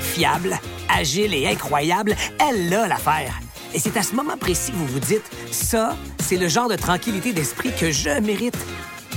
Fiable, 0.00 0.56
agile 0.88 1.34
et 1.34 1.48
incroyable, 1.48 2.14
elle 2.38 2.72
a 2.72 2.86
l'affaire. 2.86 3.40
Et 3.74 3.80
c'est 3.80 3.96
à 3.96 4.04
ce 4.04 4.14
moment 4.14 4.36
précis 4.36 4.70
que 4.70 4.76
vous 4.76 4.86
vous 4.86 5.00
dites, 5.00 5.28
ça, 5.50 5.96
c'est 6.20 6.36
le 6.36 6.46
genre 6.46 6.68
de 6.68 6.76
tranquillité 6.76 7.32
d'esprit 7.32 7.72
que 7.72 7.90
je 7.90 8.20
mérite. 8.20 8.56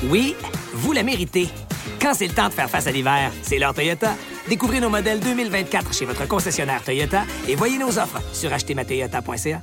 Oui, 0.09 0.35
vous 0.73 0.93
la 0.93 1.03
méritez. 1.03 1.47
Quand 2.01 2.15
c'est 2.15 2.27
le 2.27 2.33
temps 2.33 2.49
de 2.49 2.53
faire 2.53 2.71
face 2.71 2.87
à 2.87 2.91
l'hiver, 2.91 3.31
c'est 3.43 3.59
l'heure 3.59 3.75
Toyota. 3.75 4.15
Découvrez 4.47 4.79
nos 4.79 4.89
modèles 4.89 5.19
2024 5.19 5.93
chez 5.93 6.05
votre 6.05 6.27
concessionnaire 6.27 6.83
Toyota 6.83 7.21
et 7.47 7.53
voyez 7.53 7.77
nos 7.77 7.99
offres 7.99 8.19
sur 8.33 8.51
achetermatoyota.ca. 8.51 9.61